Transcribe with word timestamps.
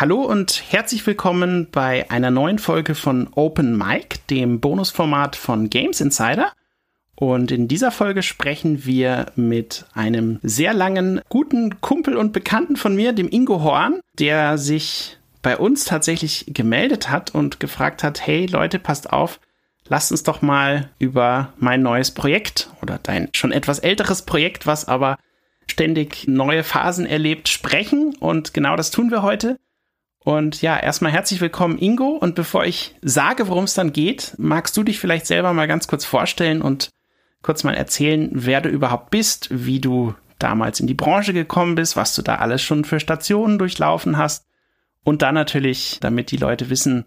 Hallo 0.00 0.22
und 0.22 0.62
herzlich 0.70 1.04
willkommen 1.08 1.66
bei 1.72 2.08
einer 2.08 2.30
neuen 2.30 2.60
Folge 2.60 2.94
von 2.94 3.26
Open 3.34 3.76
Mic, 3.76 4.20
dem 4.30 4.60
Bonusformat 4.60 5.34
von 5.34 5.70
Games 5.70 6.00
Insider. 6.00 6.52
Und 7.16 7.50
in 7.50 7.66
dieser 7.66 7.90
Folge 7.90 8.22
sprechen 8.22 8.86
wir 8.86 9.32
mit 9.34 9.86
einem 9.94 10.38
sehr 10.44 10.72
langen, 10.72 11.20
guten 11.28 11.80
Kumpel 11.80 12.16
und 12.16 12.32
Bekannten 12.32 12.76
von 12.76 12.94
mir, 12.94 13.12
dem 13.12 13.28
Ingo 13.28 13.60
Horn, 13.64 13.98
der 14.20 14.56
sich 14.56 15.18
bei 15.42 15.56
uns 15.56 15.84
tatsächlich 15.84 16.44
gemeldet 16.46 17.10
hat 17.10 17.34
und 17.34 17.58
gefragt 17.58 18.04
hat, 18.04 18.24
hey 18.24 18.46
Leute, 18.46 18.78
passt 18.78 19.12
auf, 19.12 19.40
lasst 19.88 20.12
uns 20.12 20.22
doch 20.22 20.42
mal 20.42 20.90
über 21.00 21.52
mein 21.58 21.82
neues 21.82 22.12
Projekt 22.12 22.70
oder 22.82 23.00
dein 23.02 23.30
schon 23.32 23.50
etwas 23.50 23.80
älteres 23.80 24.22
Projekt, 24.22 24.64
was 24.64 24.86
aber 24.86 25.18
ständig 25.66 26.28
neue 26.28 26.62
Phasen 26.62 27.04
erlebt, 27.04 27.48
sprechen. 27.48 28.14
Und 28.20 28.54
genau 28.54 28.76
das 28.76 28.92
tun 28.92 29.10
wir 29.10 29.22
heute. 29.22 29.58
Und 30.28 30.60
ja, 30.60 30.78
erstmal 30.78 31.10
herzlich 31.10 31.40
willkommen, 31.40 31.78
Ingo. 31.78 32.08
Und 32.08 32.34
bevor 32.34 32.66
ich 32.66 32.94
sage, 33.00 33.48
worum 33.48 33.64
es 33.64 33.72
dann 33.72 33.94
geht, 33.94 34.34
magst 34.36 34.76
du 34.76 34.82
dich 34.82 34.98
vielleicht 34.98 35.26
selber 35.26 35.54
mal 35.54 35.66
ganz 35.66 35.88
kurz 35.88 36.04
vorstellen 36.04 36.60
und 36.60 36.90
kurz 37.40 37.64
mal 37.64 37.72
erzählen, 37.72 38.28
wer 38.34 38.60
du 38.60 38.68
überhaupt 38.68 39.08
bist, 39.08 39.48
wie 39.50 39.80
du 39.80 40.14
damals 40.38 40.80
in 40.80 40.86
die 40.86 40.92
Branche 40.92 41.32
gekommen 41.32 41.76
bist, 41.76 41.96
was 41.96 42.14
du 42.14 42.20
da 42.20 42.34
alles 42.34 42.60
schon 42.60 42.84
für 42.84 43.00
Stationen 43.00 43.58
durchlaufen 43.58 44.18
hast. 44.18 44.44
Und 45.02 45.22
dann 45.22 45.34
natürlich, 45.34 45.96
damit 46.02 46.30
die 46.30 46.36
Leute 46.36 46.68
wissen, 46.68 47.06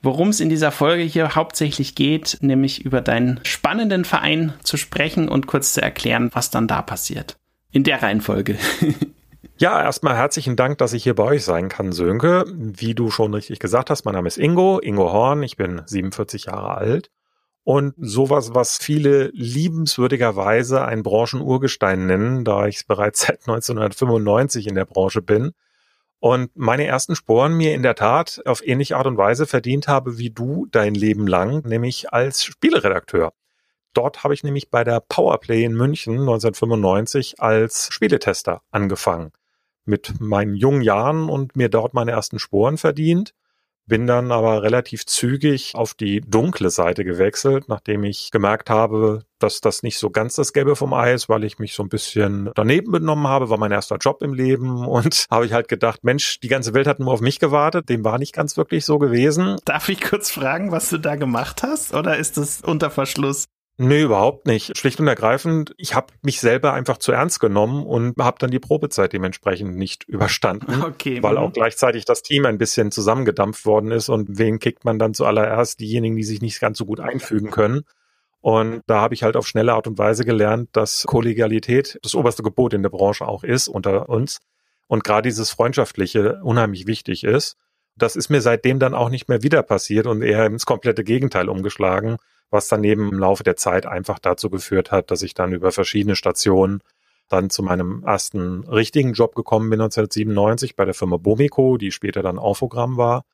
worum 0.00 0.30
es 0.30 0.40
in 0.40 0.48
dieser 0.48 0.72
Folge 0.72 1.02
hier 1.02 1.34
hauptsächlich 1.34 1.94
geht, 1.94 2.38
nämlich 2.40 2.82
über 2.82 3.02
deinen 3.02 3.40
spannenden 3.42 4.06
Verein 4.06 4.54
zu 4.62 4.78
sprechen 4.78 5.28
und 5.28 5.46
kurz 5.46 5.74
zu 5.74 5.82
erklären, 5.82 6.30
was 6.32 6.48
dann 6.48 6.66
da 6.66 6.80
passiert. 6.80 7.36
In 7.72 7.84
der 7.84 8.00
Reihenfolge. 8.00 8.56
Ja, 9.56 9.80
erstmal 9.80 10.16
herzlichen 10.16 10.56
Dank, 10.56 10.78
dass 10.78 10.94
ich 10.94 11.04
hier 11.04 11.14
bei 11.14 11.22
euch 11.22 11.44
sein 11.44 11.68
kann, 11.68 11.92
Sönke. 11.92 12.44
Wie 12.48 12.92
du 12.92 13.12
schon 13.12 13.32
richtig 13.32 13.60
gesagt 13.60 13.88
hast, 13.88 14.04
mein 14.04 14.14
Name 14.14 14.26
ist 14.26 14.36
Ingo, 14.36 14.80
Ingo 14.80 15.12
Horn, 15.12 15.44
ich 15.44 15.56
bin 15.56 15.80
47 15.86 16.46
Jahre 16.46 16.76
alt. 16.76 17.10
Und 17.62 17.94
sowas, 17.96 18.52
was 18.54 18.78
viele 18.78 19.28
liebenswürdigerweise 19.28 20.84
ein 20.84 21.04
Branchenurgestein 21.04 22.04
nennen, 22.04 22.44
da 22.44 22.66
ich 22.66 22.88
bereits 22.88 23.20
seit 23.26 23.42
1995 23.48 24.66
in 24.66 24.74
der 24.74 24.86
Branche 24.86 25.22
bin 25.22 25.52
und 26.18 26.50
meine 26.56 26.86
ersten 26.86 27.14
Sporen 27.14 27.54
mir 27.54 27.74
in 27.74 27.84
der 27.84 27.94
Tat 27.94 28.42
auf 28.46 28.66
ähnliche 28.66 28.96
Art 28.96 29.06
und 29.06 29.18
Weise 29.18 29.46
verdient 29.46 29.86
habe 29.86 30.18
wie 30.18 30.30
du 30.30 30.66
dein 30.72 30.94
Leben 30.96 31.28
lang, 31.28 31.64
nämlich 31.64 32.12
als 32.12 32.42
Spieleredakteur. 32.44 33.32
Dort 33.92 34.24
habe 34.24 34.34
ich 34.34 34.42
nämlich 34.42 34.70
bei 34.70 34.82
der 34.82 34.98
Powerplay 34.98 35.62
in 35.62 35.74
München 35.74 36.14
1995 36.18 37.40
als 37.40 37.88
Spieletester 37.92 38.62
angefangen 38.72 39.30
mit 39.86 40.20
meinen 40.20 40.54
jungen 40.54 40.82
Jahren 40.82 41.28
und 41.28 41.56
mir 41.56 41.68
dort 41.68 41.94
meine 41.94 42.12
ersten 42.12 42.38
Sporen 42.38 42.78
verdient. 42.78 43.34
Bin 43.86 44.06
dann 44.06 44.32
aber 44.32 44.62
relativ 44.62 45.04
zügig 45.04 45.72
auf 45.74 45.92
die 45.92 46.22
dunkle 46.22 46.70
Seite 46.70 47.04
gewechselt, 47.04 47.68
nachdem 47.68 48.02
ich 48.04 48.30
gemerkt 48.30 48.70
habe, 48.70 49.24
dass 49.38 49.60
das 49.60 49.82
nicht 49.82 49.98
so 49.98 50.08
ganz 50.08 50.36
das 50.36 50.54
Gelbe 50.54 50.74
vom 50.74 50.94
Ei 50.94 51.12
ist, 51.12 51.28
weil 51.28 51.44
ich 51.44 51.58
mich 51.58 51.74
so 51.74 51.82
ein 51.82 51.90
bisschen 51.90 52.50
daneben 52.54 52.92
benommen 52.92 53.26
habe, 53.26 53.50
war 53.50 53.58
mein 53.58 53.72
erster 53.72 53.98
Job 53.98 54.22
im 54.22 54.32
Leben 54.32 54.86
und 54.86 55.26
habe 55.30 55.44
ich 55.44 55.52
halt 55.52 55.68
gedacht, 55.68 56.02
Mensch, 56.02 56.40
die 56.40 56.48
ganze 56.48 56.72
Welt 56.72 56.86
hat 56.86 56.98
nur 56.98 57.12
auf 57.12 57.20
mich 57.20 57.38
gewartet, 57.38 57.90
dem 57.90 58.04
war 58.04 58.18
nicht 58.18 58.32
ganz 58.32 58.56
wirklich 58.56 58.86
so 58.86 58.98
gewesen. 58.98 59.58
Darf 59.66 59.90
ich 59.90 60.00
kurz 60.00 60.30
fragen, 60.30 60.72
was 60.72 60.88
du 60.88 60.96
da 60.96 61.16
gemacht 61.16 61.62
hast 61.62 61.92
oder 61.92 62.16
ist 62.16 62.38
das 62.38 62.62
unter 62.62 62.90
Verschluss? 62.90 63.44
Nee, 63.76 64.02
überhaupt 64.02 64.46
nicht. 64.46 64.78
Schlicht 64.78 65.00
und 65.00 65.08
ergreifend, 65.08 65.74
ich 65.78 65.96
habe 65.96 66.12
mich 66.22 66.40
selber 66.40 66.74
einfach 66.74 66.98
zu 66.98 67.10
ernst 67.10 67.40
genommen 67.40 67.84
und 67.84 68.16
habe 68.18 68.38
dann 68.38 68.52
die 68.52 68.60
Probezeit 68.60 69.12
dementsprechend 69.12 69.76
nicht 69.76 70.04
überstanden, 70.04 70.82
okay. 70.82 71.22
weil 71.22 71.36
auch 71.38 71.48
mhm. 71.48 71.54
gleichzeitig 71.54 72.04
das 72.04 72.22
Team 72.22 72.46
ein 72.46 72.58
bisschen 72.58 72.92
zusammengedampft 72.92 73.66
worden 73.66 73.90
ist 73.90 74.08
und 74.08 74.38
wen 74.38 74.60
kickt 74.60 74.84
man 74.84 75.00
dann 75.00 75.12
zuallererst? 75.12 75.80
Diejenigen, 75.80 76.14
die 76.14 76.22
sich 76.22 76.40
nicht 76.40 76.60
ganz 76.60 76.78
so 76.78 76.86
gut 76.86 77.00
einfügen 77.00 77.50
können. 77.50 77.82
Und 78.40 78.82
da 78.86 79.00
habe 79.00 79.14
ich 79.14 79.22
halt 79.22 79.36
auf 79.36 79.48
schnelle 79.48 79.72
Art 79.72 79.86
und 79.88 79.98
Weise 79.98 80.24
gelernt, 80.24 80.68
dass 80.72 81.04
Kollegialität 81.04 81.98
das 82.02 82.14
oberste 82.14 82.42
Gebot 82.42 82.74
in 82.74 82.82
der 82.82 82.90
Branche 82.90 83.26
auch 83.26 83.42
ist 83.42 83.68
unter 83.68 84.08
uns 84.08 84.38
und 84.86 85.02
gerade 85.02 85.28
dieses 85.28 85.50
Freundschaftliche 85.50 86.40
unheimlich 86.44 86.86
wichtig 86.86 87.24
ist. 87.24 87.56
Das 87.96 88.16
ist 88.16 88.28
mir 88.28 88.40
seitdem 88.40 88.78
dann 88.78 88.94
auch 88.94 89.08
nicht 89.08 89.28
mehr 89.28 89.42
wieder 89.42 89.62
passiert 89.62 90.06
und 90.06 90.22
eher 90.22 90.46
ins 90.46 90.66
komplette 90.66 91.04
Gegenteil 91.04 91.48
umgeschlagen 91.48 92.16
was 92.54 92.68
daneben 92.68 93.10
im 93.10 93.18
Laufe 93.18 93.42
der 93.42 93.56
Zeit 93.56 93.84
einfach 93.84 94.18
dazu 94.18 94.48
geführt 94.48 94.90
hat, 94.92 95.10
dass 95.10 95.22
ich 95.22 95.34
dann 95.34 95.52
über 95.52 95.72
verschiedene 95.72 96.16
Stationen 96.16 96.80
dann 97.28 97.50
zu 97.50 97.62
meinem 97.62 98.04
ersten 98.04 98.64
richtigen 98.64 99.12
Job 99.12 99.34
gekommen 99.34 99.70
bin 99.70 99.80
1997 99.80 100.76
bei 100.76 100.84
der 100.84 100.94
Firma 100.94 101.16
Bomico, 101.16 101.76
die 101.78 101.90
später 101.90 102.22
dann 102.22 102.38
Aufogramm 102.38 102.96
war, 102.96 103.24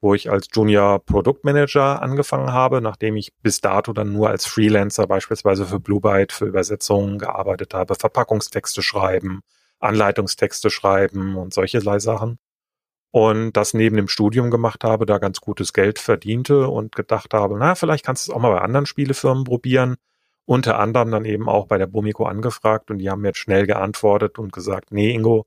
wo 0.00 0.14
ich 0.14 0.30
als 0.30 0.48
Junior 0.52 1.04
Produktmanager 1.04 2.00
angefangen 2.00 2.52
habe, 2.52 2.80
nachdem 2.80 3.16
ich 3.16 3.34
bis 3.42 3.60
dato 3.60 3.92
dann 3.92 4.12
nur 4.12 4.28
als 4.28 4.46
Freelancer 4.46 5.06
beispielsweise 5.06 5.66
für 5.66 5.80
Blue 5.80 6.00
Byte 6.00 6.32
für 6.32 6.44
Übersetzungen 6.44 7.18
gearbeitet 7.18 7.74
habe, 7.74 7.96
Verpackungstexte 7.96 8.82
schreiben, 8.82 9.40
Anleitungstexte 9.80 10.70
schreiben 10.70 11.36
und 11.36 11.52
solche 11.52 11.80
Sachen 11.80 12.38
und 13.10 13.52
das 13.52 13.74
neben 13.74 13.96
dem 13.96 14.08
Studium 14.08 14.50
gemacht 14.50 14.84
habe, 14.84 15.06
da 15.06 15.18
ganz 15.18 15.40
gutes 15.40 15.72
Geld 15.72 15.98
verdiente 15.98 16.68
und 16.68 16.94
gedacht 16.94 17.32
habe, 17.34 17.56
na, 17.58 17.74
vielleicht 17.74 18.04
kannst 18.04 18.26
du 18.26 18.32
es 18.32 18.36
auch 18.36 18.40
mal 18.40 18.52
bei 18.52 18.60
anderen 18.60 18.86
Spielefirmen 18.86 19.44
probieren. 19.44 19.96
Unter 20.44 20.78
anderem 20.78 21.10
dann 21.10 21.24
eben 21.24 21.48
auch 21.48 21.66
bei 21.66 21.78
der 21.78 21.86
Bomico 21.86 22.24
angefragt 22.24 22.90
und 22.90 22.98
die 22.98 23.10
haben 23.10 23.24
jetzt 23.24 23.38
schnell 23.38 23.66
geantwortet 23.66 24.38
und 24.38 24.52
gesagt, 24.52 24.92
nee, 24.92 25.12
Ingo, 25.12 25.46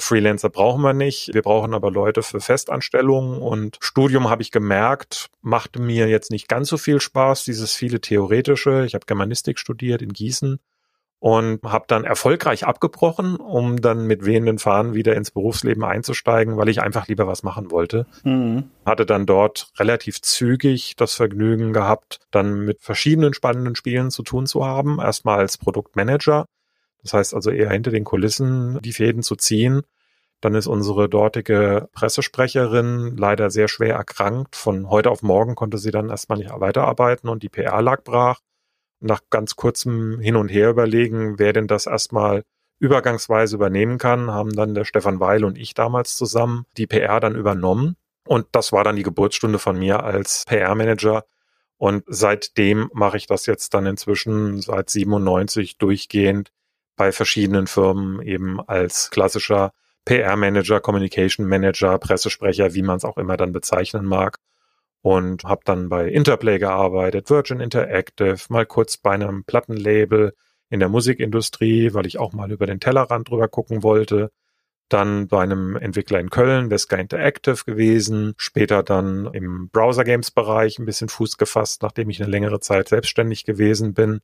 Freelancer 0.00 0.48
brauchen 0.48 0.82
wir 0.82 0.94
nicht. 0.94 1.34
Wir 1.34 1.42
brauchen 1.42 1.74
aber 1.74 1.90
Leute 1.90 2.22
für 2.22 2.40
Festanstellungen 2.40 3.42
und 3.42 3.76
Studium 3.80 4.30
habe 4.30 4.42
ich 4.42 4.50
gemerkt, 4.50 5.28
machte 5.42 5.82
mir 5.82 6.08
jetzt 6.08 6.30
nicht 6.30 6.48
ganz 6.48 6.68
so 6.68 6.78
viel 6.78 7.00
Spaß, 7.00 7.44
dieses 7.44 7.74
viele 7.74 8.00
theoretische. 8.00 8.84
Ich 8.86 8.94
habe 8.94 9.06
Germanistik 9.06 9.58
studiert 9.58 10.00
in 10.02 10.12
Gießen 10.12 10.60
und 11.20 11.62
habe 11.64 11.84
dann 11.88 12.04
erfolgreich 12.04 12.64
abgebrochen, 12.64 13.36
um 13.36 13.80
dann 13.80 14.06
mit 14.06 14.24
wehenden 14.24 14.58
Fahnen 14.58 14.94
wieder 14.94 15.16
ins 15.16 15.32
Berufsleben 15.32 15.82
einzusteigen, 15.82 16.56
weil 16.56 16.68
ich 16.68 16.80
einfach 16.80 17.08
lieber 17.08 17.26
was 17.26 17.42
machen 17.42 17.70
wollte. 17.70 18.06
Mhm. 18.22 18.70
Hatte 18.86 19.04
dann 19.04 19.26
dort 19.26 19.70
relativ 19.78 20.22
zügig 20.22 20.94
das 20.96 21.14
Vergnügen 21.14 21.72
gehabt, 21.72 22.20
dann 22.30 22.64
mit 22.64 22.82
verschiedenen 22.82 23.34
spannenden 23.34 23.74
Spielen 23.74 24.10
zu 24.10 24.22
tun 24.22 24.46
zu 24.46 24.64
haben. 24.64 25.00
Erstmal 25.00 25.40
als 25.40 25.58
Produktmanager, 25.58 26.46
das 27.02 27.14
heißt 27.14 27.34
also 27.34 27.50
eher 27.50 27.70
hinter 27.70 27.90
den 27.90 28.04
Kulissen 28.04 28.78
die 28.82 28.92
Fäden 28.92 29.22
zu 29.22 29.34
ziehen. 29.34 29.82
Dann 30.40 30.54
ist 30.54 30.68
unsere 30.68 31.08
dortige 31.08 31.88
Pressesprecherin 31.94 33.16
leider 33.16 33.50
sehr 33.50 33.66
schwer 33.66 33.96
erkrankt. 33.96 34.54
Von 34.54 34.88
heute 34.88 35.10
auf 35.10 35.22
morgen 35.22 35.56
konnte 35.56 35.78
sie 35.78 35.90
dann 35.90 36.10
erstmal 36.10 36.38
nicht 36.38 36.52
weiterarbeiten 36.54 37.28
und 37.28 37.42
die 37.42 37.48
PR 37.48 37.82
lag 37.82 38.04
brach 38.04 38.38
nach 39.00 39.20
ganz 39.30 39.56
kurzem 39.56 40.20
Hin 40.20 40.36
und 40.36 40.48
Her 40.48 40.70
überlegen, 40.70 41.38
wer 41.38 41.52
denn 41.52 41.66
das 41.66 41.86
erstmal 41.86 42.42
übergangsweise 42.78 43.56
übernehmen 43.56 43.98
kann, 43.98 44.30
haben 44.30 44.54
dann 44.54 44.74
der 44.74 44.84
Stefan 44.84 45.20
Weil 45.20 45.44
und 45.44 45.58
ich 45.58 45.74
damals 45.74 46.16
zusammen 46.16 46.64
die 46.76 46.86
PR 46.86 47.20
dann 47.20 47.34
übernommen. 47.34 47.96
Und 48.26 48.46
das 48.52 48.72
war 48.72 48.84
dann 48.84 48.96
die 48.96 49.02
Geburtsstunde 49.02 49.58
von 49.58 49.78
mir 49.78 50.04
als 50.04 50.44
PR-Manager. 50.46 51.24
Und 51.76 52.04
seitdem 52.06 52.90
mache 52.92 53.16
ich 53.16 53.26
das 53.26 53.46
jetzt 53.46 53.74
dann 53.74 53.86
inzwischen 53.86 54.60
seit 54.60 54.90
97 54.90 55.78
durchgehend 55.78 56.50
bei 56.96 57.12
verschiedenen 57.12 57.66
Firmen 57.66 58.20
eben 58.22 58.60
als 58.60 59.10
klassischer 59.10 59.72
PR-Manager, 60.04 60.80
Communication 60.80 61.46
Manager, 61.46 61.98
Pressesprecher, 61.98 62.74
wie 62.74 62.82
man 62.82 62.96
es 62.96 63.04
auch 63.04 63.16
immer 63.16 63.36
dann 63.36 63.52
bezeichnen 63.52 64.04
mag 64.04 64.38
und 65.02 65.44
habe 65.44 65.62
dann 65.64 65.88
bei 65.88 66.08
Interplay 66.08 66.58
gearbeitet, 66.58 67.30
Virgin 67.30 67.60
Interactive, 67.60 68.38
mal 68.48 68.66
kurz 68.66 68.96
bei 68.96 69.12
einem 69.12 69.44
Plattenlabel 69.44 70.34
in 70.70 70.80
der 70.80 70.88
Musikindustrie, 70.88 71.94
weil 71.94 72.06
ich 72.06 72.18
auch 72.18 72.32
mal 72.32 72.50
über 72.50 72.66
den 72.66 72.80
Tellerrand 72.80 73.30
drüber 73.30 73.48
gucken 73.48 73.82
wollte. 73.82 74.30
Dann 74.88 75.28
bei 75.28 75.42
einem 75.42 75.76
Entwickler 75.76 76.18
in 76.18 76.30
Köln, 76.30 76.70
Vesca 76.70 76.96
Interactive 76.96 77.64
gewesen. 77.64 78.34
Später 78.38 78.82
dann 78.82 79.26
im 79.32 79.68
Browser 79.70 80.04
Games 80.04 80.30
Bereich 80.30 80.78
ein 80.78 80.86
bisschen 80.86 81.08
Fuß 81.08 81.36
gefasst, 81.36 81.82
nachdem 81.82 82.10
ich 82.10 82.20
eine 82.22 82.30
längere 82.30 82.60
Zeit 82.60 82.88
selbstständig 82.88 83.44
gewesen 83.44 83.94
bin 83.94 84.20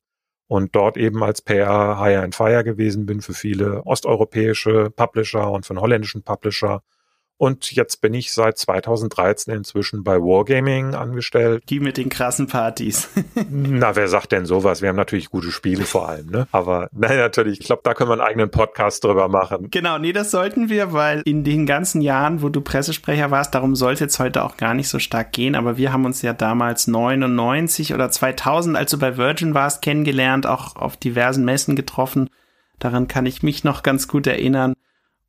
und 0.47 0.75
dort 0.75 0.97
eben 0.97 1.23
als 1.23 1.41
PR 1.41 1.99
Hire 1.99 2.23
and 2.23 2.35
Fire 2.35 2.63
gewesen 2.63 3.05
bin 3.05 3.21
für 3.21 3.33
viele 3.33 3.85
osteuropäische 3.85 4.91
Publisher 4.91 5.51
und 5.51 5.69
einen 5.69 5.81
holländischen 5.81 6.23
Publisher 6.23 6.81
und 7.37 7.71
jetzt 7.73 8.01
bin 8.01 8.13
ich 8.13 8.31
seit 8.31 8.57
2013 8.57 9.53
inzwischen 9.53 10.03
bei 10.03 10.17
Wargaming 10.17 10.95
angestellt. 10.95 11.63
Die 11.69 11.79
mit 11.79 11.97
den 11.97 12.09
krassen 12.09 12.47
Partys. 12.47 13.09
Na, 13.49 13.95
wer 13.95 14.07
sagt 14.07 14.31
denn 14.31 14.45
sowas? 14.45 14.81
Wir 14.81 14.89
haben 14.89 14.95
natürlich 14.95 15.29
gute 15.29 15.51
Spiele 15.51 15.83
vor 15.83 16.07
allem, 16.07 16.27
ne? 16.27 16.47
Aber 16.51 16.87
nein, 16.93 17.17
natürlich, 17.17 17.59
ich 17.59 17.65
glaube, 17.65 17.81
da 17.83 17.93
können 17.93 18.09
wir 18.09 18.13
einen 18.13 18.21
eigenen 18.21 18.51
Podcast 18.51 19.03
drüber 19.03 19.27
machen. 19.27 19.69
Genau, 19.69 19.97
nee, 19.97 20.13
das 20.13 20.31
sollten 20.31 20.69
wir, 20.69 20.93
weil 20.93 21.21
in 21.25 21.43
den 21.43 21.65
ganzen 21.65 22.01
Jahren, 22.01 22.41
wo 22.41 22.49
du 22.49 22.61
Pressesprecher 22.61 23.31
warst, 23.31 23.53
darum 23.53 23.75
sollte 23.75 24.05
es 24.05 24.19
heute 24.19 24.43
auch 24.43 24.55
gar 24.55 24.73
nicht 24.73 24.87
so 24.87 24.99
stark 24.99 25.33
gehen, 25.33 25.55
aber 25.55 25.75
wir 25.75 25.91
haben 25.91 26.05
uns 26.05 26.21
ja 26.21 26.31
damals 26.31 26.87
99 26.87 27.93
oder 27.93 28.09
2000, 28.09 28.77
als 28.77 28.91
du 28.91 28.97
bei 28.97 29.17
Virgin 29.17 29.53
warst, 29.53 29.81
kennengelernt, 29.81 30.47
auch 30.47 30.77
auf 30.77 30.95
diversen 30.95 31.43
Messen 31.43 31.75
getroffen. 31.75 32.29
Daran 32.79 33.07
kann 33.07 33.25
ich 33.25 33.43
mich 33.43 33.63
noch 33.63 33.83
ganz 33.83 34.07
gut 34.07 34.27
erinnern. 34.27 34.73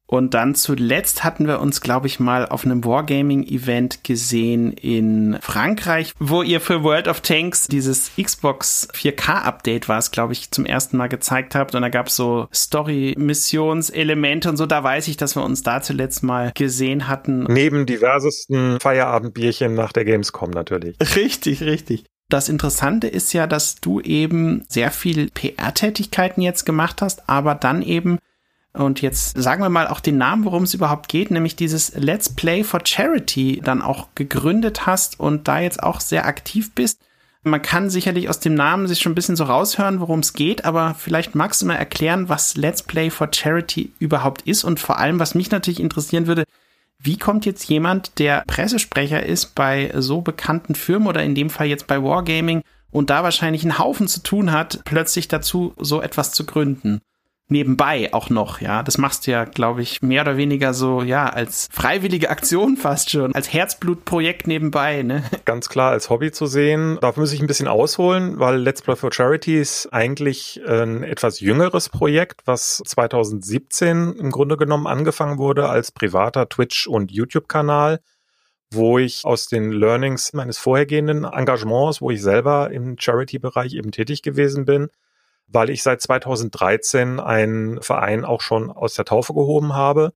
Und 0.06 0.34
dann 0.34 0.54
zuletzt 0.54 1.24
hatten 1.24 1.46
wir 1.48 1.60
uns, 1.60 1.80
glaube 1.80 2.06
ich, 2.06 2.20
mal 2.20 2.46
auf 2.46 2.64
einem 2.64 2.84
Wargaming-Event 2.84 4.04
gesehen 4.04 4.72
in 4.72 5.38
Frankreich, 5.40 6.12
wo 6.18 6.42
ihr 6.42 6.60
für 6.60 6.84
World 6.84 7.08
of 7.08 7.20
Tanks 7.20 7.66
dieses 7.66 8.12
Xbox 8.20 8.88
4K-Update 8.94 9.88
war 9.88 9.98
es, 9.98 10.12
glaube 10.12 10.32
ich, 10.32 10.50
zum 10.50 10.64
ersten 10.64 10.96
Mal 10.96 11.08
gezeigt 11.08 11.54
habt. 11.54 11.74
Und 11.74 11.82
da 11.82 11.88
gab 11.88 12.06
es 12.06 12.16
so 12.16 12.46
Story-Missionselemente 12.54 14.48
und 14.48 14.56
so. 14.56 14.66
Da 14.66 14.84
weiß 14.84 15.08
ich, 15.08 15.16
dass 15.16 15.34
wir 15.34 15.42
uns 15.42 15.62
da 15.62 15.82
zuletzt 15.82 16.22
mal 16.22 16.52
gesehen 16.54 17.08
hatten. 17.08 17.44
Neben 17.44 17.86
diversesten 17.86 18.78
Feierabendbierchen 18.80 19.74
nach 19.74 19.92
der 19.92 20.04
Gamescom 20.04 20.50
natürlich. 20.50 20.96
Richtig, 21.16 21.62
richtig. 21.62 22.04
Das 22.28 22.48
Interessante 22.48 23.06
ist 23.06 23.32
ja, 23.32 23.46
dass 23.46 23.76
du 23.76 24.00
eben 24.00 24.64
sehr 24.68 24.90
viel 24.90 25.30
PR-Tätigkeiten 25.30 26.40
jetzt 26.40 26.66
gemacht 26.66 27.00
hast, 27.00 27.28
aber 27.28 27.54
dann 27.54 27.82
eben 27.82 28.18
und 28.76 29.00
jetzt 29.00 29.40
sagen 29.40 29.62
wir 29.62 29.68
mal 29.68 29.88
auch 29.88 30.00
den 30.00 30.18
Namen, 30.18 30.44
worum 30.44 30.64
es 30.64 30.74
überhaupt 30.74 31.08
geht, 31.08 31.30
nämlich 31.30 31.56
dieses 31.56 31.94
Let's 31.94 32.28
Play 32.28 32.62
for 32.62 32.80
Charity 32.84 33.60
dann 33.64 33.82
auch 33.82 34.08
gegründet 34.14 34.86
hast 34.86 35.18
und 35.18 35.48
da 35.48 35.60
jetzt 35.60 35.82
auch 35.82 36.00
sehr 36.00 36.26
aktiv 36.26 36.74
bist. 36.74 37.00
Man 37.42 37.62
kann 37.62 37.90
sicherlich 37.90 38.28
aus 38.28 38.40
dem 38.40 38.54
Namen 38.54 38.88
sich 38.88 39.00
schon 39.00 39.12
ein 39.12 39.14
bisschen 39.14 39.36
so 39.36 39.44
raushören, 39.44 40.00
worum 40.00 40.20
es 40.20 40.32
geht, 40.32 40.64
aber 40.64 40.94
vielleicht 40.98 41.34
magst 41.34 41.62
du 41.62 41.66
mal 41.66 41.76
erklären, 41.76 42.28
was 42.28 42.56
Let's 42.56 42.82
Play 42.82 43.08
for 43.08 43.28
Charity 43.32 43.92
überhaupt 43.98 44.42
ist 44.42 44.64
und 44.64 44.80
vor 44.80 44.98
allem, 44.98 45.20
was 45.20 45.34
mich 45.34 45.50
natürlich 45.50 45.80
interessieren 45.80 46.26
würde, 46.26 46.44
wie 46.98 47.18
kommt 47.18 47.46
jetzt 47.46 47.68
jemand, 47.68 48.18
der 48.18 48.42
Pressesprecher 48.46 49.24
ist 49.24 49.54
bei 49.54 49.92
so 49.96 50.22
bekannten 50.22 50.74
Firmen 50.74 51.08
oder 51.08 51.22
in 51.22 51.34
dem 51.34 51.50
Fall 51.50 51.66
jetzt 51.66 51.86
bei 51.86 52.02
Wargaming 52.02 52.62
und 52.90 53.10
da 53.10 53.22
wahrscheinlich 53.22 53.62
einen 53.62 53.78
Haufen 53.78 54.08
zu 54.08 54.22
tun 54.22 54.52
hat, 54.52 54.80
plötzlich 54.84 55.28
dazu, 55.28 55.74
so 55.78 56.02
etwas 56.02 56.32
zu 56.32 56.46
gründen? 56.46 57.00
Nebenbei 57.48 58.12
auch 58.12 58.30
noch, 58.30 58.60
ja. 58.60 58.82
Das 58.82 58.98
machst 58.98 59.26
du 59.26 59.30
ja, 59.30 59.44
glaube 59.44 59.82
ich, 59.82 60.02
mehr 60.02 60.22
oder 60.22 60.36
weniger 60.36 60.74
so, 60.74 61.02
ja, 61.02 61.28
als 61.28 61.68
freiwillige 61.70 62.30
Aktion 62.30 62.76
fast 62.76 63.10
schon, 63.10 63.34
als 63.34 63.52
Herzblutprojekt 63.52 64.46
nebenbei, 64.46 65.02
ne? 65.02 65.22
Ganz 65.44 65.68
klar 65.68 65.92
als 65.92 66.10
Hobby 66.10 66.32
zu 66.32 66.46
sehen. 66.46 66.98
Dafür 67.00 67.22
muss 67.22 67.32
ich 67.32 67.40
ein 67.40 67.46
bisschen 67.46 67.68
ausholen, 67.68 68.38
weil 68.38 68.56
Let's 68.56 68.82
Play 68.82 68.96
for 68.96 69.12
Charity 69.12 69.60
ist 69.60 69.92
eigentlich 69.92 70.60
ein 70.66 71.02
etwas 71.02 71.40
jüngeres 71.40 71.88
Projekt, 71.88 72.42
was 72.46 72.82
2017 72.84 74.14
im 74.14 74.30
Grunde 74.30 74.56
genommen 74.56 74.86
angefangen 74.86 75.38
wurde 75.38 75.68
als 75.68 75.92
privater 75.92 76.48
Twitch- 76.48 76.86
und 76.86 77.12
YouTube-Kanal 77.12 78.00
wo 78.72 78.98
ich 78.98 79.24
aus 79.24 79.46
den 79.46 79.70
Learnings 79.70 80.32
meines 80.32 80.58
vorhergehenden 80.58 81.24
Engagements, 81.24 82.00
wo 82.00 82.10
ich 82.10 82.20
selber 82.20 82.70
im 82.72 82.96
Charity-Bereich 82.98 83.74
eben 83.74 83.92
tätig 83.92 84.22
gewesen 84.22 84.64
bin, 84.64 84.88
weil 85.48 85.70
ich 85.70 85.82
seit 85.82 86.00
2013 86.00 87.20
einen 87.20 87.80
Verein 87.82 88.24
auch 88.24 88.40
schon 88.40 88.70
aus 88.70 88.94
der 88.94 89.04
Taufe 89.04 89.34
gehoben 89.34 89.74
habe, 89.74 90.12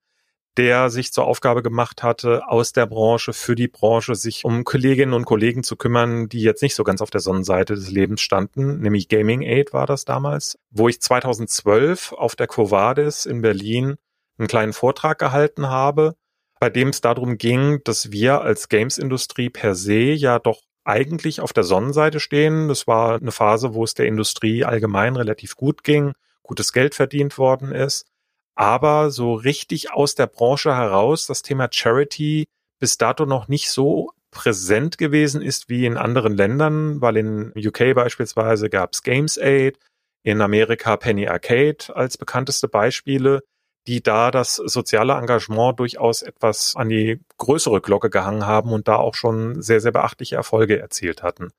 der 0.56 0.90
sich 0.90 1.12
zur 1.12 1.26
Aufgabe 1.26 1.62
gemacht 1.62 2.02
hatte, 2.02 2.42
aus 2.48 2.72
der 2.72 2.86
Branche 2.86 3.32
für 3.32 3.54
die 3.54 3.68
Branche 3.68 4.14
sich 4.14 4.44
um 4.44 4.64
Kolleginnen 4.64 5.14
und 5.14 5.24
Kollegen 5.24 5.62
zu 5.62 5.76
kümmern, 5.76 6.28
die 6.28 6.42
jetzt 6.42 6.62
nicht 6.62 6.74
so 6.74 6.84
ganz 6.84 7.00
auf 7.00 7.10
der 7.10 7.20
Sonnenseite 7.20 7.74
des 7.74 7.90
Lebens 7.90 8.20
standen, 8.20 8.80
nämlich 8.80 9.08
Gaming 9.08 9.42
Aid 9.42 9.72
war 9.72 9.86
das 9.86 10.04
damals, 10.04 10.58
wo 10.70 10.88
ich 10.88 11.00
2012 11.00 12.12
auf 12.12 12.34
der 12.34 12.48
Covadis 12.48 13.26
in 13.26 13.42
Berlin 13.42 13.96
einen 14.38 14.48
kleinen 14.48 14.72
Vortrag 14.72 15.18
gehalten 15.18 15.68
habe, 15.68 16.16
bei 16.58 16.68
dem 16.68 16.88
es 16.88 17.00
darum 17.00 17.38
ging, 17.38 17.80
dass 17.84 18.10
wir 18.10 18.42
als 18.42 18.68
Games-Industrie 18.68 19.50
per 19.50 19.74
se 19.74 20.12
ja 20.12 20.38
doch 20.38 20.60
eigentlich 20.90 21.40
auf 21.40 21.52
der 21.52 21.64
Sonnenseite 21.64 22.20
stehen. 22.20 22.68
Das 22.68 22.86
war 22.86 23.16
eine 23.16 23.32
Phase, 23.32 23.74
wo 23.74 23.84
es 23.84 23.94
der 23.94 24.06
Industrie 24.06 24.64
allgemein 24.64 25.16
relativ 25.16 25.56
gut 25.56 25.84
ging, 25.84 26.12
gutes 26.42 26.72
Geld 26.72 26.94
verdient 26.94 27.38
worden 27.38 27.72
ist. 27.72 28.06
Aber 28.54 29.10
so 29.10 29.34
richtig 29.34 29.92
aus 29.92 30.14
der 30.14 30.26
Branche 30.26 30.74
heraus 30.74 31.26
das 31.26 31.42
Thema 31.42 31.68
Charity 31.70 32.46
bis 32.78 32.98
dato 32.98 33.24
noch 33.24 33.48
nicht 33.48 33.70
so 33.70 34.10
präsent 34.30 34.98
gewesen 34.98 35.42
ist 35.42 35.68
wie 35.68 35.86
in 35.86 35.96
anderen 35.96 36.36
Ländern, 36.36 37.00
weil 37.00 37.16
in 37.16 37.52
UK 37.56 37.94
beispielsweise 37.94 38.68
gab 38.70 38.92
es 38.92 39.02
Games 39.02 39.38
Aid, 39.38 39.78
in 40.22 40.40
Amerika 40.40 40.96
Penny 40.96 41.26
Arcade 41.26 41.94
als 41.94 42.18
bekannteste 42.18 42.68
Beispiele 42.68 43.42
die 43.86 44.02
da 44.02 44.30
das 44.30 44.56
soziale 44.56 45.14
Engagement 45.14 45.78
durchaus 45.78 46.22
etwas 46.22 46.74
an 46.76 46.88
die 46.88 47.20
größere 47.38 47.80
Glocke 47.80 48.10
gehangen 48.10 48.46
haben 48.46 48.72
und 48.72 48.88
da 48.88 48.96
auch 48.96 49.14
schon 49.14 49.62
sehr, 49.62 49.80
sehr 49.80 49.92
beachtliche 49.92 50.36
Erfolge 50.36 50.78
erzielt 50.78 51.22
hatten. 51.22 51.50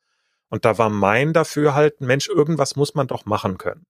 Und 0.49 0.65
da 0.65 0.77
war 0.77 0.89
mein 0.89 1.33
dafür 1.33 1.75
halt, 1.75 2.01
Mensch, 2.01 2.27
irgendwas 2.27 2.75
muss 2.75 2.93
man 2.93 3.07
doch 3.07 3.25
machen 3.25 3.57
können. 3.57 3.85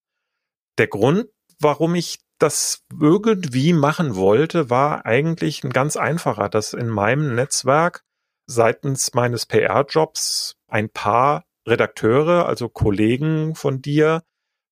Der 0.77 0.87
Grund, 0.87 1.27
warum 1.59 1.95
ich 1.95 2.19
das 2.37 2.83
irgendwie 2.99 3.73
machen 3.73 4.15
wollte, 4.15 4.69
war 4.69 5.05
eigentlich 5.05 5.63
ein 5.63 5.71
ganz 5.71 5.95
einfacher, 5.97 6.49
dass 6.49 6.73
in 6.73 6.89
meinem 6.89 7.35
Netzwerk 7.35 8.03
seitens 8.47 9.13
meines 9.13 9.45
PR-Jobs 9.45 10.55
ein 10.67 10.89
paar 10.89 11.45
Redakteure, 11.67 12.47
also 12.47 12.69
Kollegen 12.69 13.55
von 13.55 13.81
dir, 13.81 14.23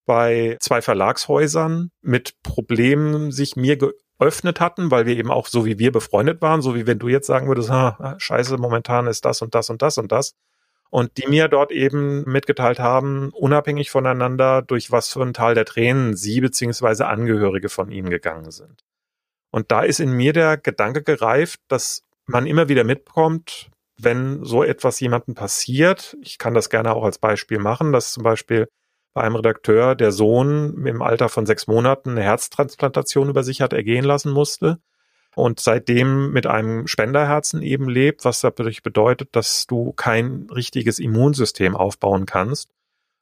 bei 0.09 0.57
zwei 0.59 0.81
Verlagshäusern 0.81 1.91
mit 2.01 2.41
Problemen 2.41 3.31
sich 3.31 3.55
mir 3.55 3.77
geöffnet 3.77 4.59
hatten, 4.59 4.89
weil 4.89 5.05
wir 5.05 5.15
eben 5.15 5.29
auch 5.29 5.45
so 5.45 5.65
wie 5.67 5.77
wir 5.77 5.91
befreundet 5.91 6.41
waren, 6.41 6.63
so 6.63 6.73
wie 6.73 6.87
wenn 6.87 6.97
du 6.97 7.09
jetzt 7.09 7.27
sagen 7.27 7.47
würdest, 7.47 7.69
ah, 7.69 8.15
scheiße, 8.17 8.57
momentan 8.57 9.05
ist 9.05 9.23
das 9.23 9.43
und 9.43 9.53
das 9.53 9.69
und 9.69 9.83
das 9.83 9.99
und 9.99 10.11
das. 10.11 10.33
Und 10.89 11.17
die 11.17 11.27
mir 11.27 11.47
dort 11.47 11.71
eben 11.71 12.23
mitgeteilt 12.23 12.79
haben, 12.79 13.29
unabhängig 13.33 13.91
voneinander, 13.91 14.63
durch 14.63 14.89
was 14.89 15.09
für 15.09 15.21
ein 15.21 15.35
Tal 15.35 15.53
der 15.53 15.65
Tränen 15.65 16.15
sie 16.15 16.41
beziehungsweise 16.41 17.05
Angehörige 17.05 17.69
von 17.69 17.91
ihnen 17.91 18.09
gegangen 18.09 18.49
sind. 18.49 18.81
Und 19.51 19.71
da 19.71 19.83
ist 19.83 19.99
in 19.99 20.11
mir 20.11 20.33
der 20.33 20.57
Gedanke 20.57 21.03
gereift, 21.03 21.59
dass 21.67 22.01
man 22.25 22.47
immer 22.47 22.67
wieder 22.67 22.83
mitbekommt, 22.83 23.69
wenn 24.01 24.43
so 24.43 24.63
etwas 24.63 24.99
jemandem 25.01 25.35
passiert. 25.35 26.17
Ich 26.23 26.39
kann 26.39 26.55
das 26.55 26.71
gerne 26.71 26.95
auch 26.95 27.03
als 27.03 27.19
Beispiel 27.19 27.59
machen, 27.59 27.91
dass 27.91 28.11
zum 28.11 28.23
Beispiel 28.23 28.67
bei 29.13 29.21
einem 29.21 29.35
Redakteur 29.35 29.95
der 29.95 30.11
Sohn 30.11 30.85
im 30.85 31.01
Alter 31.01 31.29
von 31.29 31.45
sechs 31.45 31.67
Monaten 31.67 32.11
eine 32.11 32.23
Herztransplantation 32.23 33.29
über 33.29 33.43
sich 33.43 33.61
hat 33.61 33.73
ergehen 33.73 34.05
lassen 34.05 34.31
musste 34.31 34.79
und 35.35 35.59
seitdem 35.59 36.31
mit 36.31 36.47
einem 36.47 36.87
Spenderherzen 36.87 37.61
eben 37.61 37.89
lebt, 37.89 38.25
was 38.25 38.41
dadurch 38.41 38.83
bedeutet, 38.83 39.29
dass 39.35 39.67
du 39.67 39.93
kein 39.93 40.47
richtiges 40.53 40.99
Immunsystem 40.99 41.75
aufbauen 41.75 42.25
kannst. 42.25 42.71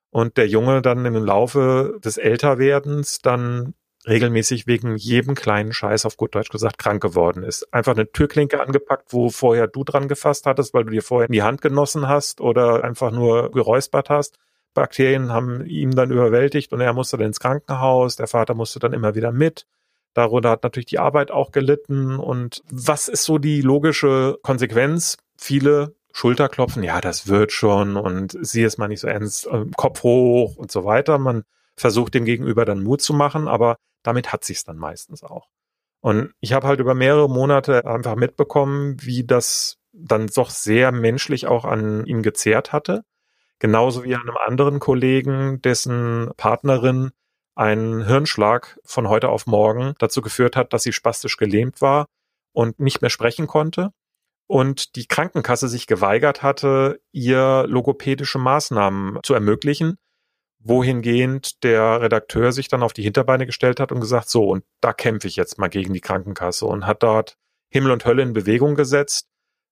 Und 0.10 0.38
der 0.38 0.48
Junge 0.48 0.82
dann 0.82 1.06
im 1.06 1.16
Laufe 1.16 2.00
des 2.04 2.18
Älterwerdens 2.18 3.20
dann 3.20 3.74
regelmäßig 4.08 4.68
wegen 4.68 4.96
jedem 4.96 5.36
kleinen 5.36 5.74
Scheiß 5.74 6.06
auf 6.06 6.16
gut 6.16 6.34
Deutsch 6.34 6.50
gesagt 6.50 6.80
krank 6.80 7.02
geworden 7.02 7.44
ist. 7.44 7.72
Einfach 7.74 7.92
eine 7.92 8.10
Türklinke 8.10 8.62
angepackt, 8.62 9.12
wo 9.12 9.30
vorher 9.30 9.68
du 9.68 9.84
dran 9.84 10.08
gefasst 10.08 10.46
hattest, 10.46 10.74
weil 10.74 10.86
du 10.86 10.92
dir 10.92 11.04
vorher 11.04 11.28
in 11.28 11.34
die 11.34 11.44
Hand 11.44 11.62
genossen 11.62 12.08
hast 12.08 12.40
oder 12.40 12.86
einfach 12.86 13.12
nur 13.12 13.52
geräuspert 13.52 14.10
hast 14.10 14.40
Bakterien 14.78 15.32
haben 15.32 15.66
ihn 15.66 15.92
dann 15.92 16.12
überwältigt 16.12 16.72
und 16.72 16.82
er 16.82 16.94
musste 16.94 17.18
dann 17.18 17.28
ins 17.28 17.40
Krankenhaus. 17.40 18.16
Der 18.16 18.28
Vater 18.28 18.54
musste 18.54 18.78
dann 18.78 18.94
immer 18.94 19.16
wieder 19.16 19.32
mit. 19.32 19.66
Darunter 20.14 20.52
hat 20.52 20.62
natürlich 20.62 20.86
die 20.86 21.00
Arbeit 21.00 21.32
auch 21.32 21.52
gelitten. 21.52 22.18
Und 22.18 22.62
was 22.70 23.08
ist 23.08 23.24
so 23.24 23.40
die 23.40 23.62
logische 23.62 24.38
Konsequenz? 24.44 25.18
Viele 25.36 25.96
Schulterklopfen, 26.14 26.84
ja, 26.84 27.02
das 27.02 27.28
wird 27.28 27.52
schon 27.52 27.98
und 27.98 28.38
sieh 28.40 28.64
es 28.64 28.78
mal 28.78 28.88
nicht 28.88 29.00
so 29.00 29.08
ernst, 29.08 29.48
äh, 29.48 29.66
Kopf 29.76 30.04
hoch 30.04 30.56
und 30.58 30.72
so 30.72 30.86
weiter. 30.86 31.18
Man 31.18 31.44
versucht 31.76 32.14
dem 32.14 32.26
Gegenüber 32.26 32.64
dann 32.64 32.84
Mut 32.84 33.02
zu 33.02 33.14
machen, 33.14 33.48
aber 33.48 33.78
damit 34.04 34.32
hat 34.32 34.44
sich's 34.44 34.64
dann 34.64 34.78
meistens 34.78 35.24
auch. 35.24 35.48
Und 36.02 36.34
ich 36.40 36.54
habe 36.54 36.68
halt 36.68 36.80
über 36.80 36.94
mehrere 36.94 37.30
Monate 37.30 37.84
einfach 37.86 38.16
mitbekommen, 38.16 38.98
wie 39.02 39.26
das 39.26 39.78
dann 39.92 40.28
doch 40.28 40.52
sehr 40.52 40.92
menschlich 40.92 41.48
auch 41.48 41.66
an 41.66 42.06
ihm 42.06 42.22
gezehrt 42.22 42.74
hatte. 42.74 43.04
Genauso 43.60 44.04
wie 44.04 44.16
einem 44.16 44.38
anderen 44.38 44.80
Kollegen, 44.80 45.62
dessen 45.62 46.32
Partnerin 46.38 47.12
einen 47.56 48.06
Hirnschlag 48.06 48.80
von 48.86 49.10
heute 49.10 49.30
auf 49.30 49.48
morgen 49.48 49.96
dazu 49.98 50.22
geführt 50.22 50.56
hat, 50.56 50.74
dass 50.74 50.84
sie 50.84 50.94
spastisch 50.94 51.38
gelähmt 51.38 51.82
war 51.82 52.06
und 52.54 52.80
nicht 52.80 53.02
mehr 53.02 53.10
sprechen 53.10 53.48
konnte 53.48 53.92
und 54.48 54.96
die 54.96 55.08
Krankenkasse 55.08 55.68
sich 55.68 55.88
geweigert 55.88 56.42
hatte, 56.42 57.02
ihr 57.12 57.66
logopädische 57.68 58.40
Maßnahmen 58.40 59.20
zu 59.24 59.34
ermöglichen, 59.34 59.98
wohingehend 60.60 61.64
der 61.64 62.02
Redakteur 62.02 62.52
sich 62.52 62.68
dann 62.68 62.84
auf 62.84 62.94
die 62.94 63.04
Hinterbeine 63.04 63.46
gestellt 63.46 63.80
hat 63.80 63.92
und 63.92 64.00
gesagt, 64.00 64.30
so, 64.30 64.46
und 64.48 64.64
da 64.82 64.94
kämpfe 64.94 65.28
ich 65.28 65.36
jetzt 65.36 65.60
mal 65.60 65.68
gegen 65.68 65.94
die 65.94 66.02
Krankenkasse 66.02 66.66
und 66.66 66.88
hat 66.88 67.04
dort 67.04 67.38
Himmel 67.70 67.92
und 67.92 68.06
Hölle 68.06 68.24
in 68.24 68.34
Bewegung 68.34 68.76
gesetzt, 68.76 69.28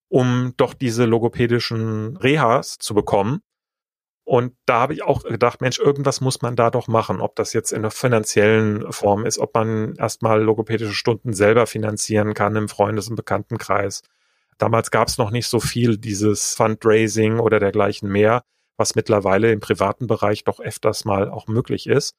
um 0.10 0.54
doch 0.58 0.74
diese 0.74 1.06
logopädischen 1.06 2.18
Rehas 2.18 2.78
zu 2.78 2.94
bekommen. 2.94 3.42
Und 4.28 4.56
da 4.66 4.82
habe 4.82 4.94
ich 4.94 5.04
auch 5.04 5.24
gedacht, 5.24 5.62
Mensch, 5.62 5.80
irgendwas 5.80 6.20
muss 6.20 6.42
man 6.42 6.56
da 6.56 6.72
doch 6.72 6.88
machen, 6.88 7.22
ob 7.22 7.36
das 7.36 7.54
jetzt 7.54 7.72
in 7.72 7.84
der 7.84 7.92
finanziellen 7.92 8.92
Form 8.92 9.26
ist, 9.26 9.38
ob 9.38 9.54
man 9.54 9.94
erstmal 9.96 10.42
logopädische 10.42 10.96
Stunden 10.96 11.34
selber 11.34 11.68
finanzieren 11.68 12.34
kann 12.34 12.56
im 12.56 12.68
Freundes- 12.68 13.08
und 13.08 13.16
Bekanntenkreis. 13.16 14.02
Damals 14.58 14.90
gab 14.90 15.10
es 15.10 15.20
noch 15.20 15.32
nicht 15.32 15.48
so 15.48 15.60
viel 15.60 15.98
dieses 15.98 16.56
Fundraising 16.56 17.40
oder 17.40 17.60
dergleichen 17.60 18.10
mehr, 18.12 18.44
was 18.78 18.96
mittlerweile 18.96 19.52
im 19.52 19.60
privaten 19.60 20.08
Bereich 20.08 20.44
doch 20.44 20.60
öfters 20.60 21.06
mal 21.06 21.30
auch 21.30 21.48
möglich 21.48 21.88
ist. 21.88 22.16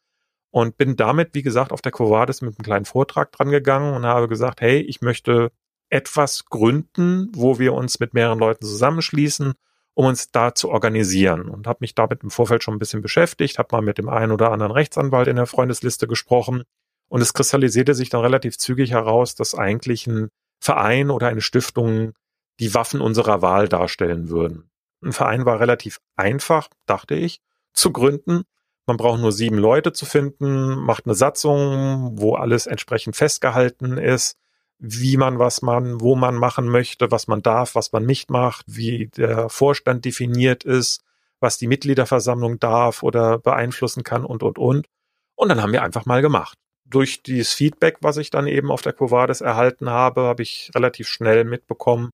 und 0.51 0.79
bin 0.79 0.97
damit, 0.97 1.35
wie 1.35 1.43
gesagt, 1.43 1.73
auf 1.73 1.83
der 1.83 1.93
Covades 1.93 2.41
mit 2.41 2.59
einem 2.59 2.65
kleinen 2.65 2.85
Vortrag 2.87 3.31
dran 3.33 3.51
gegangen 3.51 3.95
und 3.95 4.07
habe 4.07 4.29
gesagt, 4.29 4.61
hey, 4.63 4.81
ich 4.81 5.03
möchte 5.03 5.51
etwas 5.91 6.47
gründen, 6.47 7.31
wo 7.35 7.59
wir 7.59 7.75
uns 7.75 8.01
mit 8.01 8.15
mehreren 8.15 8.39
Leuten 8.39 8.65
zusammenschließen, 8.65 9.53
um 9.97 10.05
uns 10.05 10.31
da 10.31 10.55
zu 10.55 10.69
organisieren 10.69 11.49
und 11.49 11.67
habe 11.67 11.79
mich 11.81 11.95
damit 11.95 12.23
im 12.23 12.31
Vorfeld 12.31 12.63
schon 12.63 12.75
ein 12.75 12.79
bisschen 12.79 13.01
beschäftigt, 13.01 13.59
habe 13.59 13.69
mal 13.73 13.81
mit 13.81 13.97
dem 13.97 14.11
einen 14.11 14.31
oder 14.31 14.53
anderen 14.53 14.73
Rechtsanwalt 14.73 15.27
in 15.27 15.37
der 15.37 15.47
Freundesliste 15.47 16.07
gesprochen 16.07 16.65
und 17.09 17.23
es 17.23 17.33
kristallisierte 17.33 17.95
sich 17.95 18.11
dann 18.11 18.21
relativ 18.21 18.59
zügig 18.59 18.91
heraus, 18.91 19.37
dass 19.37 19.55
eigentlich 19.55 20.07
ein 20.07 20.29
Verein 20.61 21.11
oder 21.11 21.29
eine 21.29 21.41
Stiftung 21.41 22.13
die 22.61 22.75
Waffen 22.75 23.01
unserer 23.01 23.41
Wahl 23.41 23.69
darstellen 23.69 24.29
würden. 24.29 24.69
Ein 25.03 25.15
Verein 25.15 25.47
war 25.47 25.61
relativ 25.61 25.99
einfach, 26.15 26.69
dachte 26.85 27.15
ich, 27.15 27.41
zu 27.73 27.91
gründen. 27.91 28.43
Man 28.85 28.99
braucht 28.99 29.21
nur 29.21 29.33
sieben 29.33 29.57
Leute 29.57 29.95
zu 29.95 30.05
finden, 30.05 30.75
macht 30.75 31.07
eine 31.07 31.15
Satzung, 31.15 32.19
wo 32.19 32.35
alles 32.35 32.67
entsprechend 32.67 33.17
festgehalten 33.17 33.97
ist, 33.97 34.37
wie 34.79 35.17
man 35.17 35.39
was 35.39 35.63
man, 35.63 36.01
wo 36.01 36.17
man 36.17 36.35
machen 36.35 36.69
möchte, 36.69 37.11
was 37.11 37.29
man 37.29 37.43
darf, 37.43 37.75
was 37.75 37.93
man 37.93 38.05
nicht 38.05 38.31
macht, 38.31 38.67
wie 38.69 39.09
der 39.09 39.49
Vorstand 39.49 40.05
definiert 40.05 40.65
ist, 40.65 41.03
was 41.41 41.59
die 41.59 41.67
Mitgliederversammlung 41.67 42.59
darf 42.59 43.03
oder 43.03 43.39
beeinflussen 43.39 44.03
kann 44.03 44.25
und, 44.25 44.43
und, 44.43 44.59
und. 44.59 44.87
Und 45.35 45.49
dann 45.49 45.63
haben 45.63 45.73
wir 45.73 45.83
einfach 45.83 46.07
mal 46.07 46.23
gemacht. 46.23 46.59
Durch 46.85 47.23
dieses 47.23 47.53
Feedback, 47.53 47.99
was 48.01 48.17
ich 48.17 48.31
dann 48.31 48.47
eben 48.47 48.71
auf 48.71 48.83
der 48.83 48.93
Covades 48.93 49.41
erhalten 49.41 49.91
habe, 49.91 50.23
habe 50.23 50.43
ich 50.43 50.71
relativ 50.75 51.09
schnell 51.09 51.45
mitbekommen, 51.45 52.11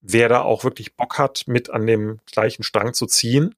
wer 0.00 0.28
da 0.28 0.42
auch 0.42 0.64
wirklich 0.64 0.96
Bock 0.96 1.18
hat, 1.18 1.44
mit 1.46 1.70
an 1.70 1.86
dem 1.86 2.20
gleichen 2.26 2.62
Strang 2.62 2.94
zu 2.94 3.06
ziehen. 3.06 3.54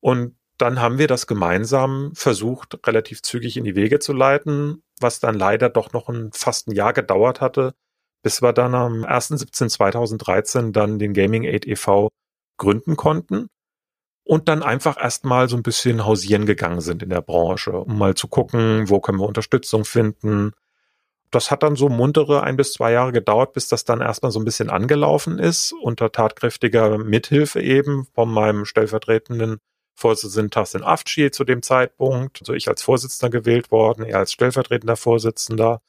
Und 0.00 0.36
dann 0.58 0.80
haben 0.80 0.98
wir 0.98 1.06
das 1.08 1.26
gemeinsam 1.26 2.12
versucht, 2.14 2.86
relativ 2.86 3.22
zügig 3.22 3.56
in 3.56 3.64
die 3.64 3.74
Wege 3.74 3.98
zu 4.00 4.12
leiten, 4.12 4.82
was 5.00 5.18
dann 5.18 5.34
leider 5.34 5.68
doch 5.68 5.92
noch 5.92 6.08
ein, 6.08 6.30
fast 6.32 6.68
ein 6.68 6.72
Jahr 6.72 6.92
gedauert 6.92 7.40
hatte, 7.40 7.74
bis 8.22 8.42
wir 8.42 8.52
dann 8.52 8.74
am 8.74 9.04
1.17.2013 9.04 10.72
dann 10.72 10.98
den 10.98 11.12
Gaming 11.12 11.44
Aid 11.44 11.66
e.V. 11.66 12.10
gründen 12.56 12.96
konnten 12.96 13.48
und 14.24 14.48
dann 14.48 14.62
einfach 14.62 14.96
erstmal 15.02 15.48
so 15.48 15.56
ein 15.56 15.62
bisschen 15.62 16.06
hausieren 16.06 16.46
gegangen 16.46 16.80
sind 16.80 17.02
in 17.02 17.10
der 17.10 17.22
Branche, 17.22 17.72
um 17.72 17.98
mal 17.98 18.14
zu 18.14 18.28
gucken, 18.28 18.88
wo 18.88 19.00
können 19.00 19.18
wir 19.18 19.26
Unterstützung 19.26 19.84
finden. 19.84 20.52
Das 21.30 21.50
hat 21.50 21.62
dann 21.62 21.76
so 21.76 21.88
muntere 21.88 22.42
ein 22.42 22.56
bis 22.56 22.74
zwei 22.74 22.92
Jahre 22.92 23.12
gedauert, 23.12 23.54
bis 23.54 23.68
das 23.68 23.84
dann 23.84 24.00
erstmal 24.00 24.30
so 24.30 24.38
ein 24.38 24.44
bisschen 24.44 24.70
angelaufen 24.70 25.38
ist, 25.38 25.72
unter 25.72 26.12
tatkräftiger 26.12 26.98
Mithilfe 26.98 27.60
eben 27.60 28.06
von 28.14 28.30
meinem 28.30 28.64
stellvertretenden 28.64 29.58
Vorsitzenden 29.94 30.50
Tassin 30.50 30.82
Afci 30.82 31.30
zu 31.30 31.44
dem 31.44 31.62
Zeitpunkt. 31.62 32.40
Also 32.40 32.54
ich 32.54 32.68
als 32.68 32.82
Vorsitzender 32.82 33.30
gewählt 33.30 33.70
worden, 33.70 34.04
er 34.04 34.18
als 34.18 34.32
stellvertretender 34.32 34.96
Vorsitzender 34.96 35.80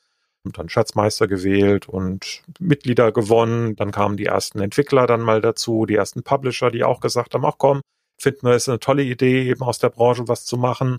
und 0.43 0.57
dann 0.57 0.69
Schatzmeister 0.69 1.27
gewählt 1.27 1.87
und 1.87 2.43
Mitglieder 2.59 3.11
gewonnen. 3.11 3.75
Dann 3.75 3.91
kamen 3.91 4.17
die 4.17 4.25
ersten 4.25 4.59
Entwickler 4.59 5.07
dann 5.07 5.21
mal 5.21 5.41
dazu, 5.41 5.85
die 5.85 5.95
ersten 5.95 6.23
Publisher, 6.23 6.71
die 6.71 6.83
auch 6.83 6.99
gesagt 6.99 7.33
haben, 7.33 7.45
ach 7.45 7.55
komm, 7.57 7.81
finden 8.17 8.47
wir 8.47 8.53
es 8.53 8.69
eine 8.69 8.79
tolle 8.79 9.03
Idee, 9.03 9.49
eben 9.49 9.61
aus 9.61 9.79
der 9.79 9.89
Branche 9.89 10.27
was 10.27 10.45
zu 10.45 10.57
machen. 10.57 10.97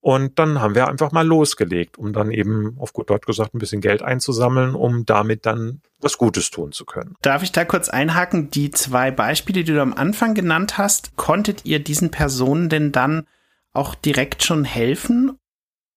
Und 0.00 0.38
dann 0.38 0.60
haben 0.60 0.76
wir 0.76 0.86
einfach 0.86 1.10
mal 1.10 1.26
losgelegt, 1.26 1.98
um 1.98 2.12
dann 2.12 2.30
eben 2.30 2.76
auf 2.78 2.92
gut 2.92 3.10
Deutsch 3.10 3.26
gesagt 3.26 3.54
ein 3.54 3.58
bisschen 3.58 3.80
Geld 3.80 4.02
einzusammeln, 4.02 4.76
um 4.76 5.04
damit 5.04 5.46
dann 5.46 5.80
was 5.98 6.16
Gutes 6.16 6.50
tun 6.52 6.70
zu 6.70 6.84
können. 6.84 7.16
Darf 7.22 7.42
ich 7.42 7.50
da 7.50 7.64
kurz 7.64 7.88
einhaken? 7.88 8.50
Die 8.50 8.70
zwei 8.70 9.10
Beispiele, 9.10 9.64
die 9.64 9.72
du 9.72 9.82
am 9.82 9.94
Anfang 9.94 10.34
genannt 10.34 10.78
hast, 10.78 11.16
konntet 11.16 11.64
ihr 11.64 11.80
diesen 11.80 12.12
Personen 12.12 12.68
denn 12.68 12.92
dann 12.92 13.26
auch 13.72 13.96
direkt 13.96 14.44
schon 14.44 14.64
helfen? 14.64 15.38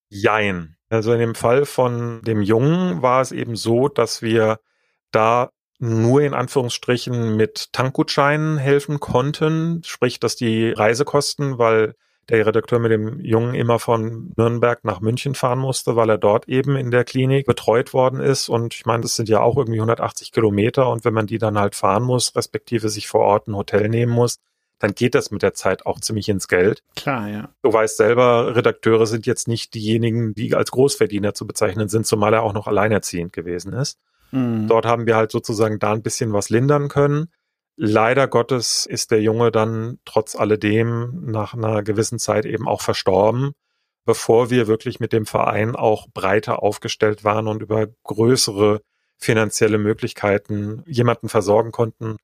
Jein. 0.10 0.79
Also 0.90 1.14
in 1.14 1.20
dem 1.20 1.36
Fall 1.36 1.66
von 1.66 2.22
dem 2.24 2.42
Jungen 2.42 3.02
war 3.02 3.22
es 3.22 3.32
eben 3.32 3.56
so, 3.56 3.88
dass 3.88 4.22
wir 4.22 4.60
da 5.12 5.52
nur 5.80 6.22
in 6.22 6.34
Anführungsstrichen 6.34 7.38
mit 7.38 7.72
Tankgutscheinen 7.72 8.58
helfen 8.58 9.00
konnten, 9.00 9.82
sprich, 9.86 10.20
dass 10.20 10.36
die 10.36 10.72
Reisekosten, 10.72 11.58
weil 11.58 11.96
der 12.30 12.46
Redakteur 12.46 12.80
mit 12.80 12.92
dem 12.92 13.20
Jungen 13.22 13.56
immer 13.56 13.80
von 13.80 14.34
Nürnberg 14.38 14.84
nach 14.84 15.00
München 15.00 15.36
fahren 15.36 15.60
musste, 15.60 15.96
weil 15.96 16.10
er 16.10 16.18
dort 16.18 16.48
eben 16.48 16.76
in 16.76 16.92
der 16.92 17.04
Klinik 17.04 17.46
betreut 17.46 17.94
worden 17.94 18.20
ist. 18.20 18.50
Und 18.50 18.76
ich 18.76 18.86
meine, 18.86 19.02
das 19.02 19.16
sind 19.16 19.30
ja 19.30 19.42
auch 19.42 19.58
irgendwie 19.58 19.80
180 19.80 20.32
Kilometer. 20.32 20.90
Und 20.90 21.06
wenn 21.06 21.14
man 21.14 21.28
die 21.28 21.40
dann 21.40 21.58
halt 21.58 21.76
fahren 21.76 22.04
muss, 22.04 22.36
respektive 22.36 22.90
sich 22.90 23.08
vor 23.08 23.22
Ort 23.22 23.48
ein 23.48 23.56
Hotel 23.56 23.90
nehmen 23.90 24.12
muss, 24.12 24.38
dann 24.80 24.96
geht 24.96 25.14
das 25.14 25.30
mit 25.30 25.44
der 25.44 25.54
Zeit 25.54 25.86
auch 25.86 26.00
ziemlich 26.00 26.30
ins 26.30 26.48
Geld. 26.48 26.84
Klar, 26.96 27.30
ja. 27.30 27.50
Du 27.62 27.72
weißt 27.72 27.98
selber, 27.98 28.56
Redakteure 28.56 29.06
sind 29.06 29.26
jetzt 29.26 29.48
nicht 29.48 29.74
diejenigen, 29.74 30.34
die 30.34 30.56
als 30.56 30.72
Großverdiener 30.72 31.34
zu 31.34 31.46
bezeichnen 31.46 31.90
sind, 31.90 32.08
zumal 32.08 32.34
er 32.34 32.44
auch 32.44 32.54
noch 32.54 32.68
alleinerziehend 32.68 33.34
gewesen 33.34 33.74
ist. 33.74 34.00
Mhm. 34.32 34.68
Dort 34.68 34.86
haben 34.86 35.06
wir 35.06 35.18
halt 35.18 35.32
sozusagen 35.32 35.80
da 35.80 35.92
ein 35.92 36.02
bisschen 36.02 36.34
was 36.34 36.50
lindern 36.50 36.88
können. 36.88 37.28
Leider 37.76 38.28
Gottes 38.28 38.86
ist 38.86 39.12
der 39.12 39.22
Junge 39.22 39.52
dann 39.52 40.00
trotz 40.06 40.36
alledem 40.36 41.26
nach 41.26 41.54
einer 41.54 41.84
gewissen 41.84 42.20
Zeit 42.20 42.46
eben 42.46 42.68
auch 42.68 42.82
verstorben, 42.82 43.54
bevor 44.06 44.50
wir 44.50 44.68
wirklich 44.68 45.00
mit 45.00 45.14
dem 45.14 45.26
Verein 45.26 45.76
auch 45.76 46.08
breiter 46.14 46.64
aufgestellt 46.64 47.24
waren 47.24 47.48
und 47.48 47.62
über 47.62 47.88
größere 48.04 48.82
finanzielle 49.18 49.78
Möglichkeiten 49.78 50.84
jemanden 50.88 51.30
versorgen 51.30 51.72
konnten, 51.72 52.18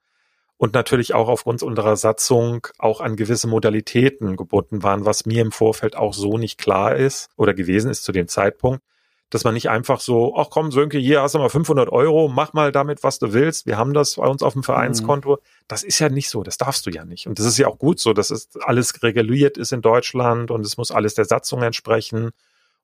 und 0.57 0.73
natürlich 0.73 1.13
auch 1.13 1.27
aufgrund 1.27 1.63
unserer 1.63 1.97
Satzung 1.97 2.67
auch 2.77 3.01
an 3.01 3.15
gewisse 3.15 3.47
Modalitäten 3.47 4.37
gebunden 4.37 4.83
waren, 4.83 5.05
was 5.05 5.25
mir 5.25 5.41
im 5.41 5.51
Vorfeld 5.51 5.95
auch 5.95 6.13
so 6.13 6.37
nicht 6.37 6.57
klar 6.57 6.95
ist 6.95 7.29
oder 7.35 7.53
gewesen 7.53 7.91
ist 7.91 8.03
zu 8.03 8.11
dem 8.11 8.27
Zeitpunkt, 8.27 8.81
dass 9.29 9.43
man 9.43 9.53
nicht 9.53 9.69
einfach 9.69 9.99
so, 9.99 10.35
ach 10.37 10.47
komm, 10.49 10.71
Sönke, 10.71 10.97
hier 10.97 11.21
hast 11.21 11.35
du 11.35 11.39
mal 11.39 11.49
500 11.49 11.89
Euro, 11.89 12.29
mach 12.29 12.53
mal 12.53 12.71
damit, 12.71 13.03
was 13.03 13.19
du 13.19 13.33
willst. 13.33 13.65
Wir 13.65 13.77
haben 13.77 13.93
das 13.93 14.15
bei 14.15 14.27
uns 14.27 14.43
auf 14.43 14.53
dem 14.53 14.63
Vereinskonto. 14.63 15.33
Mhm. 15.33 15.39
Das 15.67 15.83
ist 15.83 15.99
ja 15.99 16.09
nicht 16.09 16.29
so, 16.29 16.43
das 16.43 16.57
darfst 16.57 16.85
du 16.85 16.89
ja 16.89 17.03
nicht. 17.03 17.27
Und 17.27 17.37
das 17.37 17.45
ist 17.45 17.57
ja 17.57 17.67
auch 17.67 17.77
gut 17.77 17.99
so, 17.99 18.13
dass 18.13 18.29
es 18.29 18.49
alles 18.61 19.03
reguliert 19.03 19.57
ist 19.57 19.73
in 19.73 19.81
Deutschland 19.81 20.51
und 20.51 20.65
es 20.65 20.77
muss 20.77 20.91
alles 20.91 21.15
der 21.15 21.25
Satzung 21.25 21.63
entsprechen. 21.63 22.31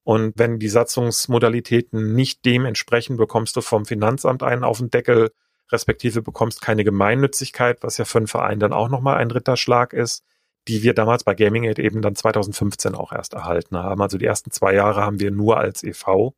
Und 0.04 0.34
wenn 0.36 0.58
die 0.60 0.68
Satzungsmodalitäten 0.68 2.16
nicht 2.16 2.44
dem 2.44 2.66
entsprechen, 2.66 3.18
bekommst 3.18 3.56
du 3.56 3.62
vom 3.62 3.86
Finanzamt 3.86 4.42
einen 4.42 4.64
auf 4.64 4.80
den 4.80 4.90
Deckel 4.90 5.32
respektive 5.72 6.22
bekommst 6.22 6.62
keine 6.62 6.84
Gemeinnützigkeit, 6.84 7.84
was 7.84 7.98
ja 7.98 8.06
für 8.06 8.20
einen 8.20 8.28
Verein 8.28 8.60
dann 8.60 8.74
auch 8.74 8.90
nochmal 8.90 9.18
ein 9.18 9.32
Ritterschlag 9.32 9.94
ist, 9.94 10.24
die 10.68 10.84
wir 10.84 10.94
damals 10.94 11.24
bei 11.24 11.34
Gaming 11.34 11.64
Aid 11.66 11.80
eben 11.80 12.02
dann 12.02 12.16
2015 12.16 12.96
auch 12.96 13.12
erst 13.12 13.34
erhalten 13.34 13.78
haben. 13.78 14.02
Also 14.02 14.18
die 14.18 14.26
ersten 14.26 14.52
zwei 14.52 14.74
Jahre 14.74 15.02
haben 15.02 15.20
wir 15.20 15.32
nur 15.32 15.58
als 15.58 15.84
EV 15.84 16.34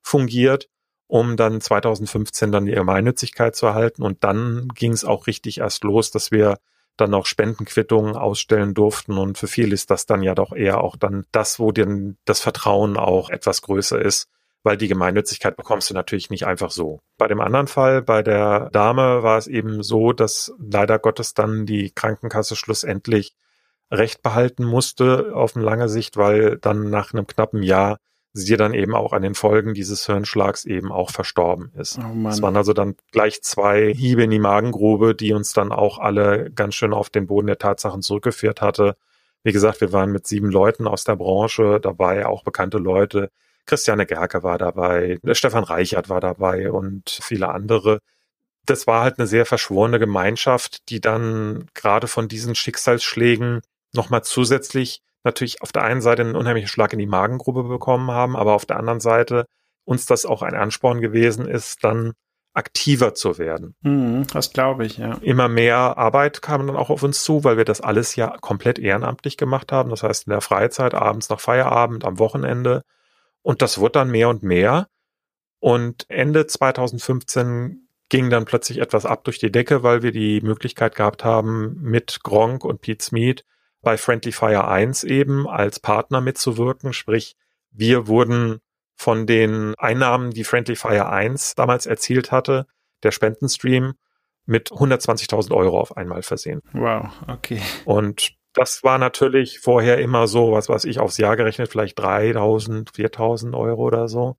fungiert, 0.00 0.68
um 1.06 1.36
dann 1.36 1.60
2015 1.60 2.52
dann 2.52 2.66
die 2.66 2.72
Gemeinnützigkeit 2.72 3.56
zu 3.56 3.66
erhalten. 3.66 4.02
Und 4.02 4.22
dann 4.22 4.68
ging 4.74 4.92
es 4.92 5.04
auch 5.04 5.26
richtig 5.26 5.58
erst 5.58 5.82
los, 5.84 6.10
dass 6.10 6.30
wir 6.30 6.58
dann 6.96 7.14
auch 7.14 7.26
Spendenquittungen 7.26 8.14
ausstellen 8.14 8.74
durften. 8.74 9.18
Und 9.18 9.38
für 9.38 9.48
viele 9.48 9.74
ist 9.74 9.90
das 9.90 10.06
dann 10.06 10.22
ja 10.22 10.34
doch 10.34 10.52
eher 10.52 10.80
auch 10.80 10.96
dann 10.96 11.24
das, 11.32 11.58
wo 11.58 11.72
denn 11.72 12.16
das 12.24 12.40
Vertrauen 12.40 12.96
auch 12.96 13.30
etwas 13.30 13.62
größer 13.62 14.00
ist, 14.00 14.28
weil 14.64 14.78
die 14.78 14.88
Gemeinnützigkeit 14.88 15.56
bekommst 15.56 15.90
du 15.90 15.94
natürlich 15.94 16.30
nicht 16.30 16.46
einfach 16.46 16.70
so. 16.70 17.00
Bei 17.18 17.28
dem 17.28 17.40
anderen 17.40 17.68
Fall, 17.68 18.02
bei 18.02 18.22
der 18.22 18.70
Dame, 18.72 19.22
war 19.22 19.38
es 19.38 19.46
eben 19.46 19.82
so, 19.82 20.12
dass 20.12 20.52
leider 20.58 20.98
Gottes 20.98 21.34
dann 21.34 21.66
die 21.66 21.92
Krankenkasse 21.92 22.56
schlussendlich 22.56 23.36
Recht 23.90 24.22
behalten 24.22 24.64
musste 24.64 25.32
auf 25.34 25.54
lange 25.54 25.90
Sicht, 25.90 26.16
weil 26.16 26.56
dann 26.56 26.88
nach 26.88 27.12
einem 27.12 27.26
knappen 27.26 27.62
Jahr 27.62 27.98
sie 28.32 28.56
dann 28.56 28.74
eben 28.74 28.94
auch 28.94 29.12
an 29.12 29.22
den 29.22 29.34
Folgen 29.34 29.74
dieses 29.74 30.06
Hirnschlags 30.06 30.64
eben 30.64 30.90
auch 30.90 31.10
verstorben 31.10 31.70
ist. 31.76 31.98
Oh 31.98 32.28
es 32.28 32.42
waren 32.42 32.56
also 32.56 32.72
dann 32.72 32.96
gleich 33.12 33.42
zwei 33.42 33.92
Hiebe 33.94 34.24
in 34.24 34.30
die 34.30 34.40
Magengrube, 34.40 35.14
die 35.14 35.34
uns 35.34 35.52
dann 35.52 35.70
auch 35.70 35.98
alle 35.98 36.50
ganz 36.50 36.74
schön 36.74 36.92
auf 36.94 37.10
den 37.10 37.26
Boden 37.26 37.46
der 37.46 37.58
Tatsachen 37.58 38.02
zurückgeführt 38.02 38.60
hatte. 38.60 38.96
Wie 39.44 39.52
gesagt, 39.52 39.82
wir 39.82 39.92
waren 39.92 40.10
mit 40.10 40.26
sieben 40.26 40.50
Leuten 40.50 40.88
aus 40.88 41.04
der 41.04 41.16
Branche 41.16 41.78
dabei, 41.80 42.26
auch 42.26 42.42
bekannte 42.42 42.78
Leute, 42.78 43.30
Christiane 43.66 44.06
Gerke 44.06 44.42
war 44.42 44.58
dabei, 44.58 45.18
Stefan 45.32 45.64
Reichert 45.64 46.08
war 46.08 46.20
dabei 46.20 46.70
und 46.70 47.18
viele 47.22 47.48
andere. 47.48 48.00
Das 48.66 48.86
war 48.86 49.02
halt 49.02 49.18
eine 49.18 49.26
sehr 49.26 49.46
verschworene 49.46 49.98
Gemeinschaft, 49.98 50.88
die 50.88 51.00
dann 51.00 51.66
gerade 51.74 52.06
von 52.06 52.28
diesen 52.28 52.54
Schicksalsschlägen 52.54 53.60
nochmal 53.92 54.22
zusätzlich 54.24 55.00
natürlich 55.22 55.62
auf 55.62 55.72
der 55.72 55.82
einen 55.82 56.02
Seite 56.02 56.22
einen 56.22 56.36
unheimlichen 56.36 56.68
Schlag 56.68 56.92
in 56.92 56.98
die 56.98 57.06
Magengrube 57.06 57.64
bekommen 57.64 58.10
haben, 58.10 58.36
aber 58.36 58.52
auf 58.52 58.66
der 58.66 58.78
anderen 58.78 59.00
Seite 59.00 59.46
uns 59.84 60.06
das 60.06 60.26
auch 60.26 60.42
ein 60.42 60.54
Ansporn 60.54 61.00
gewesen 61.00 61.46
ist, 61.46 61.84
dann 61.84 62.12
aktiver 62.54 63.14
zu 63.14 63.36
werden. 63.38 63.74
Mhm, 63.82 64.26
das 64.32 64.52
glaube 64.52 64.86
ich, 64.86 64.98
ja. 64.98 65.18
Immer 65.22 65.48
mehr 65.48 65.98
Arbeit 65.98 66.40
kam 66.40 66.66
dann 66.66 66.76
auch 66.76 66.88
auf 66.88 67.02
uns 67.02 67.22
zu, 67.24 67.42
weil 67.42 67.56
wir 67.56 67.64
das 67.64 67.80
alles 67.80 68.14
ja 68.16 68.36
komplett 68.40 68.78
ehrenamtlich 68.78 69.36
gemacht 69.36 69.72
haben. 69.72 69.90
Das 69.90 70.02
heißt, 70.02 70.26
in 70.26 70.30
der 70.30 70.40
Freizeit, 70.40 70.94
abends 70.94 71.28
nach 71.28 71.40
Feierabend, 71.40 72.04
am 72.04 72.18
Wochenende. 72.18 72.82
Und 73.44 73.60
das 73.62 73.78
wurde 73.78 73.92
dann 73.92 74.10
mehr 74.10 74.30
und 74.30 74.42
mehr. 74.42 74.88
Und 75.60 76.06
Ende 76.08 76.46
2015 76.46 77.88
ging 78.08 78.30
dann 78.30 78.46
plötzlich 78.46 78.78
etwas 78.78 79.06
ab 79.06 79.24
durch 79.24 79.38
die 79.38 79.52
Decke, 79.52 79.82
weil 79.82 80.02
wir 80.02 80.12
die 80.12 80.40
Möglichkeit 80.40 80.94
gehabt 80.94 81.24
haben, 81.24 81.76
mit 81.80 82.20
Gronk 82.22 82.64
und 82.64 82.80
Pete 82.80 83.04
Smith 83.04 83.44
bei 83.82 83.98
Friendly 83.98 84.32
Fire 84.32 84.66
1 84.66 85.04
eben 85.04 85.46
als 85.46 85.78
Partner 85.78 86.20
mitzuwirken. 86.20 86.92
Sprich, 86.92 87.36
Wir 87.70 88.06
wurden 88.06 88.60
von 88.94 89.26
den 89.26 89.74
Einnahmen, 89.76 90.30
die 90.30 90.44
Friendly 90.44 90.76
Fire 90.76 91.10
1 91.10 91.54
damals 91.54 91.84
erzielt 91.86 92.32
hatte, 92.32 92.66
der 93.02 93.10
Spendenstream, 93.10 93.94
mit 94.46 94.70
120.000 94.70 95.54
Euro 95.54 95.80
auf 95.80 95.96
einmal 95.96 96.22
versehen. 96.22 96.62
Wow, 96.72 97.10
okay. 97.28 97.60
Und 97.84 98.36
das 98.54 98.84
war 98.84 98.98
natürlich 98.98 99.58
vorher 99.58 99.98
immer 99.98 100.26
so, 100.28 100.52
was 100.52 100.68
weiß 100.68 100.84
ich, 100.84 101.00
aufs 101.00 101.18
Jahr 101.18 101.36
gerechnet, 101.36 101.70
vielleicht 101.70 101.98
3.000, 101.98 102.92
4.000 102.92 103.58
Euro 103.58 103.82
oder 103.82 104.08
so. 104.08 104.36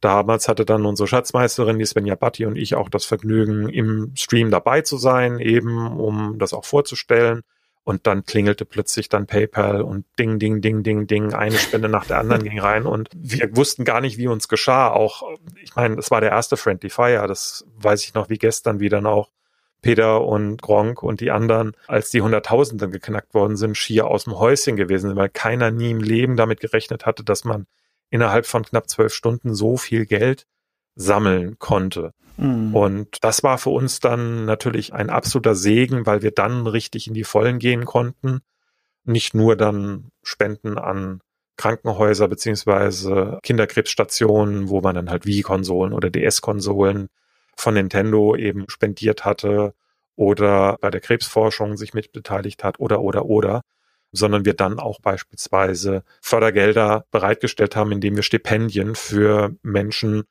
Damals 0.00 0.48
hatte 0.48 0.64
dann 0.64 0.86
unsere 0.86 1.08
Schatzmeisterin, 1.08 1.78
die 1.78 1.84
Svenja 1.84 2.14
Batti 2.14 2.46
und 2.46 2.56
ich 2.56 2.74
auch 2.74 2.88
das 2.88 3.04
Vergnügen, 3.04 3.68
im 3.68 4.12
Stream 4.16 4.50
dabei 4.50 4.80
zu 4.80 4.96
sein, 4.96 5.38
eben 5.40 5.98
um 5.98 6.38
das 6.38 6.54
auch 6.54 6.64
vorzustellen. 6.64 7.42
Und 7.82 8.06
dann 8.06 8.24
klingelte 8.24 8.64
plötzlich 8.64 9.08
dann 9.08 9.26
PayPal 9.26 9.82
und 9.82 10.04
ding, 10.18 10.38
ding, 10.38 10.60
ding, 10.60 10.82
ding, 10.82 11.06
ding, 11.06 11.34
eine 11.34 11.58
Spende 11.58 11.88
nach 11.88 12.06
der 12.06 12.18
anderen 12.18 12.44
ging 12.44 12.60
rein 12.60 12.86
und 12.86 13.08
wir 13.14 13.56
wussten 13.56 13.84
gar 13.84 14.00
nicht, 14.00 14.16
wie 14.16 14.28
uns 14.28 14.48
geschah. 14.48 14.90
Auch, 14.90 15.22
ich 15.62 15.74
meine, 15.74 15.96
es 15.96 16.10
war 16.10 16.20
der 16.20 16.30
erste 16.30 16.56
Friendly 16.56 16.90
Fire, 16.90 17.26
das 17.26 17.66
weiß 17.78 18.04
ich 18.04 18.14
noch 18.14 18.28
wie 18.28 18.38
gestern, 18.38 18.80
wie 18.80 18.90
dann 18.90 19.06
auch 19.06 19.30
Peter 19.82 20.24
und 20.24 20.60
Gronk 20.60 21.02
und 21.02 21.20
die 21.20 21.30
anderen, 21.30 21.72
als 21.86 22.10
die 22.10 22.22
Hunderttausenden 22.22 22.90
geknackt 22.90 23.34
worden 23.34 23.56
sind, 23.56 23.76
schier 23.76 24.06
aus 24.06 24.24
dem 24.24 24.38
Häuschen 24.38 24.76
gewesen 24.76 25.08
sind, 25.08 25.16
weil 25.16 25.28
keiner 25.28 25.70
nie 25.70 25.90
im 25.90 26.00
Leben 26.00 26.36
damit 26.36 26.60
gerechnet 26.60 27.06
hatte, 27.06 27.24
dass 27.24 27.44
man 27.44 27.66
innerhalb 28.10 28.46
von 28.46 28.64
knapp 28.64 28.88
zwölf 28.88 29.14
Stunden 29.14 29.54
so 29.54 29.76
viel 29.76 30.06
Geld 30.06 30.46
sammeln 30.96 31.58
konnte. 31.58 32.12
Mhm. 32.36 32.74
Und 32.74 33.24
das 33.24 33.42
war 33.42 33.58
für 33.58 33.70
uns 33.70 34.00
dann 34.00 34.44
natürlich 34.44 34.92
ein 34.92 35.10
absoluter 35.10 35.54
Segen, 35.54 36.06
weil 36.06 36.22
wir 36.22 36.30
dann 36.30 36.66
richtig 36.66 37.06
in 37.06 37.14
die 37.14 37.24
Vollen 37.24 37.58
gehen 37.58 37.84
konnten. 37.84 38.40
Nicht 39.04 39.34
nur 39.34 39.56
dann 39.56 40.10
Spenden 40.22 40.78
an 40.78 41.20
Krankenhäuser 41.56 42.28
beziehungsweise 42.28 43.38
Kinderkrebsstationen, 43.42 44.68
wo 44.68 44.80
man 44.80 44.94
dann 44.94 45.10
halt 45.10 45.26
Wii-Konsolen 45.26 45.92
oder 45.92 46.08
DS-Konsolen 46.08 47.08
von 47.56 47.74
Nintendo 47.74 48.36
eben 48.36 48.68
spendiert 48.68 49.24
hatte 49.24 49.74
oder 50.16 50.76
bei 50.80 50.90
der 50.90 51.00
Krebsforschung 51.00 51.76
sich 51.76 51.94
mitbeteiligt 51.94 52.64
hat 52.64 52.80
oder 52.80 53.00
oder 53.00 53.26
oder, 53.26 53.62
sondern 54.12 54.44
wir 54.44 54.54
dann 54.54 54.78
auch 54.78 55.00
beispielsweise 55.00 56.02
Fördergelder 56.20 57.06
bereitgestellt 57.10 57.76
haben, 57.76 57.92
indem 57.92 58.16
wir 58.16 58.22
Stipendien 58.22 58.94
für 58.94 59.54
Menschen 59.62 60.24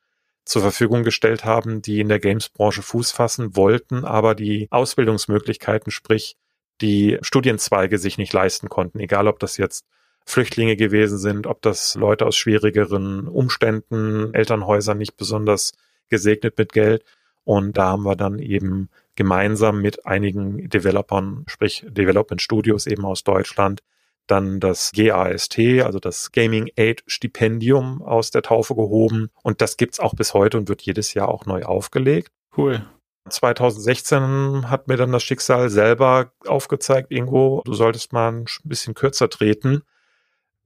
zur 0.44 0.62
Verfügung 0.62 1.04
gestellt 1.04 1.44
haben, 1.44 1.82
die 1.82 2.00
in 2.00 2.08
der 2.08 2.18
Games-Branche 2.18 2.82
Fuß 2.82 3.12
fassen 3.12 3.56
wollten, 3.56 4.04
aber 4.04 4.34
die 4.34 4.68
Ausbildungsmöglichkeiten, 4.70 5.92
sprich 5.92 6.36
die 6.80 7.18
Studienzweige 7.22 7.98
sich 7.98 8.18
nicht 8.18 8.32
leisten 8.32 8.68
konnten, 8.68 9.00
egal 9.00 9.28
ob 9.28 9.38
das 9.38 9.56
jetzt 9.58 9.84
Flüchtlinge 10.26 10.76
gewesen 10.76 11.18
sind, 11.18 11.46
ob 11.46 11.62
das 11.62 11.94
Leute 11.94 12.26
aus 12.26 12.36
schwierigeren 12.36 13.26
Umständen, 13.28 14.32
Elternhäusern 14.34 14.98
nicht 14.98 15.16
besonders 15.16 15.72
gesegnet 16.10 16.58
mit 16.58 16.72
Geld. 16.72 17.04
Und 17.44 17.78
da 17.78 17.90
haben 17.90 18.04
wir 18.04 18.16
dann 18.16 18.38
eben 18.38 18.90
gemeinsam 19.16 19.80
mit 19.80 20.06
einigen 20.06 20.68
Developern, 20.68 21.44
sprich 21.46 21.84
Development 21.88 22.40
Studios 22.40 22.86
eben 22.86 23.04
aus 23.04 23.24
Deutschland, 23.24 23.82
dann 24.26 24.60
das 24.60 24.92
GAST, 24.92 25.58
also 25.82 25.98
das 25.98 26.32
Gaming 26.32 26.70
Aid 26.76 27.02
Stipendium 27.06 28.02
aus 28.02 28.30
der 28.30 28.42
Taufe 28.42 28.74
gehoben. 28.74 29.30
Und 29.42 29.60
das 29.60 29.76
gibt's 29.76 30.00
auch 30.00 30.14
bis 30.14 30.34
heute 30.34 30.58
und 30.58 30.68
wird 30.68 30.82
jedes 30.82 31.14
Jahr 31.14 31.28
auch 31.28 31.46
neu 31.46 31.64
aufgelegt. 31.64 32.30
Cool. 32.56 32.84
2016 33.28 34.70
hat 34.70 34.88
mir 34.88 34.96
dann 34.96 35.12
das 35.12 35.22
Schicksal 35.22 35.68
selber 35.70 36.32
aufgezeigt, 36.46 37.12
Ingo, 37.12 37.62
du 37.64 37.74
solltest 37.74 38.12
mal 38.12 38.32
ein 38.32 38.44
bisschen 38.64 38.94
kürzer 38.94 39.28
treten. 39.28 39.82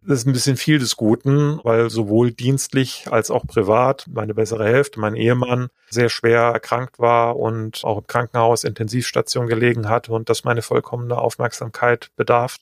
Das 0.07 0.19
ist 0.19 0.27
ein 0.27 0.35
bisschen 0.35 0.59
viel 0.59 0.79
des 0.79 0.97
Guten, 0.97 1.61
weil 1.63 1.89
sowohl 1.89 2.31
dienstlich 2.31 3.07
als 3.11 3.31
auch 3.31 3.47
privat 3.47 4.05
meine 4.07 4.35
bessere 4.35 4.67
Hälfte, 4.67 5.01
mein 5.01 5.15
Ehemann, 5.15 5.69
sehr 5.89 6.11
schwer 6.11 6.41
erkrankt 6.41 6.99
war 6.99 7.37
und 7.37 7.83
auch 7.85 7.99
im 7.99 8.07
Krankenhaus 8.07 8.65
Intensivstation 8.65 9.47
gelegen 9.47 9.89
hat 9.89 10.11
und 10.11 10.29
das 10.29 10.45
meine 10.45 10.61
vollkommene 10.61 11.17
Aufmerksamkeit 11.17 12.11
bedarf. 12.17 12.59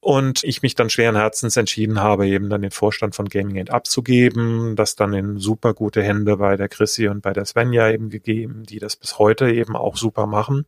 Und 0.00 0.42
ich 0.42 0.62
mich 0.62 0.74
dann 0.74 0.90
schweren 0.90 1.14
Herzens 1.14 1.56
entschieden 1.56 2.00
habe, 2.00 2.26
eben 2.26 2.50
dann 2.50 2.62
den 2.62 2.72
Vorstand 2.72 3.14
von 3.14 3.28
Gaming 3.28 3.56
End 3.56 3.70
abzugeben, 3.70 4.74
das 4.74 4.96
dann 4.96 5.12
in 5.14 5.38
super 5.38 5.74
gute 5.74 6.02
Hände 6.02 6.38
bei 6.38 6.56
der 6.56 6.68
Chrissy 6.68 7.06
und 7.06 7.20
bei 7.22 7.32
der 7.32 7.44
Svenja 7.44 7.88
eben 7.90 8.10
gegeben, 8.10 8.64
die 8.64 8.80
das 8.80 8.96
bis 8.96 9.18
heute 9.20 9.48
eben 9.50 9.76
auch 9.76 9.96
super 9.96 10.26
machen. 10.26 10.66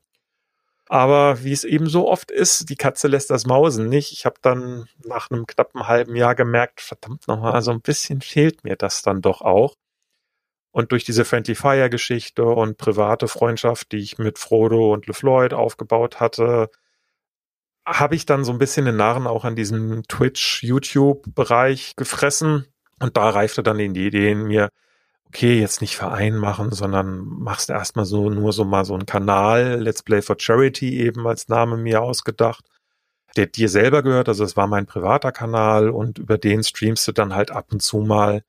Aber 0.92 1.44
wie 1.44 1.52
es 1.52 1.62
eben 1.62 1.88
so 1.88 2.08
oft 2.08 2.32
ist, 2.32 2.68
die 2.68 2.74
Katze 2.74 3.06
lässt 3.06 3.30
das 3.30 3.46
Mausen 3.46 3.88
nicht. 3.88 4.10
Ich 4.10 4.26
habe 4.26 4.40
dann 4.42 4.88
nach 5.04 5.30
einem 5.30 5.46
knappen 5.46 5.86
halben 5.86 6.16
Jahr 6.16 6.34
gemerkt, 6.34 6.80
verdammt 6.80 7.28
nochmal, 7.28 7.62
so 7.62 7.70
ein 7.70 7.80
bisschen 7.80 8.20
fehlt 8.22 8.64
mir 8.64 8.74
das 8.74 9.02
dann 9.02 9.22
doch 9.22 9.40
auch. 9.40 9.76
Und 10.72 10.90
durch 10.90 11.04
diese 11.04 11.24
Friendly 11.24 11.54
Fire 11.54 11.88
Geschichte 11.90 12.44
und 12.44 12.76
private 12.76 13.28
Freundschaft, 13.28 13.92
die 13.92 13.98
ich 13.98 14.18
mit 14.18 14.40
Frodo 14.40 14.92
und 14.92 15.06
LeFloid 15.06 15.54
aufgebaut 15.54 16.18
hatte, 16.18 16.70
habe 17.86 18.16
ich 18.16 18.26
dann 18.26 18.44
so 18.44 18.50
ein 18.50 18.58
bisschen 18.58 18.84
den 18.84 18.96
Narren 18.96 19.28
auch 19.28 19.44
an 19.44 19.54
diesem 19.54 20.02
Twitch-YouTube-Bereich 20.08 21.94
gefressen. 21.94 22.66
Und 22.98 23.16
da 23.16 23.30
reifte 23.30 23.62
dann 23.62 23.78
die 23.78 23.84
Idee 23.84 24.32
in 24.32 24.42
mir, 24.42 24.70
okay, 25.30 25.60
jetzt 25.60 25.80
nicht 25.80 25.96
Verein 25.96 26.36
machen, 26.36 26.72
sondern 26.72 27.20
machst 27.20 27.70
erstmal 27.70 28.04
so 28.04 28.30
nur 28.30 28.52
so 28.52 28.64
mal 28.64 28.84
so 28.84 28.94
einen 28.94 29.06
Kanal, 29.06 29.80
Let's 29.80 30.02
Play 30.02 30.22
for 30.22 30.34
Charity 30.36 30.98
eben 31.00 31.24
als 31.26 31.48
Name 31.48 31.76
mir 31.76 32.02
ausgedacht, 32.02 32.64
der 33.36 33.46
dir 33.46 33.68
selber 33.68 34.02
gehört. 34.02 34.28
Also 34.28 34.42
es 34.42 34.56
war 34.56 34.66
mein 34.66 34.86
privater 34.86 35.30
Kanal 35.30 35.90
und 35.90 36.18
über 36.18 36.36
den 36.36 36.64
streamst 36.64 37.06
du 37.06 37.12
dann 37.12 37.32
halt 37.34 37.52
ab 37.52 37.68
und 37.72 37.80
zu 37.80 37.98
mal. 37.98 38.42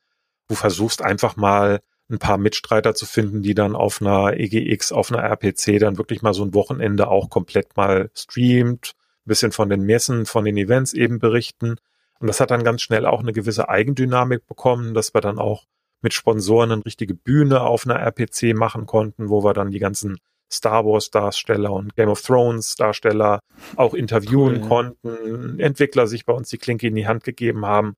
Du 0.48 0.56
versuchst 0.56 1.04
einfach 1.04 1.36
mal 1.36 1.82
ein 2.10 2.18
paar 2.18 2.40
Mitstreiter 2.40 2.96
zu 2.96 3.06
finden, 3.06 3.44
die 3.44 3.54
dann 3.54 3.76
auf 3.76 4.02
einer 4.02 4.34
EGX, 4.34 4.92
auf 4.92 5.12
einer 5.12 5.22
RPC 5.24 5.80
dann 5.80 6.00
wirklich 6.00 6.24
mal 6.24 6.34
so 6.34 6.44
ein 6.44 6.56
Wochenende 6.56 7.10
auch 7.10 7.30
komplett 7.30 7.78
mal 7.78 8.10
streamt, 8.16 8.94
ein 9.26 9.28
bisschen 9.28 9.52
von 9.52 9.70
den 9.70 9.84
Messen, 9.84 10.26
von 10.26 10.46
den 10.46 10.58
Events 10.58 10.94
eben 10.94 11.20
berichten. 11.20 11.76
Und 12.20 12.28
das 12.28 12.40
hat 12.40 12.50
dann 12.50 12.64
ganz 12.64 12.82
schnell 12.82 13.06
auch 13.06 13.20
eine 13.20 13.34
gewisse 13.34 13.70
Eigendynamik 13.70 14.48
bekommen, 14.48 14.96
dass 14.96 15.14
wir 15.14 15.22
dann 15.22 15.38
auch 15.38 15.66
mit 16.02 16.14
Sponsoren 16.14 16.72
eine 16.72 16.86
richtige 16.86 17.14
Bühne 17.14 17.62
auf 17.62 17.86
einer 17.86 18.00
RPC 18.00 18.56
machen 18.56 18.86
konnten, 18.86 19.30
wo 19.30 19.44
wir 19.44 19.54
dann 19.54 19.72
die 19.72 19.80
ganzen 19.80 20.18
Star 20.52 20.86
Wars 20.86 21.10
Darsteller 21.12 21.72
und 21.72 21.96
Game 21.96 22.10
of 22.10 22.22
Thrones 22.22 22.76
Darsteller 22.76 23.40
auch 23.76 23.94
interviewen 23.94 24.62
cool. 24.62 24.68
konnten, 24.68 25.60
Entwickler 25.60 26.08
sich 26.08 26.26
bei 26.26 26.34
uns 26.34 26.50
die 26.50 26.58
Klinke 26.58 26.88
in 26.88 26.96
die 26.96 27.08
Hand 27.08 27.24
gegeben 27.24 27.66
haben. 27.66 27.96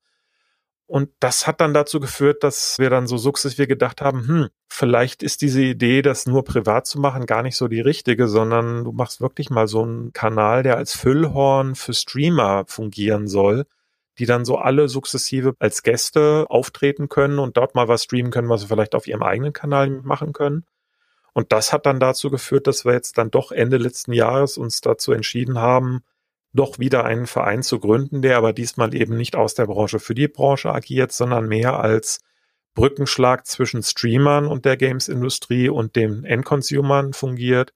Und 0.85 1.09
das 1.19 1.47
hat 1.47 1.61
dann 1.61 1.73
dazu 1.73 1.99
geführt, 1.99 2.43
dass 2.43 2.77
wir 2.77 2.89
dann 2.89 3.07
so 3.07 3.17
sukzessive 3.17 3.67
gedacht 3.67 4.01
haben, 4.01 4.27
hm, 4.27 4.47
vielleicht 4.69 5.23
ist 5.23 5.41
diese 5.41 5.61
Idee, 5.61 6.01
das 6.01 6.27
nur 6.27 6.43
privat 6.43 6.85
zu 6.85 6.99
machen, 6.99 7.25
gar 7.25 7.41
nicht 7.41 7.55
so 7.55 7.67
die 7.67 7.81
richtige, 7.81 8.27
sondern 8.27 8.83
du 8.83 8.91
machst 8.91 9.21
wirklich 9.21 9.49
mal 9.49 9.67
so 9.67 9.81
einen 9.81 10.13
Kanal, 10.13 10.61
der 10.61 10.77
als 10.77 10.93
Füllhorn 10.93 11.73
für 11.75 11.93
Streamer 11.93 12.65
fungieren 12.67 13.27
soll, 13.27 13.65
die 14.19 14.25
dann 14.25 14.45
so 14.45 14.57
alle 14.57 14.87
sukzessive 14.89 15.55
als 15.59 15.83
Gäste 15.83 16.45
auftreten 16.49 17.09
können 17.09 17.39
und 17.39 17.57
dort 17.57 17.75
mal 17.75 17.87
was 17.87 18.03
streamen 18.03 18.31
können, 18.31 18.49
was 18.49 18.61
sie 18.61 18.67
vielleicht 18.67 18.95
auf 18.95 19.07
ihrem 19.07 19.23
eigenen 19.23 19.53
Kanal 19.53 19.89
machen 19.89 20.33
können. 20.33 20.65
Und 21.33 21.51
das 21.51 21.73
hat 21.73 21.85
dann 21.85 21.99
dazu 21.99 22.29
geführt, 22.29 22.67
dass 22.67 22.85
wir 22.85 22.93
jetzt 22.93 23.17
dann 23.17 23.31
doch 23.31 23.51
Ende 23.51 23.77
letzten 23.77 24.13
Jahres 24.13 24.57
uns 24.57 24.81
dazu 24.81 25.11
entschieden 25.13 25.59
haben, 25.59 26.03
doch 26.53 26.77
wieder 26.77 27.05
einen 27.05 27.25
Verein 27.25 27.63
zu 27.63 27.79
gründen, 27.79 28.21
der 28.21 28.37
aber 28.37 28.53
diesmal 28.53 28.93
eben 28.93 29.17
nicht 29.17 29.35
aus 29.35 29.55
der 29.55 29.65
Branche 29.65 29.99
für 29.99 30.13
die 30.13 30.27
Branche 30.27 30.71
agiert, 30.71 31.11
sondern 31.11 31.47
mehr 31.47 31.79
als 31.79 32.19
Brückenschlag 32.75 33.47
zwischen 33.47 33.81
Streamern 33.81 34.47
und 34.47 34.65
der 34.65 34.77
Games-Industrie 34.77 35.69
und 35.69 35.95
den 35.95 36.23
Endconsumern 36.23 37.13
fungiert 37.13 37.73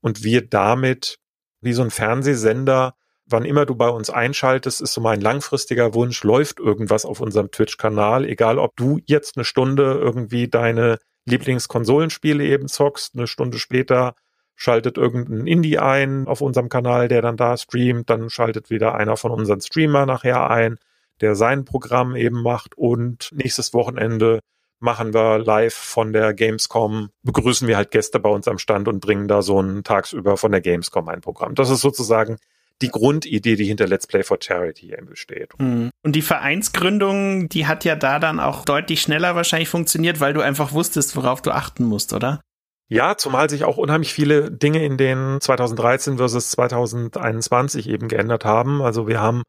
und 0.00 0.22
wir 0.22 0.46
damit 0.46 1.18
wie 1.60 1.72
so 1.72 1.82
ein 1.82 1.90
Fernsehsender 1.90 2.94
wann 3.26 3.44
immer 3.44 3.66
du 3.66 3.74
bei 3.74 3.88
uns 3.88 4.10
einschaltest, 4.10 4.80
ist 4.80 4.94
so 4.94 5.00
mein 5.00 5.20
langfristiger 5.20 5.94
Wunsch, 5.94 6.24
läuft 6.24 6.60
irgendwas 6.60 7.04
auf 7.04 7.20
unserem 7.20 7.50
Twitch-Kanal, 7.50 8.24
egal 8.26 8.58
ob 8.58 8.76
du 8.76 9.00
jetzt 9.06 9.36
eine 9.36 9.44
Stunde 9.44 9.98
irgendwie 10.00 10.48
deine 10.48 10.98
Lieblingskonsolenspiele 11.26 12.44
eben 12.44 12.68
zockst, 12.68 13.14
eine 13.14 13.26
Stunde 13.26 13.58
später 13.58 14.14
schaltet 14.54 14.96
irgendein 14.96 15.46
Indie 15.46 15.78
ein 15.78 16.26
auf 16.26 16.40
unserem 16.40 16.68
Kanal, 16.68 17.08
der 17.08 17.22
dann 17.22 17.36
da 17.36 17.56
streamt, 17.56 18.10
dann 18.10 18.30
schaltet 18.30 18.70
wieder 18.70 18.94
einer 18.94 19.16
von 19.16 19.30
unseren 19.30 19.60
Streamer 19.60 20.06
nachher 20.06 20.50
ein, 20.50 20.76
der 21.20 21.34
sein 21.34 21.64
Programm 21.64 22.16
eben 22.16 22.42
macht 22.42 22.76
und 22.76 23.30
nächstes 23.32 23.72
Wochenende 23.74 24.40
machen 24.78 25.14
wir 25.14 25.38
live 25.38 25.74
von 25.74 26.12
der 26.12 26.34
Gamescom, 26.34 27.10
begrüßen 27.22 27.68
wir 27.68 27.76
halt 27.76 27.92
Gäste 27.92 28.18
bei 28.18 28.28
uns 28.28 28.48
am 28.48 28.58
Stand 28.58 28.88
und 28.88 29.00
bringen 29.00 29.28
da 29.28 29.40
so 29.40 29.60
ein 29.60 29.84
tagsüber 29.84 30.36
von 30.36 30.50
der 30.50 30.60
Gamescom 30.60 31.08
ein 31.08 31.20
Programm. 31.20 31.54
Das 31.54 31.70
ist 31.70 31.80
sozusagen 31.80 32.36
die 32.82 32.88
Grundidee, 32.88 33.56
die 33.56 33.64
hinter 33.64 33.86
Let's 33.86 34.06
Play 34.06 34.22
for 34.22 34.38
Charity 34.40 34.94
besteht. 35.02 35.50
Mhm. 35.58 35.90
Und 36.02 36.16
die 36.16 36.22
Vereinsgründung, 36.22 37.48
die 37.48 37.66
hat 37.66 37.84
ja 37.84 37.96
da 37.96 38.18
dann 38.18 38.40
auch 38.40 38.64
deutlich 38.64 39.00
schneller 39.00 39.34
wahrscheinlich 39.34 39.68
funktioniert, 39.68 40.20
weil 40.20 40.34
du 40.34 40.40
einfach 40.40 40.72
wusstest, 40.72 41.16
worauf 41.16 41.40
du 41.42 41.50
achten 41.50 41.84
musst, 41.84 42.12
oder? 42.12 42.40
Ja, 42.88 43.16
zumal 43.16 43.48
sich 43.48 43.64
auch 43.64 43.78
unheimlich 43.78 44.12
viele 44.12 44.50
Dinge 44.50 44.84
in 44.84 44.98
den 44.98 45.40
2013 45.40 46.18
versus 46.18 46.50
2021 46.50 47.88
eben 47.88 48.08
geändert 48.08 48.44
haben. 48.44 48.82
Also 48.82 49.08
wir 49.08 49.20
haben 49.20 49.44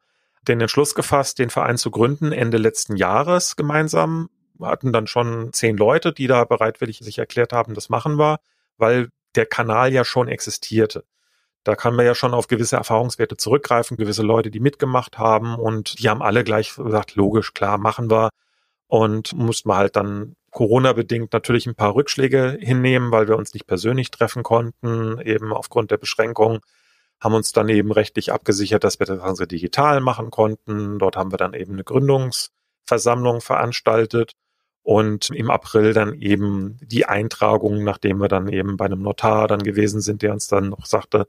den 0.48 0.60
Entschluss 0.60 0.94
gefasst, 0.94 1.38
den 1.38 1.50
Verein 1.50 1.76
zu 1.76 1.90
gründen 1.90 2.32
Ende 2.32 2.56
letzten 2.56 2.96
Jahres 2.96 3.56
gemeinsam. 3.56 4.30
Wir 4.58 4.68
hatten 4.68 4.92
dann 4.92 5.06
schon 5.06 5.52
zehn 5.52 5.76
Leute, 5.76 6.12
die 6.12 6.26
da 6.26 6.44
bereitwillig 6.44 7.00
sich 7.00 7.18
erklärt 7.18 7.52
haben, 7.52 7.74
das 7.74 7.88
machen 7.88 8.18
wir, 8.18 8.38
weil 8.78 9.08
der 9.34 9.46
Kanal 9.46 9.92
ja 9.92 10.04
schon 10.04 10.28
existierte. 10.28 11.04
Da 11.64 11.74
kann 11.76 11.94
man 11.96 12.06
ja 12.06 12.14
schon 12.14 12.34
auf 12.34 12.46
gewisse 12.46 12.76
Erfahrungswerte 12.76 13.36
zurückgreifen, 13.36 13.96
gewisse 13.96 14.22
Leute, 14.22 14.50
die 14.50 14.60
mitgemacht 14.60 15.18
haben 15.18 15.56
und 15.56 15.98
die 15.98 16.08
haben 16.08 16.22
alle 16.22 16.44
gleich 16.44 16.76
gesagt, 16.76 17.16
logisch, 17.16 17.54
klar, 17.54 17.78
machen 17.78 18.10
wir. 18.10 18.30
Und 18.86 19.32
mussten 19.34 19.68
wir 19.68 19.76
halt 19.76 19.96
dann 19.96 20.36
Corona-bedingt 20.50 21.32
natürlich 21.32 21.66
ein 21.66 21.74
paar 21.74 21.94
Rückschläge 21.94 22.58
hinnehmen, 22.60 23.10
weil 23.10 23.28
wir 23.28 23.36
uns 23.36 23.54
nicht 23.54 23.66
persönlich 23.66 24.10
treffen 24.10 24.42
konnten, 24.42 25.18
eben 25.20 25.52
aufgrund 25.52 25.90
der 25.90 25.96
Beschränkungen 25.96 26.60
haben 27.20 27.34
uns 27.34 27.52
dann 27.52 27.68
eben 27.70 27.90
rechtlich 27.90 28.32
abgesichert, 28.32 28.84
dass 28.84 28.98
wir 28.98 29.06
das 29.06 29.20
Ganze 29.20 29.46
digital 29.46 30.00
machen 30.00 30.30
konnten. 30.30 30.98
Dort 30.98 31.16
haben 31.16 31.32
wir 31.32 31.38
dann 31.38 31.54
eben 31.54 31.72
eine 31.72 31.84
Gründungsversammlung 31.84 33.40
veranstaltet 33.40 34.32
und 34.82 35.30
im 35.30 35.50
April 35.50 35.94
dann 35.94 36.12
eben 36.14 36.78
die 36.82 37.06
Eintragung, 37.06 37.82
nachdem 37.82 38.18
wir 38.18 38.28
dann 38.28 38.48
eben 38.48 38.76
bei 38.76 38.84
einem 38.84 39.00
Notar 39.02 39.48
dann 39.48 39.62
gewesen 39.62 40.02
sind, 40.02 40.20
der 40.20 40.32
uns 40.32 40.48
dann 40.48 40.68
noch 40.68 40.84
sagte, 40.84 41.26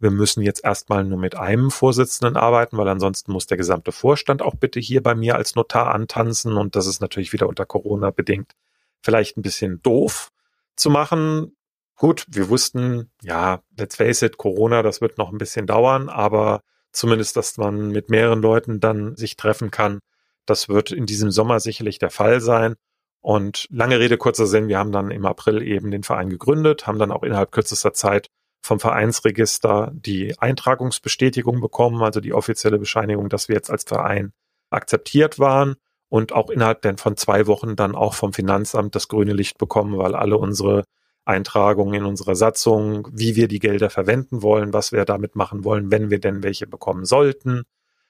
wir 0.00 0.10
müssen 0.10 0.42
jetzt 0.42 0.64
erstmal 0.64 1.04
nur 1.04 1.18
mit 1.18 1.36
einem 1.36 1.70
Vorsitzenden 1.70 2.36
arbeiten, 2.36 2.76
weil 2.76 2.88
ansonsten 2.88 3.32
muss 3.32 3.46
der 3.46 3.56
gesamte 3.56 3.92
Vorstand 3.92 4.42
auch 4.42 4.54
bitte 4.54 4.80
hier 4.80 5.02
bei 5.02 5.14
mir 5.14 5.36
als 5.36 5.54
Notar 5.54 5.94
antanzen 5.94 6.56
und 6.56 6.76
das 6.76 6.86
ist 6.86 7.00
natürlich 7.00 7.32
wieder 7.32 7.48
unter 7.48 7.66
Corona 7.66 8.10
bedingt 8.10 8.54
vielleicht 9.00 9.36
ein 9.36 9.42
bisschen 9.42 9.82
doof 9.82 10.30
zu 10.76 10.90
machen. 10.90 11.56
Gut, 11.96 12.26
wir 12.28 12.48
wussten, 12.48 13.10
ja, 13.22 13.62
let's 13.76 13.96
face 13.96 14.22
it, 14.22 14.36
Corona, 14.36 14.82
das 14.82 15.00
wird 15.00 15.18
noch 15.18 15.32
ein 15.32 15.38
bisschen 15.38 15.66
dauern, 15.66 16.08
aber 16.08 16.62
zumindest, 16.92 17.36
dass 17.36 17.56
man 17.56 17.90
mit 17.90 18.10
mehreren 18.10 18.40
Leuten 18.40 18.80
dann 18.80 19.16
sich 19.16 19.36
treffen 19.36 19.70
kann, 19.70 20.00
das 20.46 20.68
wird 20.68 20.92
in 20.92 21.06
diesem 21.06 21.30
Sommer 21.30 21.60
sicherlich 21.60 21.98
der 21.98 22.10
Fall 22.10 22.40
sein. 22.40 22.74
Und 23.20 23.66
lange 23.70 23.98
Rede, 23.98 24.16
kurzer 24.16 24.46
Sinn, 24.46 24.68
wir 24.68 24.78
haben 24.78 24.92
dann 24.92 25.10
im 25.10 25.26
April 25.26 25.60
eben 25.62 25.90
den 25.90 26.04
Verein 26.04 26.30
gegründet, 26.30 26.86
haben 26.86 27.00
dann 27.00 27.10
auch 27.10 27.24
innerhalb 27.24 27.50
kürzester 27.50 27.92
Zeit 27.92 28.28
vom 28.68 28.78
Vereinsregister 28.80 29.90
die 29.94 30.38
Eintragungsbestätigung 30.38 31.60
bekommen, 31.60 32.02
also 32.02 32.20
die 32.20 32.34
offizielle 32.34 32.78
Bescheinigung, 32.78 33.30
dass 33.30 33.48
wir 33.48 33.56
jetzt 33.56 33.70
als 33.70 33.84
Verein 33.84 34.32
akzeptiert 34.70 35.38
waren 35.38 35.76
und 36.10 36.32
auch 36.32 36.50
innerhalb 36.50 37.00
von 37.00 37.16
zwei 37.16 37.46
Wochen 37.46 37.76
dann 37.76 37.94
auch 37.94 38.12
vom 38.12 38.34
Finanzamt 38.34 38.94
das 38.94 39.08
grüne 39.08 39.32
Licht 39.32 39.56
bekommen, 39.56 39.96
weil 39.96 40.14
alle 40.14 40.36
unsere 40.36 40.84
Eintragungen 41.24 41.94
in 41.94 42.04
unserer 42.04 42.36
Satzung, 42.36 43.08
wie 43.10 43.36
wir 43.36 43.48
die 43.48 43.58
Gelder 43.58 43.88
verwenden 43.88 44.42
wollen, 44.42 44.74
was 44.74 44.92
wir 44.92 45.06
damit 45.06 45.34
machen 45.34 45.64
wollen, 45.64 45.90
wenn 45.90 46.10
wir 46.10 46.20
denn 46.20 46.42
welche 46.42 46.66
bekommen 46.66 47.06
sollten, 47.06 47.64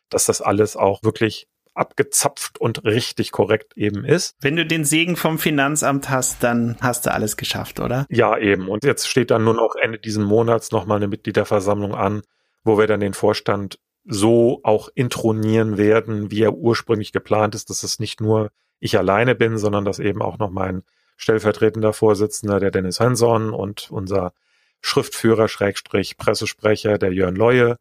dass 0.09 0.27
das 0.27 0.41
alles 0.41 0.77
auch 0.77 1.05
wirklich 1.05 1.47
abgezapft 1.79 2.61
und 2.61 2.85
richtig 2.85 3.33
korrekt 3.33 3.77
eben 3.77 4.05
ist. 4.05 4.35
Wenn 4.41 4.57
du 4.57 4.67
den 4.67 4.85
Segen 4.85 5.17
vom 5.17 5.39
Finanzamt 5.39 6.11
hast, 6.11 6.43
dann 6.43 6.77
hast 6.81 7.07
du 7.07 7.13
alles 7.13 7.37
geschafft, 7.37 7.81
oder? 7.81 8.07
Ja, 8.11 8.37
eben. 8.37 8.69
Und 8.69 8.85
jetzt 8.85 9.09
steht 9.09 9.31
dann 9.31 9.45
nur 9.45 9.55
noch 9.55 9.75
Ende 9.81 9.99
diesen 9.99 10.25
Monats 10.25 10.73
nochmal 10.73 10.97
eine 10.97 11.09
Mitgliederversammlung 11.09 11.95
an, 11.95 12.23
wo 12.65 12.79
wir 12.79 12.87
dann 12.87 13.01
den 13.01 13.15
Vorstand 13.15 13.79
so 14.05 14.61
auch 14.63 14.89
intronieren 14.95 15.77
werden, 15.77 16.31
wie 16.31 16.43
er 16.43 16.55
ursprünglich 16.55 17.13
geplant 17.13 17.55
ist, 17.55 17.71
dass 17.71 17.83
es 17.83 17.99
nicht 17.99 18.21
nur 18.21 18.51
ich 18.81 18.97
alleine 18.97 19.35
bin, 19.35 19.59
sondern 19.59 19.85
dass 19.85 19.99
eben 19.99 20.23
auch 20.23 20.39
noch 20.39 20.51
mein 20.51 20.83
stellvertretender 21.17 21.93
Vorsitzender, 21.93 22.61
der 22.61 22.71
Dennis 22.71 23.01
Hanson 23.01 23.53
und 23.53 23.91
unser 23.91 24.33
Schriftführer, 24.81 25.49
Schrägstrich, 25.49 26.17
Pressesprecher, 26.17 26.97
der 26.97 27.13
Jörn 27.13 27.35
Leue, 27.35 27.77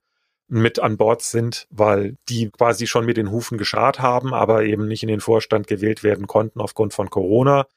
mit 0.48 0.80
an 0.80 0.98
Bord 0.98 1.22
sind, 1.22 1.68
weil 1.70 2.16
die 2.30 2.50
quasi 2.50 2.88
schon 2.88 3.06
mit 3.06 3.18
den 3.18 3.32
Hufen 3.32 3.58
geschart 3.58 4.00
haben, 4.00 4.34
aber 4.34 4.64
eben 4.64 4.88
nicht 4.88 5.04
in 5.04 5.10
den 5.10 5.20
Vorstand 5.20 5.68
gewählt 5.68 6.04
werden 6.04 6.28
konnten 6.28 6.62
aufgrund 6.62 6.94
von 6.94 7.10
Corona. 7.10 7.68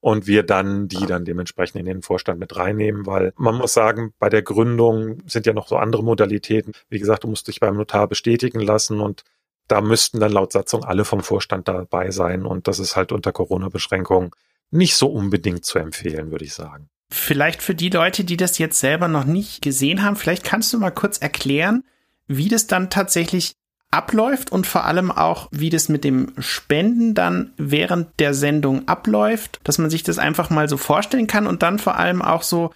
Und 0.00 0.28
wir 0.28 0.44
dann 0.44 0.86
die 0.86 1.06
dann 1.06 1.24
dementsprechend 1.24 1.80
in 1.80 1.86
den 1.86 2.02
Vorstand 2.02 2.38
mit 2.38 2.56
reinnehmen, 2.56 3.04
weil 3.04 3.32
man 3.36 3.56
muss 3.56 3.72
sagen, 3.72 4.14
bei 4.20 4.28
der 4.28 4.42
Gründung 4.42 5.22
sind 5.26 5.44
ja 5.44 5.52
noch 5.52 5.66
so 5.66 5.76
andere 5.76 6.04
Modalitäten. 6.04 6.72
Wie 6.88 7.00
gesagt, 7.00 7.24
du 7.24 7.28
musst 7.28 7.48
dich 7.48 7.58
beim 7.58 7.76
Notar 7.76 8.06
bestätigen 8.06 8.60
lassen 8.60 9.00
und 9.00 9.24
da 9.66 9.80
müssten 9.80 10.20
dann 10.20 10.30
laut 10.30 10.52
Satzung 10.52 10.84
alle 10.84 11.04
vom 11.04 11.20
Vorstand 11.20 11.66
dabei 11.66 12.12
sein. 12.12 12.46
Und 12.46 12.68
das 12.68 12.78
ist 12.78 12.94
halt 12.94 13.10
unter 13.10 13.32
Corona-Beschränkungen 13.32 14.30
nicht 14.70 14.94
so 14.94 15.08
unbedingt 15.08 15.64
zu 15.64 15.80
empfehlen, 15.80 16.30
würde 16.30 16.44
ich 16.44 16.54
sagen. 16.54 16.88
Vielleicht 17.10 17.62
für 17.62 17.74
die 17.74 17.90
Leute, 17.90 18.22
die 18.22 18.36
das 18.36 18.58
jetzt 18.58 18.78
selber 18.78 19.08
noch 19.08 19.24
nicht 19.24 19.62
gesehen 19.62 20.02
haben, 20.04 20.16
vielleicht 20.16 20.44
kannst 20.44 20.72
du 20.72 20.78
mal 20.78 20.90
kurz 20.90 21.18
erklären, 21.18 21.84
wie 22.28 22.48
das 22.48 22.66
dann 22.66 22.90
tatsächlich 22.90 23.54
abläuft 23.90 24.52
und 24.52 24.66
vor 24.66 24.84
allem 24.84 25.10
auch, 25.10 25.48
wie 25.50 25.70
das 25.70 25.88
mit 25.88 26.04
dem 26.04 26.32
Spenden 26.38 27.14
dann 27.14 27.52
während 27.56 28.08
der 28.20 28.34
Sendung 28.34 28.86
abläuft, 28.86 29.60
dass 29.64 29.78
man 29.78 29.90
sich 29.90 30.02
das 30.02 30.18
einfach 30.18 30.50
mal 30.50 30.68
so 30.68 30.76
vorstellen 30.76 31.26
kann 31.26 31.46
und 31.46 31.62
dann 31.62 31.78
vor 31.78 31.96
allem 31.96 32.20
auch 32.20 32.42
so, 32.42 32.70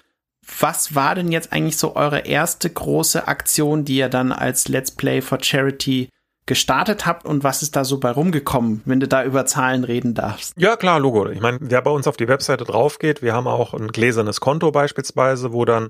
was 0.61 0.95
war 0.95 1.15
denn 1.15 1.31
jetzt 1.31 1.53
eigentlich 1.53 1.77
so 1.77 1.95
eure 1.97 2.21
erste 2.21 2.69
große 2.69 3.29
Aktion, 3.29 3.85
die 3.85 3.97
ihr 3.97 4.09
dann 4.09 4.33
als 4.33 4.69
Let's 4.69 4.91
Play 4.91 5.21
for 5.21 5.39
Charity 5.41 6.09
gestartet 6.47 7.07
habt 7.07 7.25
und 7.25 7.45
was 7.45 7.63
ist 7.63 7.77
da 7.77 7.85
so 7.85 8.01
bei 8.01 8.11
rumgekommen, 8.11 8.83
wenn 8.85 8.99
du 8.99 9.07
da 9.07 9.23
über 9.23 9.47
Zahlen 9.47 9.85
reden 9.85 10.15
darfst? 10.15 10.55
Ja, 10.57 10.77
klar, 10.77 10.99
Logo. 10.99 11.29
Ich 11.29 11.41
meine, 11.41 11.59
wer 11.61 11.83
bei 11.83 11.91
uns 11.91 12.09
auf 12.09 12.17
die 12.17 12.27
Webseite 12.27 12.65
drauf 12.65 12.99
geht, 12.99 13.23
wir 13.23 13.33
haben 13.33 13.47
auch 13.47 13.75
ein 13.75 13.89
gläsernes 13.89 14.41
Konto 14.41 14.73
beispielsweise, 14.73 15.53
wo 15.53 15.65
dann 15.65 15.89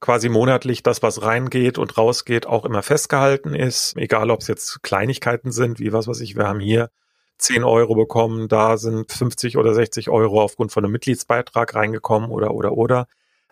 quasi 0.00 0.28
monatlich 0.28 0.82
das, 0.82 1.02
was 1.02 1.22
reingeht 1.22 1.78
und 1.78 1.96
rausgeht, 1.98 2.46
auch 2.46 2.64
immer 2.64 2.82
festgehalten 2.82 3.54
ist. 3.54 3.96
Egal, 3.96 4.30
ob 4.30 4.40
es 4.40 4.48
jetzt 4.48 4.82
Kleinigkeiten 4.82 5.52
sind, 5.52 5.78
wie 5.78 5.92
was 5.92 6.08
weiß 6.08 6.20
ich, 6.20 6.36
wir 6.36 6.48
haben 6.48 6.60
hier 6.60 6.90
10 7.38 7.64
Euro 7.64 7.94
bekommen, 7.94 8.48
da 8.48 8.76
sind 8.76 9.10
50 9.10 9.56
oder 9.56 9.74
60 9.74 10.10
Euro 10.10 10.42
aufgrund 10.42 10.72
von 10.72 10.84
einem 10.84 10.92
Mitgliedsbeitrag 10.92 11.74
reingekommen 11.74 12.30
oder, 12.30 12.52
oder, 12.52 12.72
oder. 12.72 13.06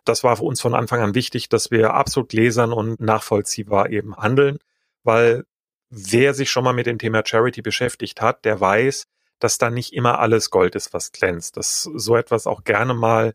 Das 0.04 0.24
war 0.24 0.37
für 0.37 0.44
uns 0.44 0.61
von 0.61 0.74
Anfang 0.74 1.00
an 1.00 1.14
wichtig, 1.14 1.48
dass 1.48 1.70
wir 1.70 1.94
absolut 1.94 2.30
gläsern 2.30 2.72
und 2.72 3.00
nachvollziehbar 3.00 3.90
eben 3.90 4.16
handeln, 4.16 4.58
weil 5.04 5.44
wer 5.90 6.34
sich 6.34 6.50
schon 6.50 6.64
mal 6.64 6.72
mit 6.72 6.87
dem 6.87 6.98
Thema 6.98 7.22
Charity 7.24 7.62
beschäftigt 7.62 8.20
hat, 8.20 8.44
der 8.44 8.61
weiß, 8.61 9.06
dass 9.38 9.58
da 9.58 9.70
nicht 9.70 9.92
immer 9.92 10.18
alles 10.18 10.50
Gold 10.50 10.74
ist, 10.74 10.92
was 10.92 11.12
glänzt. 11.12 11.56
Dass 11.56 11.82
so 11.82 12.16
etwas 12.16 12.46
auch 12.46 12.64
gerne 12.64 12.94
mal 12.94 13.34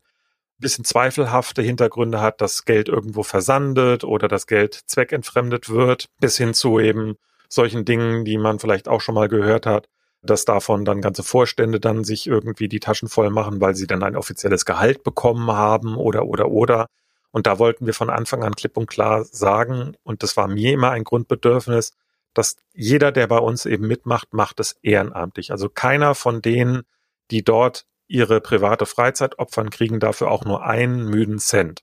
bisschen 0.58 0.84
zweifelhafte 0.84 1.62
Hintergründe 1.62 2.20
hat, 2.20 2.40
dass 2.40 2.64
Geld 2.64 2.88
irgendwo 2.88 3.22
versandet 3.22 4.04
oder 4.04 4.28
das 4.28 4.46
Geld 4.46 4.80
zweckentfremdet 4.86 5.68
wird, 5.68 6.08
bis 6.20 6.36
hin 6.36 6.54
zu 6.54 6.78
eben 6.78 7.16
solchen 7.48 7.84
Dingen, 7.84 8.24
die 8.24 8.38
man 8.38 8.58
vielleicht 8.58 8.88
auch 8.88 9.00
schon 9.00 9.14
mal 9.14 9.28
gehört 9.28 9.66
hat, 9.66 9.88
dass 10.22 10.44
davon 10.44 10.84
dann 10.84 11.00
ganze 11.00 11.22
Vorstände 11.22 11.80
dann 11.80 12.04
sich 12.04 12.26
irgendwie 12.26 12.68
die 12.68 12.80
Taschen 12.80 13.08
voll 13.08 13.30
machen, 13.30 13.60
weil 13.60 13.74
sie 13.74 13.86
dann 13.86 14.02
ein 14.02 14.16
offizielles 14.16 14.64
Gehalt 14.64 15.04
bekommen 15.04 15.50
haben 15.50 15.96
oder 15.96 16.26
oder 16.26 16.48
oder. 16.48 16.86
Und 17.30 17.46
da 17.46 17.58
wollten 17.58 17.86
wir 17.86 17.94
von 17.94 18.10
Anfang 18.10 18.42
an 18.44 18.54
klipp 18.54 18.76
und 18.76 18.86
klar 18.86 19.24
sagen, 19.24 19.96
und 20.02 20.22
das 20.22 20.36
war 20.36 20.48
mir 20.48 20.72
immer 20.72 20.90
ein 20.90 21.04
Grundbedürfnis, 21.04 21.92
dass 22.32 22.56
jeder, 22.72 23.12
der 23.12 23.26
bei 23.26 23.38
uns 23.38 23.66
eben 23.66 23.86
mitmacht, 23.86 24.32
macht 24.32 24.60
es 24.60 24.76
ehrenamtlich. 24.82 25.50
Also 25.50 25.68
keiner 25.68 26.14
von 26.14 26.42
denen, 26.42 26.82
die 27.30 27.42
dort 27.42 27.86
ihre 28.06 28.40
private 28.40 28.86
Freizeit 28.86 29.38
opfern, 29.38 29.70
kriegen 29.70 30.00
dafür 30.00 30.30
auch 30.30 30.44
nur 30.44 30.64
einen 30.64 31.06
müden 31.06 31.38
Cent. 31.38 31.82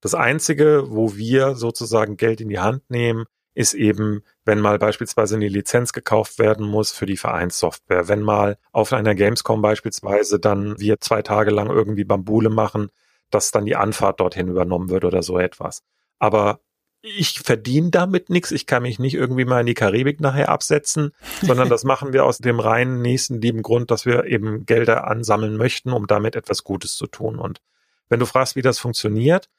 Das 0.00 0.14
Einzige, 0.14 0.84
wo 0.88 1.16
wir 1.16 1.54
sozusagen 1.54 2.16
Geld 2.16 2.40
in 2.40 2.48
die 2.48 2.58
Hand 2.58 2.90
nehmen, 2.90 3.24
ist 3.54 3.74
eben, 3.74 4.22
wenn 4.44 4.60
mal 4.60 4.78
beispielsweise 4.78 5.36
eine 5.36 5.48
Lizenz 5.48 5.92
gekauft 5.92 6.38
werden 6.38 6.66
muss 6.66 6.92
für 6.92 7.06
die 7.06 7.16
Vereinssoftware. 7.16 8.08
Wenn 8.08 8.20
mal 8.20 8.58
auf 8.72 8.92
einer 8.92 9.14
Gamescom 9.14 9.62
beispielsweise 9.62 10.40
dann 10.40 10.78
wir 10.78 11.00
zwei 11.00 11.22
Tage 11.22 11.50
lang 11.50 11.70
irgendwie 11.70 12.04
Bambule 12.04 12.50
machen, 12.50 12.90
dass 13.30 13.52
dann 13.52 13.64
die 13.64 13.76
Anfahrt 13.76 14.20
dorthin 14.20 14.48
übernommen 14.48 14.90
wird 14.90 15.04
oder 15.04 15.22
so 15.22 15.38
etwas. 15.38 15.82
Aber 16.18 16.60
ich 17.04 17.40
verdiene 17.40 17.90
damit 17.90 18.30
nichts, 18.30 18.50
ich 18.50 18.66
kann 18.66 18.82
mich 18.82 18.98
nicht 18.98 19.14
irgendwie 19.14 19.44
mal 19.44 19.60
in 19.60 19.66
die 19.66 19.74
Karibik 19.74 20.20
nachher 20.20 20.48
absetzen, 20.48 21.12
sondern 21.42 21.68
das 21.68 21.84
machen 21.84 22.14
wir 22.14 22.24
aus 22.24 22.38
dem 22.38 22.60
reinen 22.60 23.02
nächsten 23.02 23.42
lieben 23.42 23.62
Grund, 23.62 23.90
dass 23.90 24.06
wir 24.06 24.24
eben 24.24 24.64
Gelder 24.64 25.06
ansammeln 25.06 25.56
möchten, 25.56 25.92
um 25.92 26.06
damit 26.06 26.34
etwas 26.34 26.64
Gutes 26.64 26.96
zu 26.96 27.06
tun. 27.06 27.38
Und 27.38 27.60
wenn 28.08 28.20
du 28.20 28.26
fragst, 28.26 28.56
wie 28.56 28.62
das 28.62 28.78
funktioniert, 28.78 29.50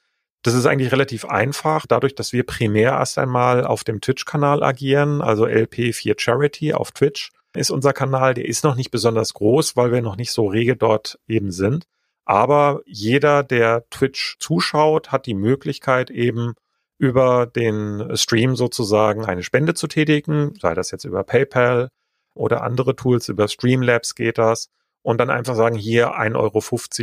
das 0.41 0.55
ist 0.55 0.65
eigentlich 0.65 0.91
relativ 0.91 1.25
einfach, 1.25 1.85
dadurch, 1.85 2.15
dass 2.15 2.33
wir 2.33 2.43
primär 2.45 2.91
erst 2.91 3.19
einmal 3.19 3.63
auf 3.63 3.83
dem 3.83 4.01
Twitch-Kanal 4.01 4.63
agieren, 4.63 5.21
also 5.21 5.45
LP4 5.45 6.19
Charity 6.19 6.73
auf 6.73 6.91
Twitch 6.91 7.31
ist 7.53 7.69
unser 7.69 7.93
Kanal, 7.93 8.33
der 8.33 8.45
ist 8.45 8.63
noch 8.63 8.75
nicht 8.75 8.91
besonders 8.91 9.33
groß, 9.33 9.75
weil 9.75 9.91
wir 9.91 10.01
noch 10.01 10.17
nicht 10.17 10.31
so 10.31 10.47
rege 10.47 10.75
dort 10.75 11.19
eben 11.27 11.51
sind. 11.51 11.85
Aber 12.25 12.81
jeder, 12.85 13.43
der 13.43 13.87
Twitch 13.89 14.37
zuschaut, 14.39 15.11
hat 15.11 15.27
die 15.27 15.35
Möglichkeit 15.35 16.09
eben 16.09 16.55
über 16.97 17.45
den 17.45 18.15
Stream 18.15 18.55
sozusagen 18.55 19.25
eine 19.25 19.43
Spende 19.43 19.73
zu 19.73 19.87
tätigen, 19.87 20.53
sei 20.59 20.73
das 20.73 20.91
jetzt 20.91 21.03
über 21.03 21.23
PayPal 21.23 21.89
oder 22.33 22.63
andere 22.63 22.95
Tools, 22.95 23.29
über 23.29 23.47
Streamlabs 23.47 24.15
geht 24.15 24.37
das. 24.37 24.69
Und 25.01 25.19
dann 25.19 25.29
einfach 25.29 25.55
sagen, 25.55 25.75
hier 25.75 26.15
1,50 26.15 26.35
Euro, 26.35 26.51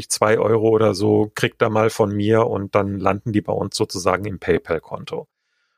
2 0.08 0.38
Euro 0.38 0.68
oder 0.70 0.92
so, 0.92 1.30
kriegt 1.36 1.62
er 1.62 1.70
mal 1.70 1.88
von 1.88 2.10
mir 2.10 2.48
und 2.48 2.74
dann 2.74 2.98
landen 2.98 3.32
die 3.32 3.42
bei 3.42 3.52
uns 3.52 3.76
sozusagen 3.76 4.24
im 4.24 4.40
PayPal-Konto. 4.40 5.28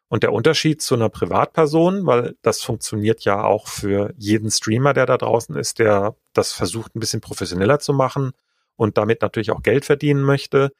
Und 0.09 0.22
der 0.22 0.33
Unterschied 0.33 0.81
zu 0.81 0.94
einer 0.94 1.09
Privatperson, 1.09 2.07
weil 2.07 2.37
das 2.40 2.62
funktioniert 2.62 3.24
ja 3.24 3.42
auch 3.42 3.68
für 3.68 4.14
jeden 4.16 4.50
Streamer, 4.50 4.94
der 4.94 5.07
da 5.07 5.18
draußen 5.18 5.57
ist, 5.57 5.79
der 5.81 6.16
das 6.33 6.53
versucht 6.53 6.94
ein 6.94 7.00
bisschen 7.00 7.20
professioneller 7.20 7.79
zu 7.79 7.92
machen 7.92 8.33
und 8.77 8.96
damit 8.96 9.22
natürlich 9.22 9.50
auch 9.50 9.62
Geld 9.62 9.85
verdienen 9.85 10.22
möchte, 10.22 10.72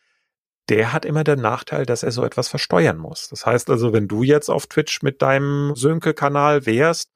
der 0.69 0.93
hat 0.93 1.05
immer 1.05 1.25
den 1.25 1.41
Nachteil, 1.41 1.87
dass 1.87 2.03
er 2.03 2.11
so 2.11 2.25
etwas 2.25 2.49
versteuern 2.49 2.97
muss. 2.97 3.29
Das 3.29 3.45
heißt 3.47 3.71
also, 3.71 3.93
wenn 3.93 4.09
du 4.09 4.23
jetzt 4.23 4.49
auf 4.49 4.67
Twitch 4.67 5.03
mit 5.03 5.23
deinem 5.23 5.75
Sönke-Kanal 5.75 6.67
wärst 6.67 7.11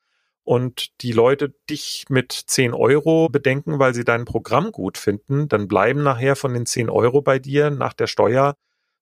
und 0.45 1.01
die 1.03 1.13
Leute 1.13 1.55
dich 1.69 2.07
mit 2.09 2.33
10 2.33 2.75
Euro 2.75 3.29
bedenken, 3.29 3.79
weil 3.79 3.95
sie 3.95 4.05
dein 4.05 4.25
Programm 4.25 4.73
gut 4.73 4.99
finden, 4.99 5.49
dann 5.49 5.69
bleiben 5.69 6.03
nachher 6.03 6.37
von 6.37 6.53
den 6.53 6.67
10 6.67 6.91
Euro 6.91 7.23
bei 7.23 7.39
dir 7.39 7.71
nach 7.71 7.95
der 7.95 8.07
Steuer 8.07 8.55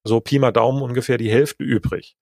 so 0.05 0.21
Pi 0.21 0.39
mal 0.39 0.53
Daumen 0.53 0.83
ungefähr 0.83 1.19
die 1.19 1.31
Hälfte 1.31 1.65
übrig. 1.65 2.17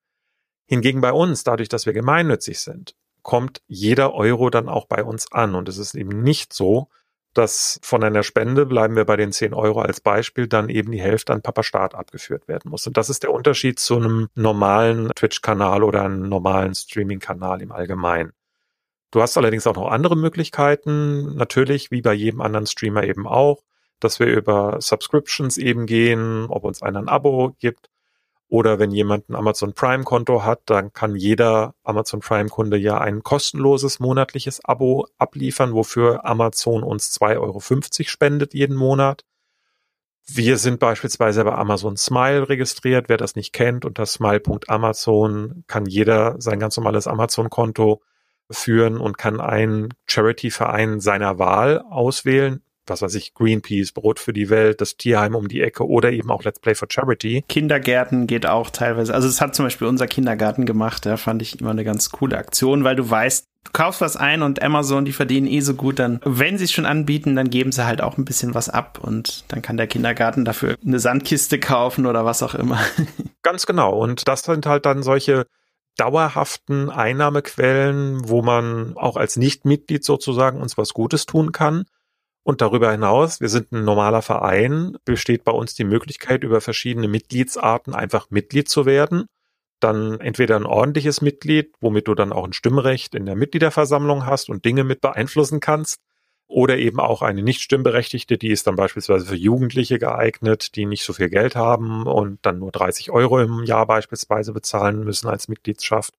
Hingegen 0.67 1.01
bei 1.01 1.13
uns, 1.13 1.45
dadurch, 1.45 1.69
dass 1.69 1.87
wir 1.87 1.93
gemeinnützig 1.93 2.61
sind, 2.61 2.95
kommt 3.23 3.63
jeder 3.67 4.15
Euro 4.15 4.51
dann 4.51 4.69
auch 4.69 4.87
bei 4.87 5.05
uns 5.05 5.31
an. 5.31 5.55
Und 5.55 5.69
es 5.69 5.79
ist 5.79 5.95
eben 5.95 6.23
nicht 6.23 6.53
so, 6.53 6.89
dass 7.35 7.79
von 7.83 8.03
einer 8.03 8.23
Spende, 8.23 8.67
bleiben 8.67 8.97
wir 8.97 9.05
bei 9.05 9.17
den 9.17 9.33
10 9.33 9.55
Euro 9.55 9.81
als 9.81 10.01
Beispiel, 10.01 10.47
dann 10.47 10.69
eben 10.69 10.93
die 10.93 11.01
Hälfte 11.01 11.33
an 11.33 11.43
Papa 11.43 11.63
Staat 11.63 11.95
abgeführt 11.95 12.49
werden 12.49 12.71
muss. 12.71 12.87
Und 12.87 12.97
das 12.97 13.11
ist 13.11 13.23
der 13.23 13.33
Unterschied 13.33 13.79
zu 13.79 13.97
einem 13.97 14.29
normalen 14.35 15.11
Twitch-Kanal 15.15 15.83
oder 15.83 16.03
einem 16.03 16.29
normalen 16.29 16.75
Streaming-Kanal 16.75 17.61
im 17.61 17.73
Allgemeinen. 17.73 18.33
Du 19.11 19.23
hast 19.23 19.37
allerdings 19.37 19.67
auch 19.67 19.77
noch 19.77 19.89
andere 19.89 20.17
Möglichkeiten, 20.17 21.37
natürlich 21.37 21.91
wie 21.91 22.03
bei 22.03 22.15
jedem 22.15 22.41
anderen 22.41 22.67
Streamer 22.67 23.05
eben 23.05 23.27
auch, 23.27 23.63
dass 24.01 24.19
wir 24.19 24.27
über 24.27 24.81
Subscriptions 24.81 25.57
eben 25.57 25.87
gehen, 25.87 26.47
ob 26.49 26.65
uns 26.65 26.83
einer 26.83 26.99
ein 26.99 27.09
Abo 27.09 27.55
gibt 27.59 27.91
oder 28.55 28.79
wenn 28.79 28.93
jemand 28.93 29.29
ein 29.29 29.35
Amazon 29.35 29.73
Prime 29.73 30.05
Konto 30.05 30.45
hat, 30.45 30.61
dann 30.67 30.93
kann 30.93 31.17
jeder 31.17 31.75
Amazon 31.83 32.21
Prime 32.21 32.49
Kunde 32.49 32.77
ja 32.77 32.99
ein 32.99 33.25
kostenloses 33.25 33.99
monatliches 33.99 34.65
Abo 34.65 35.09
abliefern, 35.19 35.75
wofür 35.75 36.25
Amazon 36.25 36.85
uns 36.85 37.13
2,50 37.21 37.41
Euro 37.41 37.61
spendet 38.09 38.55
jeden 38.55 38.77
Monat. 38.77 39.25
Wir 40.25 40.57
sind 40.59 40.79
beispielsweise 40.79 41.43
bei 41.43 41.53
Amazon 41.53 41.97
Smile 41.97 42.49
registriert. 42.49 43.09
Wer 43.09 43.17
das 43.17 43.35
nicht 43.35 43.53
kennt, 43.53 43.85
unter 43.85 44.07
smile.amazon 44.07 45.65
kann 45.67 45.87
jeder 45.87 46.41
sein 46.41 46.61
ganz 46.61 46.77
normales 46.77 47.09
Amazon-Konto 47.09 48.03
führen 48.53 48.99
und 48.99 49.19
kann 49.19 49.41
einen 49.41 49.89
Charity-Verein 50.07 51.01
seiner 51.01 51.41
Wahl 51.41 51.81
auswählen 51.81 52.63
was 52.87 53.03
weiß 53.03 53.15
ich, 53.15 53.35
Greenpeace, 53.35 53.93
Brot 53.93 54.19
für 54.19 54.33
die 54.33 54.51
Welt, 54.51 54.81
das 54.81 54.97
Tierheim 54.97 55.35
um 55.35 55.49
die 55.49 55.61
Ecke 55.61 55.87
oder 55.87 56.13
eben 56.13 56.31
auch 56.31 56.45
Let's 56.45 56.61
Play 56.61 56.75
for 56.75 56.89
Charity. 56.91 57.45
Kindergärten 57.49 58.27
geht 58.27 58.47
auch 58.47 58.71
teilweise. 58.71 59.15
Also 59.15 59.29
es 59.29 59.41
hat 59.41 59.55
zum 59.55 59.67
Beispiel 59.67 59.87
unser 59.87 60.07
Kindergarten 60.07 60.67
gemacht, 60.67 61.07
da 61.07 61.17
fand 61.17 61.43
ich 61.43 61.61
immer 61.61 61.71
eine 61.71 61.85
ganz 61.85 62.11
coole 62.11 62.37
Aktion, 62.37 62.85
weil 62.85 62.97
du 62.97 63.09
weißt, 63.09 63.47
du 63.65 63.71
kaufst 63.73 64.01
was 64.01 64.17
ein 64.17 64.43
und 64.43 64.63
Amazon, 64.63 65.05
die 65.05 65.13
verdienen 65.13 65.47
eh 65.47 65.61
so 65.61 65.75
gut, 65.75 65.99
dann, 65.99 66.21
wenn 66.25 66.59
sie 66.59 66.65
es 66.65 66.73
schon 66.73 66.87
anbieten, 66.87 67.37
dann 67.37 67.51
geben 67.51 67.73
sie 67.73 67.87
halt 67.87 68.03
auch 68.03 68.19
ein 68.19 68.25
bisschen 68.25 68.55
was 68.55 68.69
ab 68.69 68.99
und 69.01 69.45
dann 69.49 69.63
kann 69.63 69.77
der 69.77 69.87
Kindergarten 69.87 70.45
dafür 70.45 70.77
eine 70.85 70.99
Sandkiste 70.99 71.59
kaufen 71.59 72.07
oder 72.07 72.25
was 72.25 72.43
auch 72.43 72.55
immer. 72.55 72.81
Ganz 73.43 73.67
genau. 73.67 73.99
Und 73.99 74.29
das 74.29 74.43
sind 74.43 74.67
halt 74.67 74.87
dann 74.87 75.03
solche 75.03 75.47
dauerhaften 75.97 76.91
Einnahmequellen, 76.91 78.29
wo 78.29 78.43
man 78.43 78.97
auch 78.97 79.17
als 79.17 79.37
Nichtmitglied 79.37 80.05
sozusagen 80.05 80.61
uns 80.61 80.77
was 80.77 80.93
Gutes 80.93 81.27
tun 81.27 81.53
kann. 81.53 81.85
Und 82.45 82.61
darüber 82.61 82.93
hinaus, 82.93 83.41
wir 83.41 83.49
sind 83.49 83.73
ein 83.73 83.85
normaler 83.85 84.21
Verein, 84.21 84.99
besteht 85.07 85.45
bei 85.45 85.53
uns 85.53 85.75
die 85.75 85.85
Möglichkeit, 85.85 86.45
über 86.45 86.61
verschiedene 86.61 87.09
Mitgliedsarten 87.09 87.95
einfach 87.95 88.29
Mitglied 88.29 88.69
zu 88.69 88.85
werden. 88.85 89.25
Dann 89.81 90.21
entweder 90.21 90.57
ein 90.57 90.67
ordentliches 90.67 91.23
Mitglied, 91.23 91.75
womit 91.81 92.07
du 92.07 92.15
dann 92.15 92.33
auch 92.35 92.45
ein 92.45 92.53
Stimmrecht 92.53 93.15
in 93.15 93.25
der 93.25 93.35
Mitgliederversammlung 93.35 94.27
hast 94.27 94.51
und 94.51 94.67
Dinge 94.67 94.85
mit 94.85 95.01
beeinflussen 95.01 95.61
kannst. 95.61 96.01
Oder 96.47 96.77
eben 96.77 97.01
auch 97.01 97.23
eine 97.23 97.43
nicht 97.43 97.63
stimmberechtigte, 97.63 98.37
die 98.37 98.51
ist 98.51 98.67
dann 98.67 98.77
beispielsweise 98.77 99.25
für 99.25 99.37
Jugendliche 99.37 99.99
geeignet, 99.99 100.77
die 100.77 100.85
nicht 100.85 101.05
so 101.05 101.15
viel 101.15 101.31
Geld 101.31 101.57
haben 101.57 102.07
und 102.07 102.41
dann 102.43 102.59
nur 102.59 102.71
30 102.71 103.11
Euro 103.11 103.41
im 103.41 103.65
Jahr 103.65 103.87
beispielsweise 103.87 104.53
bezahlen 104.53 105.03
müssen 105.03 105.29
als 105.29 105.49
Mitgliedschaft. 105.49 106.13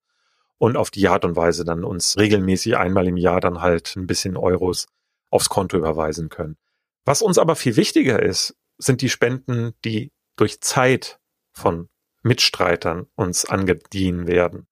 Und 0.58 0.76
auf 0.76 0.90
die 0.90 1.08
Art 1.08 1.24
und 1.24 1.36
Weise 1.36 1.66
dann 1.66 1.84
uns 1.84 2.18
regelmäßig 2.18 2.78
einmal 2.78 3.08
im 3.08 3.18
Jahr 3.18 3.42
dann 3.42 3.62
halt 3.62 3.96
ein 3.96 4.08
bisschen 4.08 4.36
Euros 4.36 4.88
aufs 5.36 5.50
Konto 5.50 5.78
überweisen 5.78 6.30
können. 6.30 6.58
Was 7.06 7.22
uns 7.22 7.38
aber 7.38 7.56
viel 7.56 7.76
wichtiger 7.76 8.22
ist, 8.22 8.56
sind 8.78 9.02
die 9.02 9.10
Spenden, 9.10 9.74
die 9.84 10.12
durch 10.36 10.62
Zeit 10.62 11.20
von 11.54 11.90
Mitstreitern 12.24 13.08
uns 13.16 13.46
angedient 13.46 14.28
werden. 14.28 14.68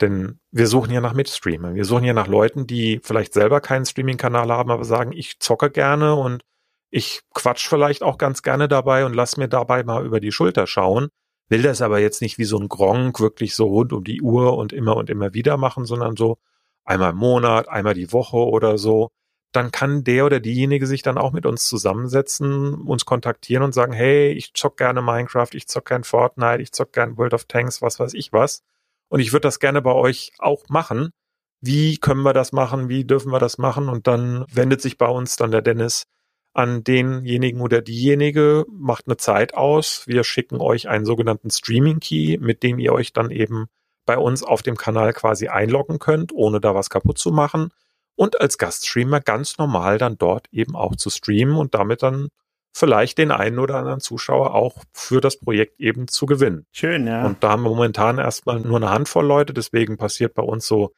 Denn 0.00 0.38
wir 0.52 0.68
suchen 0.68 0.92
ja 0.92 1.00
nach 1.00 1.14
Mitstreamern. 1.14 1.74
Wir 1.74 1.84
suchen 1.84 2.04
ja 2.04 2.12
nach 2.12 2.28
Leuten, 2.28 2.66
die 2.66 3.00
vielleicht 3.02 3.32
selber 3.32 3.60
keinen 3.60 3.86
Streaming-Kanal 3.86 4.50
haben, 4.52 4.70
aber 4.70 4.84
sagen, 4.84 5.12
ich 5.12 5.40
zocke 5.40 5.70
gerne 5.70 6.14
und 6.14 6.44
ich 6.90 7.22
quatsch 7.34 7.68
vielleicht 7.68 8.02
auch 8.02 8.18
ganz 8.18 8.42
gerne 8.42 8.68
dabei 8.68 9.04
und 9.04 9.14
lass 9.14 9.36
mir 9.36 9.48
dabei 9.48 9.82
mal 9.82 10.06
über 10.06 10.20
die 10.20 10.32
Schulter 10.32 10.66
schauen. 10.66 11.08
Will 11.48 11.62
das 11.62 11.82
aber 11.82 11.98
jetzt 11.98 12.22
nicht 12.22 12.38
wie 12.38 12.44
so 12.44 12.58
ein 12.58 12.68
Gronk 12.68 13.20
wirklich 13.20 13.54
so 13.54 13.66
rund 13.66 13.92
um 13.92 14.04
die 14.04 14.22
Uhr 14.22 14.56
und 14.56 14.72
immer 14.72 14.96
und 14.96 15.10
immer 15.10 15.34
wieder 15.34 15.56
machen, 15.56 15.84
sondern 15.84 16.16
so 16.16 16.38
einmal 16.84 17.10
im 17.10 17.16
Monat, 17.16 17.68
einmal 17.68 17.94
die 17.94 18.12
Woche 18.12 18.36
oder 18.36 18.78
so 18.78 19.10
dann 19.52 19.72
kann 19.72 20.04
der 20.04 20.26
oder 20.26 20.40
diejenige 20.40 20.86
sich 20.86 21.02
dann 21.02 21.16
auch 21.16 21.32
mit 21.32 21.46
uns 21.46 21.66
zusammensetzen, 21.66 22.74
uns 22.74 23.04
kontaktieren 23.04 23.62
und 23.62 23.72
sagen, 23.72 23.92
hey, 23.92 24.30
ich 24.32 24.52
zock 24.54 24.76
gerne 24.76 25.00
Minecraft, 25.00 25.48
ich 25.52 25.66
zock 25.68 25.86
gern 25.86 26.04
Fortnite, 26.04 26.62
ich 26.62 26.72
zock 26.72 26.92
gern 26.92 27.16
World 27.16 27.34
of 27.34 27.44
Tanks, 27.46 27.80
was 27.80 27.98
weiß 27.98 28.14
ich 28.14 28.32
was. 28.32 28.62
Und 29.08 29.20
ich 29.20 29.32
würde 29.32 29.48
das 29.48 29.58
gerne 29.58 29.80
bei 29.80 29.92
euch 29.92 30.32
auch 30.38 30.68
machen. 30.68 31.10
Wie 31.60 31.96
können 31.96 32.22
wir 32.22 32.34
das 32.34 32.52
machen? 32.52 32.88
Wie 32.88 33.04
dürfen 33.04 33.32
wir 33.32 33.38
das 33.38 33.56
machen? 33.58 33.88
Und 33.88 34.06
dann 34.06 34.44
wendet 34.52 34.82
sich 34.82 34.98
bei 34.98 35.08
uns 35.08 35.36
dann 35.36 35.50
der 35.50 35.62
Dennis 35.62 36.04
an 36.52 36.84
denjenigen 36.84 37.60
oder 37.60 37.80
diejenige, 37.80 38.66
macht 38.70 39.06
eine 39.06 39.16
Zeit 39.16 39.54
aus. 39.54 40.06
Wir 40.06 40.24
schicken 40.24 40.60
euch 40.60 40.88
einen 40.88 41.04
sogenannten 41.04 41.50
Streaming 41.50 42.00
Key, 42.00 42.36
mit 42.38 42.62
dem 42.62 42.78
ihr 42.78 42.92
euch 42.92 43.12
dann 43.12 43.30
eben 43.30 43.66
bei 44.04 44.18
uns 44.18 44.42
auf 44.42 44.62
dem 44.62 44.76
Kanal 44.76 45.12
quasi 45.14 45.48
einloggen 45.48 45.98
könnt, 45.98 46.32
ohne 46.32 46.60
da 46.60 46.74
was 46.74 46.90
kaputt 46.90 47.18
zu 47.18 47.30
machen 47.30 47.70
und 48.18 48.40
als 48.40 48.58
Gaststreamer 48.58 49.20
ganz 49.20 49.58
normal 49.58 49.96
dann 49.96 50.18
dort 50.18 50.48
eben 50.50 50.74
auch 50.74 50.96
zu 50.96 51.08
streamen 51.08 51.54
und 51.54 51.74
damit 51.76 52.02
dann 52.02 52.28
vielleicht 52.72 53.16
den 53.16 53.30
einen 53.30 53.60
oder 53.60 53.76
anderen 53.76 54.00
Zuschauer 54.00 54.54
auch 54.56 54.82
für 54.92 55.20
das 55.20 55.38
Projekt 55.38 55.78
eben 55.78 56.08
zu 56.08 56.26
gewinnen. 56.26 56.66
Schön, 56.72 57.06
ja. 57.06 57.24
Und 57.24 57.44
da 57.44 57.50
haben 57.50 57.62
wir 57.62 57.70
momentan 57.70 58.18
erstmal 58.18 58.58
nur 58.58 58.76
eine 58.76 58.90
Handvoll 58.90 59.24
Leute, 59.24 59.54
deswegen 59.54 59.98
passiert 59.98 60.34
bei 60.34 60.42
uns 60.42 60.66
so 60.66 60.92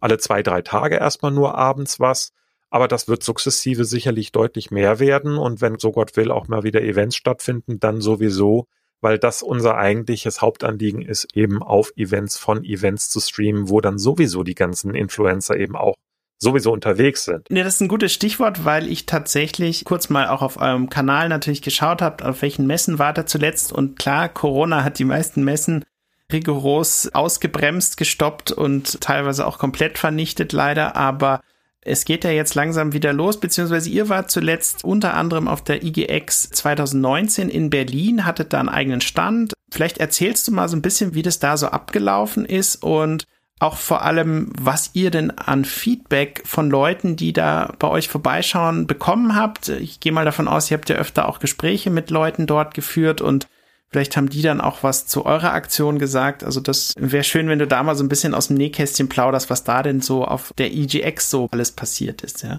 alle 0.00 0.18
zwei, 0.18 0.42
drei 0.42 0.60
Tage 0.60 0.96
erstmal 0.96 1.32
nur 1.32 1.54
abends 1.54 1.98
was. 1.98 2.32
Aber 2.68 2.88
das 2.88 3.08
wird 3.08 3.22
sukzessive 3.22 3.86
sicherlich 3.86 4.32
deutlich 4.32 4.70
mehr 4.70 4.98
werden 4.98 5.38
und 5.38 5.62
wenn 5.62 5.78
so 5.78 5.92
Gott 5.92 6.14
will 6.14 6.30
auch 6.30 6.46
mal 6.46 6.62
wieder 6.62 6.82
Events 6.82 7.16
stattfinden, 7.16 7.80
dann 7.80 8.02
sowieso, 8.02 8.66
weil 9.00 9.18
das 9.18 9.42
unser 9.42 9.78
eigentliches 9.78 10.42
Hauptanliegen 10.42 11.00
ist, 11.00 11.34
eben 11.34 11.62
auf 11.62 11.92
Events 11.96 12.36
von 12.36 12.64
Events 12.64 13.08
zu 13.08 13.20
streamen, 13.20 13.70
wo 13.70 13.80
dann 13.80 13.98
sowieso 13.98 14.42
die 14.42 14.54
ganzen 14.54 14.94
Influencer 14.94 15.56
eben 15.56 15.74
auch 15.74 15.94
sowieso 16.38 16.72
unterwegs 16.72 17.24
sind. 17.24 17.46
Ja, 17.50 17.64
das 17.64 17.76
ist 17.76 17.80
ein 17.80 17.88
gutes 17.88 18.12
Stichwort, 18.12 18.64
weil 18.64 18.88
ich 18.88 19.06
tatsächlich 19.06 19.84
kurz 19.84 20.10
mal 20.10 20.28
auch 20.28 20.42
auf 20.42 20.58
eurem 20.58 20.90
Kanal 20.90 21.28
natürlich 21.28 21.62
geschaut 21.62 22.02
habe, 22.02 22.24
auf 22.26 22.42
welchen 22.42 22.66
Messen 22.66 22.98
war 22.98 23.12
da 23.12 23.26
zuletzt. 23.26 23.72
Und 23.72 23.98
klar, 23.98 24.28
Corona 24.28 24.84
hat 24.84 24.98
die 24.98 25.04
meisten 25.04 25.44
Messen 25.44 25.84
rigoros 26.32 27.10
ausgebremst, 27.14 27.96
gestoppt 27.96 28.50
und 28.50 29.00
teilweise 29.00 29.46
auch 29.46 29.58
komplett 29.58 29.98
vernichtet, 29.98 30.52
leider. 30.52 30.96
Aber 30.96 31.40
es 31.80 32.04
geht 32.04 32.24
ja 32.24 32.30
jetzt 32.30 32.54
langsam 32.54 32.92
wieder 32.92 33.12
los, 33.12 33.38
beziehungsweise 33.38 33.88
ihr 33.88 34.08
wart 34.08 34.30
zuletzt 34.30 34.84
unter 34.84 35.14
anderem 35.14 35.46
auf 35.46 35.62
der 35.62 35.84
IGX 35.84 36.50
2019 36.50 37.48
in 37.48 37.70
Berlin, 37.70 38.26
hattet 38.26 38.52
da 38.52 38.60
einen 38.60 38.68
eigenen 38.68 39.00
Stand. 39.00 39.54
Vielleicht 39.70 39.98
erzählst 39.98 40.46
du 40.48 40.52
mal 40.52 40.68
so 40.68 40.76
ein 40.76 40.82
bisschen, 40.82 41.14
wie 41.14 41.22
das 41.22 41.38
da 41.38 41.56
so 41.56 41.68
abgelaufen 41.68 42.44
ist 42.44 42.82
und 42.82 43.24
auch 43.58 43.76
vor 43.76 44.02
allem, 44.02 44.52
was 44.58 44.90
ihr 44.92 45.10
denn 45.10 45.30
an 45.30 45.64
Feedback 45.64 46.42
von 46.44 46.68
Leuten, 46.70 47.16
die 47.16 47.32
da 47.32 47.72
bei 47.78 47.88
euch 47.88 48.08
vorbeischauen, 48.08 48.86
bekommen 48.86 49.34
habt. 49.34 49.70
Ich 49.70 50.00
gehe 50.00 50.12
mal 50.12 50.26
davon 50.26 50.46
aus, 50.46 50.70
ihr 50.70 50.76
habt 50.76 50.90
ja 50.90 50.96
öfter 50.96 51.28
auch 51.28 51.38
Gespräche 51.38 51.90
mit 51.90 52.10
Leuten 52.10 52.46
dort 52.46 52.74
geführt 52.74 53.22
und 53.22 53.48
vielleicht 53.88 54.16
haben 54.16 54.28
die 54.28 54.42
dann 54.42 54.60
auch 54.60 54.82
was 54.82 55.06
zu 55.06 55.24
eurer 55.24 55.54
Aktion 55.54 55.98
gesagt. 55.98 56.44
Also 56.44 56.60
das 56.60 56.92
wäre 56.98 57.24
schön, 57.24 57.48
wenn 57.48 57.58
du 57.58 57.66
da 57.66 57.82
mal 57.82 57.96
so 57.96 58.04
ein 58.04 58.10
bisschen 58.10 58.34
aus 58.34 58.48
dem 58.48 58.58
Nähkästchen 58.58 59.08
plauderst, 59.08 59.48
was 59.48 59.64
da 59.64 59.82
denn 59.82 60.02
so 60.02 60.26
auf 60.26 60.52
der 60.58 60.72
EGX 60.72 61.30
so 61.30 61.48
alles 61.50 61.72
passiert 61.72 62.22
ist, 62.22 62.42
ja. 62.42 62.58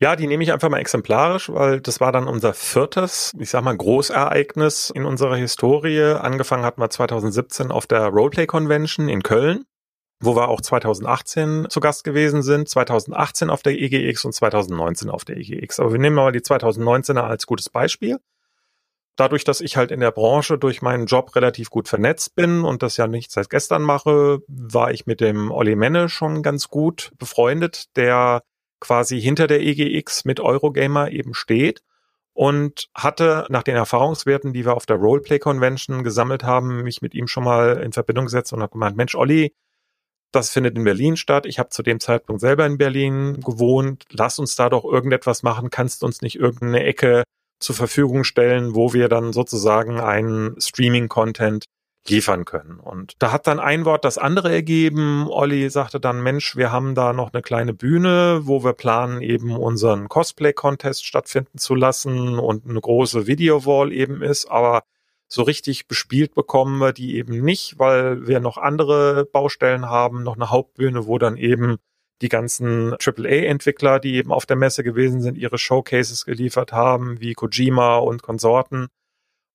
Ja, 0.00 0.16
die 0.16 0.26
nehme 0.26 0.42
ich 0.42 0.52
einfach 0.52 0.68
mal 0.68 0.80
exemplarisch, 0.80 1.48
weil 1.48 1.80
das 1.80 2.00
war 2.00 2.10
dann 2.10 2.26
unser 2.26 2.52
viertes, 2.52 3.32
ich 3.38 3.48
sag 3.48 3.62
mal, 3.62 3.76
Großereignis 3.76 4.90
in 4.90 5.06
unserer 5.06 5.36
Historie. 5.36 6.16
Angefangen 6.20 6.64
hatten 6.64 6.82
wir 6.82 6.90
2017 6.90 7.70
auf 7.70 7.86
der 7.86 8.08
Roleplay 8.08 8.46
Convention 8.46 9.08
in 9.08 9.22
Köln 9.22 9.64
wo 10.24 10.36
wir 10.36 10.48
auch 10.48 10.60
2018 10.60 11.66
zu 11.68 11.80
Gast 11.80 12.04
gewesen 12.04 12.42
sind, 12.42 12.68
2018 12.68 13.50
auf 13.50 13.62
der 13.62 13.74
EGX 13.80 14.24
und 14.24 14.32
2019 14.32 15.10
auf 15.10 15.24
der 15.24 15.36
EGX. 15.36 15.80
Aber 15.80 15.92
wir 15.92 15.98
nehmen 15.98 16.16
mal 16.16 16.32
die 16.32 16.40
2019er 16.40 17.20
als 17.20 17.46
gutes 17.46 17.68
Beispiel. 17.70 18.18
dadurch, 19.16 19.44
dass 19.44 19.60
ich 19.60 19.76
halt 19.76 19.90
in 19.90 20.00
der 20.00 20.10
Branche 20.10 20.58
durch 20.58 20.82
meinen 20.82 21.06
Job 21.06 21.34
relativ 21.36 21.70
gut 21.70 21.88
vernetzt 21.88 22.34
bin 22.34 22.64
und 22.64 22.82
das 22.82 22.96
ja 22.96 23.06
nicht 23.06 23.30
seit 23.30 23.50
gestern 23.50 23.82
mache, 23.82 24.40
war 24.48 24.90
ich 24.90 25.06
mit 25.06 25.20
dem 25.20 25.50
Olli 25.50 25.76
Menne 25.76 26.08
schon 26.08 26.42
ganz 26.42 26.68
gut 26.68 27.12
befreundet, 27.18 27.96
der 27.96 28.42
quasi 28.80 29.20
hinter 29.20 29.46
der 29.46 29.60
EGX 29.60 30.24
mit 30.24 30.40
Eurogamer 30.40 31.10
eben 31.10 31.34
steht 31.34 31.82
und 32.32 32.88
hatte 32.94 33.46
nach 33.48 33.62
den 33.62 33.76
Erfahrungswerten, 33.76 34.52
die 34.52 34.64
wir 34.64 34.74
auf 34.74 34.86
der 34.86 34.96
Roleplay 34.96 35.38
Convention 35.38 36.02
gesammelt 36.02 36.42
haben, 36.42 36.82
mich 36.82 37.00
mit 37.00 37.14
ihm 37.14 37.28
schon 37.28 37.44
mal 37.44 37.80
in 37.82 37.92
Verbindung 37.92 38.26
gesetzt 38.26 38.52
und 38.52 38.60
habe 38.60 38.72
gemeint, 38.72 38.96
Mensch, 38.96 39.14
Olli, 39.14 39.54
das 40.34 40.50
findet 40.50 40.76
in 40.76 40.84
Berlin 40.84 41.16
statt. 41.16 41.46
Ich 41.46 41.58
habe 41.58 41.70
zu 41.70 41.82
dem 41.82 42.00
Zeitpunkt 42.00 42.40
selber 42.40 42.66
in 42.66 42.78
Berlin 42.78 43.40
gewohnt. 43.40 44.04
Lass 44.10 44.38
uns 44.38 44.56
da 44.56 44.68
doch 44.68 44.84
irgendetwas 44.84 45.42
machen. 45.42 45.70
Kannst 45.70 46.02
uns 46.02 46.22
nicht 46.22 46.36
irgendeine 46.36 46.84
Ecke 46.84 47.24
zur 47.60 47.74
Verfügung 47.74 48.24
stellen, 48.24 48.74
wo 48.74 48.92
wir 48.92 49.08
dann 49.08 49.32
sozusagen 49.32 50.00
einen 50.00 50.60
Streaming-Content 50.60 51.64
liefern 52.08 52.44
können. 52.44 52.78
Und 52.78 53.14
da 53.20 53.32
hat 53.32 53.46
dann 53.46 53.58
ein 53.58 53.84
Wort 53.84 54.04
das 54.04 54.18
andere 54.18 54.52
ergeben. 54.52 55.26
Olli 55.28 55.70
sagte 55.70 56.00
dann, 56.00 56.22
Mensch, 56.22 56.56
wir 56.56 56.70
haben 56.70 56.94
da 56.94 57.12
noch 57.12 57.32
eine 57.32 57.42
kleine 57.42 57.72
Bühne, 57.72 58.40
wo 58.44 58.62
wir 58.62 58.74
planen, 58.74 59.22
eben 59.22 59.56
unseren 59.56 60.08
Cosplay-Contest 60.08 61.04
stattfinden 61.04 61.58
zu 61.58 61.74
lassen 61.74 62.38
und 62.38 62.68
eine 62.68 62.80
große 62.80 63.26
Video-Wall 63.26 63.92
eben 63.92 64.22
ist, 64.22 64.50
aber 64.50 64.82
so 65.28 65.42
richtig 65.42 65.88
bespielt 65.88 66.34
bekommen 66.34 66.78
wir 66.78 66.92
die 66.92 67.16
eben 67.16 67.40
nicht, 67.42 67.78
weil 67.78 68.26
wir 68.26 68.40
noch 68.40 68.58
andere 68.58 69.24
Baustellen 69.24 69.86
haben, 69.86 70.22
noch 70.22 70.36
eine 70.36 70.50
Hauptbühne, 70.50 71.06
wo 71.06 71.18
dann 71.18 71.36
eben 71.36 71.78
die 72.22 72.28
ganzen 72.28 72.94
AAA-Entwickler, 72.94 73.98
die 74.00 74.14
eben 74.14 74.32
auf 74.32 74.46
der 74.46 74.56
Messe 74.56 74.84
gewesen 74.84 75.20
sind, 75.20 75.36
ihre 75.36 75.58
Showcases 75.58 76.24
geliefert 76.24 76.72
haben, 76.72 77.20
wie 77.20 77.34
Kojima 77.34 77.96
und 77.96 78.22
Konsorten. 78.22 78.88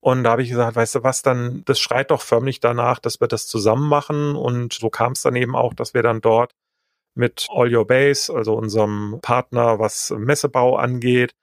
Und 0.02 0.24
da 0.24 0.32
habe 0.32 0.44
ich 0.44 0.50
gesagt, 0.50 0.76
weißt 0.76 0.96
du 0.96 1.04
was, 1.04 1.22
dann, 1.22 1.64
das 1.66 1.80
schreit 1.80 2.12
doch 2.12 2.22
förmlich 2.22 2.60
danach, 2.60 3.00
dass 3.00 3.20
wir 3.20 3.28
das 3.28 3.48
zusammen 3.48 3.88
machen. 3.88 4.36
Und 4.36 4.74
so 4.74 4.90
kam 4.90 5.14
es 5.14 5.22
dann 5.22 5.36
eben 5.36 5.56
auch, 5.56 5.74
dass 5.74 5.94
wir 5.94 6.04
dann 6.04 6.22
dort 6.22 6.54
mit 7.16 7.48
All 7.50 7.74
Your 7.74 7.86
Base, 7.86 8.34
also 8.34 8.54
unserem 8.54 9.20
Partner, 9.22 9.80
was 9.80 10.14
Messebau 10.18 10.78
angeht, 10.78 11.34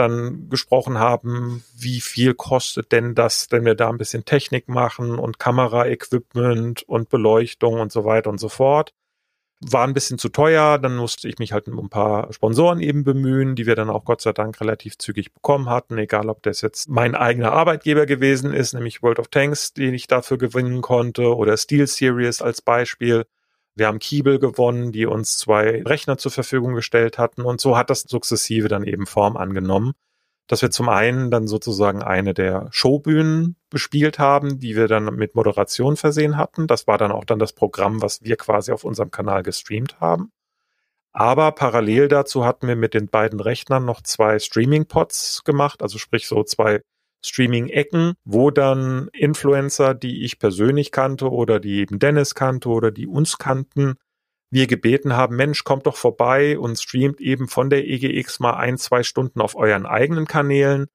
dann 0.00 0.48
gesprochen 0.48 0.98
haben, 0.98 1.64
wie 1.76 2.00
viel 2.00 2.34
kostet 2.34 2.92
denn 2.92 3.14
das, 3.14 3.48
wenn 3.50 3.64
wir 3.64 3.74
da 3.74 3.88
ein 3.88 3.98
bisschen 3.98 4.24
Technik 4.24 4.68
machen 4.68 5.18
und 5.18 5.38
Kameraequipment 5.38 6.82
und 6.84 7.08
Beleuchtung 7.08 7.80
und 7.80 7.92
so 7.92 8.04
weiter 8.04 8.30
und 8.30 8.38
so 8.38 8.48
fort 8.48 8.92
war 9.60 9.86
ein 9.86 9.94
bisschen 9.94 10.18
zu 10.18 10.30
teuer. 10.30 10.78
Dann 10.78 10.96
musste 10.96 11.28
ich 11.28 11.38
mich 11.38 11.52
halt 11.52 11.68
um 11.68 11.78
ein 11.78 11.90
paar 11.90 12.32
Sponsoren 12.32 12.80
eben 12.80 13.04
bemühen, 13.04 13.54
die 13.54 13.66
wir 13.66 13.76
dann 13.76 13.90
auch 13.90 14.04
Gott 14.04 14.20
sei 14.22 14.32
Dank 14.32 14.60
relativ 14.60 14.98
zügig 14.98 15.32
bekommen 15.32 15.68
hatten, 15.68 15.98
egal 15.98 16.28
ob 16.28 16.42
das 16.42 16.60
jetzt 16.62 16.88
mein 16.88 17.14
eigener 17.14 17.52
Arbeitgeber 17.52 18.06
gewesen 18.06 18.52
ist, 18.52 18.72
nämlich 18.72 19.02
World 19.02 19.18
of 19.18 19.28
Tanks, 19.28 19.72
den 19.72 19.94
ich 19.94 20.06
dafür 20.06 20.38
gewinnen 20.38 20.80
konnte, 20.80 21.36
oder 21.36 21.56
Steel 21.56 21.86
Series 21.86 22.42
als 22.42 22.62
Beispiel. 22.62 23.26
Wir 23.80 23.88
haben 23.88 23.98
Kiebel 23.98 24.38
gewonnen, 24.38 24.92
die 24.92 25.06
uns 25.06 25.38
zwei 25.38 25.82
Rechner 25.82 26.18
zur 26.18 26.30
Verfügung 26.30 26.74
gestellt 26.74 27.18
hatten 27.18 27.42
und 27.42 27.60
so 27.60 27.76
hat 27.76 27.90
das 27.90 28.02
sukzessive 28.02 28.68
dann 28.68 28.84
eben 28.84 29.06
Form 29.06 29.36
angenommen 29.36 29.94
dass 30.50 30.62
wir 30.62 30.72
zum 30.72 30.88
einen 30.88 31.30
dann 31.30 31.46
sozusagen 31.46 32.02
eine 32.02 32.34
der 32.34 32.66
Showbühnen 32.72 33.54
bespielt 33.70 34.18
haben, 34.18 34.58
die 34.58 34.74
wir 34.74 34.88
dann 34.88 35.04
mit 35.14 35.36
Moderation 35.36 35.96
versehen 35.96 36.36
hatten. 36.36 36.66
Das 36.66 36.88
war 36.88 36.98
dann 36.98 37.12
auch 37.12 37.24
dann 37.24 37.38
das 37.38 37.52
Programm, 37.52 38.02
was 38.02 38.24
wir 38.24 38.34
quasi 38.34 38.72
auf 38.72 38.82
unserem 38.82 39.12
Kanal 39.12 39.44
gestreamt 39.44 40.00
haben. 40.00 40.32
Aber 41.12 41.52
parallel 41.52 42.08
dazu 42.08 42.44
hatten 42.44 42.66
wir 42.66 42.74
mit 42.74 42.94
den 42.94 43.06
beiden 43.06 43.38
Rechnern 43.38 43.84
noch 43.84 44.02
zwei 44.02 44.40
Streaming-Pods 44.40 45.42
gemacht, 45.44 45.82
also 45.82 45.98
sprich 45.98 46.26
so 46.26 46.42
zwei 46.42 46.80
Streaming-Ecken, 47.24 48.14
wo 48.24 48.50
dann 48.50 49.08
Influencer, 49.12 49.94
die 49.94 50.24
ich 50.24 50.38
persönlich 50.38 50.92
kannte 50.92 51.30
oder 51.30 51.60
die 51.60 51.80
eben 51.80 51.98
Dennis 51.98 52.34
kannte 52.34 52.68
oder 52.68 52.90
die 52.90 53.06
uns 53.06 53.38
kannten, 53.38 53.94
wir 54.52 54.66
gebeten 54.66 55.16
haben, 55.16 55.36
Mensch, 55.36 55.62
kommt 55.62 55.86
doch 55.86 55.96
vorbei 55.96 56.58
und 56.58 56.78
streamt 56.78 57.20
eben 57.20 57.46
von 57.46 57.70
der 57.70 57.86
EGX 57.86 58.40
mal 58.40 58.54
ein, 58.54 58.78
zwei 58.78 59.04
Stunden 59.04 59.40
auf 59.40 59.54
euren 59.54 59.86
eigenen 59.86 60.26
Kanälen, 60.26 60.86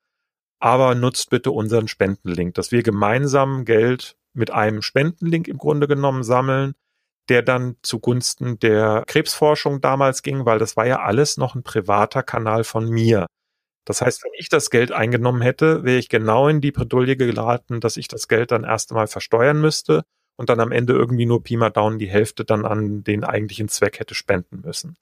aber 0.60 0.94
nutzt 0.94 1.30
bitte 1.30 1.52
unseren 1.52 1.88
Spendenlink, 1.88 2.54
dass 2.56 2.72
wir 2.74 2.84
gemeinsam 2.84 3.64
Geld 3.64 4.18
mit 4.34 4.52
einem 4.52 4.82
Spendenlink 4.82 5.48
im 5.48 5.58
Grunde 5.58 5.88
genommen 5.88 6.24
sammeln, 6.24 6.74
der 7.30 7.42
dann 7.42 7.78
zugunsten 7.82 8.60
der 8.60 9.04
Krebsforschung 9.08 9.80
damals 9.80 10.22
ging, 10.22 10.46
weil 10.46 10.60
das 10.60 10.76
war 10.76 10.86
ja 10.86 11.00
alles 11.00 11.38
noch 11.38 11.56
ein 11.56 11.64
privater 11.64 12.24
Kanal 12.24 12.66
von 12.66 12.90
mir. 12.90 13.26
Das 13.86 14.02
heißt, 14.02 14.24
wenn 14.24 14.32
ich 14.38 14.50
das 14.50 14.72
Geld 14.72 14.92
eingenommen 14.92 15.42
hätte, 15.42 15.84
wäre 15.84 16.00
ich 16.00 16.10
genau 16.10 16.48
in 16.48 16.60
die 16.60 16.72
Bredouille 16.72 17.16
geraten, 17.16 17.80
dass 17.80 17.98
ich 17.98 18.08
das 18.08 18.28
Geld 18.28 18.52
dann 18.52 18.64
erst 18.64 18.92
einmal 18.92 19.08
versteuern 19.08 19.62
müsste 19.62 20.04
und 20.36 20.50
dann 20.50 20.60
am 20.60 20.72
Ende 20.72 20.94
irgendwie 20.94 21.28
nur 21.28 21.44
Pi 21.44 21.56
mal 21.56 21.70
Daumen 21.70 22.00
die 22.00 22.10
Hälfte 22.10 22.44
dann 22.46 22.66
an 22.66 23.04
den 23.04 23.24
eigentlichen 23.24 23.70
Zweck 23.70 24.00
hätte 24.00 24.16
spenden 24.16 24.62
müssen. 24.66 24.98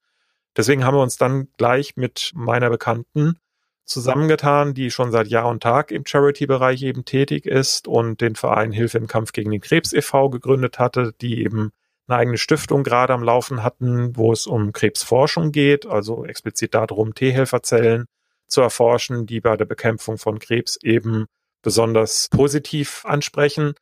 Deswegen 0.55 0.85
haben 0.85 0.95
wir 0.95 1.01
uns 1.01 1.17
dann 1.17 1.47
gleich 1.57 1.95
mit 1.95 2.31
meiner 2.35 2.69
Bekannten 2.69 3.39
zusammengetan, 3.85 4.73
die 4.73 4.91
schon 4.91 5.11
seit 5.11 5.27
Jahr 5.27 5.47
und 5.47 5.63
Tag 5.63 5.91
im 5.91 6.05
Charity-Bereich 6.05 6.83
eben 6.83 7.05
tätig 7.05 7.45
ist 7.45 7.87
und 7.87 8.21
den 8.21 8.35
Verein 8.35 8.71
Hilfe 8.71 8.97
im 8.97 9.07
Kampf 9.07 9.31
gegen 9.31 9.51
den 9.51 9.61
Krebs 9.61 9.93
e.V. 9.93 10.29
gegründet 10.29 10.77
hatte, 10.79 11.13
die 11.21 11.43
eben 11.43 11.71
eine 12.07 12.17
eigene 12.17 12.37
Stiftung 12.37 12.83
gerade 12.83 13.13
am 13.13 13.23
Laufen 13.23 13.63
hatten, 13.63 14.15
wo 14.15 14.31
es 14.31 14.45
um 14.45 14.73
Krebsforschung 14.73 15.51
geht, 15.51 15.85
also 15.85 16.25
explizit 16.25 16.73
darum, 16.73 17.15
T-Helferzellen 17.15 18.05
zu 18.53 18.61
erforschen, 18.61 19.25
die 19.25 19.41
bei 19.41 19.57
der 19.57 19.65
Bekämpfung 19.65 20.17
von 20.17 20.39
Krebs 20.39 20.77
eben 20.81 21.25
besonders 21.61 22.29
positiv 22.29 23.03
ansprechen. 23.05 23.73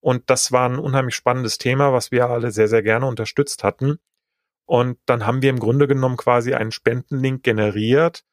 Und 0.00 0.28
das 0.30 0.52
war 0.52 0.68
ein 0.68 0.78
unheimlich 0.78 1.14
spannendes 1.14 1.58
Thema, 1.58 1.92
was 1.92 2.10
wir 2.10 2.28
alle 2.28 2.50
sehr, 2.50 2.68
sehr 2.68 2.82
gerne 2.82 3.06
unterstützt 3.06 3.64
hatten. 3.64 3.98
Und 4.66 4.98
dann 5.06 5.26
haben 5.26 5.42
wir 5.42 5.50
im 5.50 5.60
Grunde 5.60 5.86
genommen 5.86 6.16
quasi 6.16 6.54
einen 6.54 6.72
Spendenlink 6.72 7.42
generiert, 7.44 8.24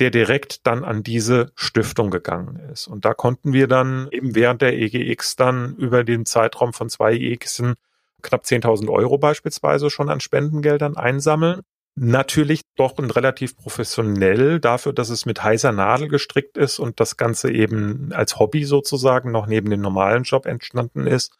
der 0.00 0.10
direkt 0.10 0.66
dann 0.66 0.84
an 0.84 1.02
diese 1.02 1.52
Stiftung 1.54 2.10
gegangen 2.10 2.56
ist. 2.72 2.88
Und 2.88 3.04
da 3.04 3.14
konnten 3.14 3.52
wir 3.52 3.68
dann 3.68 4.08
eben 4.10 4.34
während 4.34 4.62
der 4.62 4.76
EGX 4.76 5.36
dann 5.36 5.76
über 5.76 6.02
den 6.02 6.26
Zeitraum 6.26 6.72
von 6.72 6.88
zwei 6.88 7.14
EGXen 7.14 7.74
knapp 8.22 8.44
10.000 8.44 8.90
Euro 8.90 9.18
beispielsweise 9.18 9.90
schon 9.90 10.08
an 10.08 10.20
Spendengeldern 10.20 10.96
einsammeln 10.96 11.62
natürlich 11.94 12.62
doch 12.76 12.98
ein 12.98 13.10
relativ 13.10 13.56
professionell 13.56 14.60
dafür, 14.60 14.92
dass 14.92 15.10
es 15.10 15.26
mit 15.26 15.42
heißer 15.42 15.72
Nadel 15.72 16.08
gestrickt 16.08 16.56
ist 16.56 16.78
und 16.78 17.00
das 17.00 17.16
Ganze 17.16 17.50
eben 17.50 18.12
als 18.12 18.38
Hobby 18.38 18.64
sozusagen 18.64 19.30
noch 19.30 19.46
neben 19.46 19.70
dem 19.70 19.80
normalen 19.80 20.22
Job 20.22 20.46
entstanden 20.46 21.06
ist, 21.06 21.36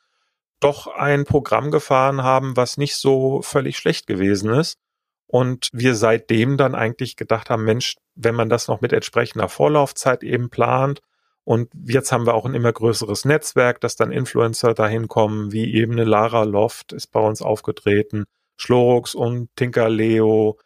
doch 0.60 0.86
ein 0.86 1.24
Programm 1.24 1.70
gefahren 1.70 2.22
haben, 2.22 2.56
was 2.56 2.76
nicht 2.76 2.96
so 2.96 3.42
völlig 3.42 3.78
schlecht 3.78 4.06
gewesen 4.06 4.50
ist. 4.50 4.78
Und 5.26 5.70
wir 5.72 5.94
seitdem 5.94 6.58
dann 6.58 6.74
eigentlich 6.74 7.16
gedacht 7.16 7.48
haben, 7.48 7.64
Mensch, 7.64 7.96
wenn 8.14 8.34
man 8.34 8.50
das 8.50 8.68
noch 8.68 8.82
mit 8.82 8.92
entsprechender 8.92 9.48
Vorlaufzeit 9.48 10.22
eben 10.22 10.50
plant, 10.50 11.00
und 11.44 11.70
jetzt 11.86 12.12
haben 12.12 12.26
wir 12.26 12.34
auch 12.34 12.44
ein 12.44 12.54
immer 12.54 12.72
größeres 12.72 13.24
Netzwerk, 13.24 13.80
dass 13.80 13.96
dann 13.96 14.12
Influencer 14.12 14.74
dahin 14.74 15.08
kommen, 15.08 15.50
wie 15.50 15.74
eben 15.74 15.92
eine 15.92 16.04
Lara 16.04 16.44
Loft 16.44 16.92
ist 16.92 17.08
bei 17.08 17.18
uns 17.18 17.42
aufgetreten, 17.42 18.26
Schlorux 18.56 19.14
und 19.14 19.48
Tinker 19.56 19.88
Leo, 19.88 20.58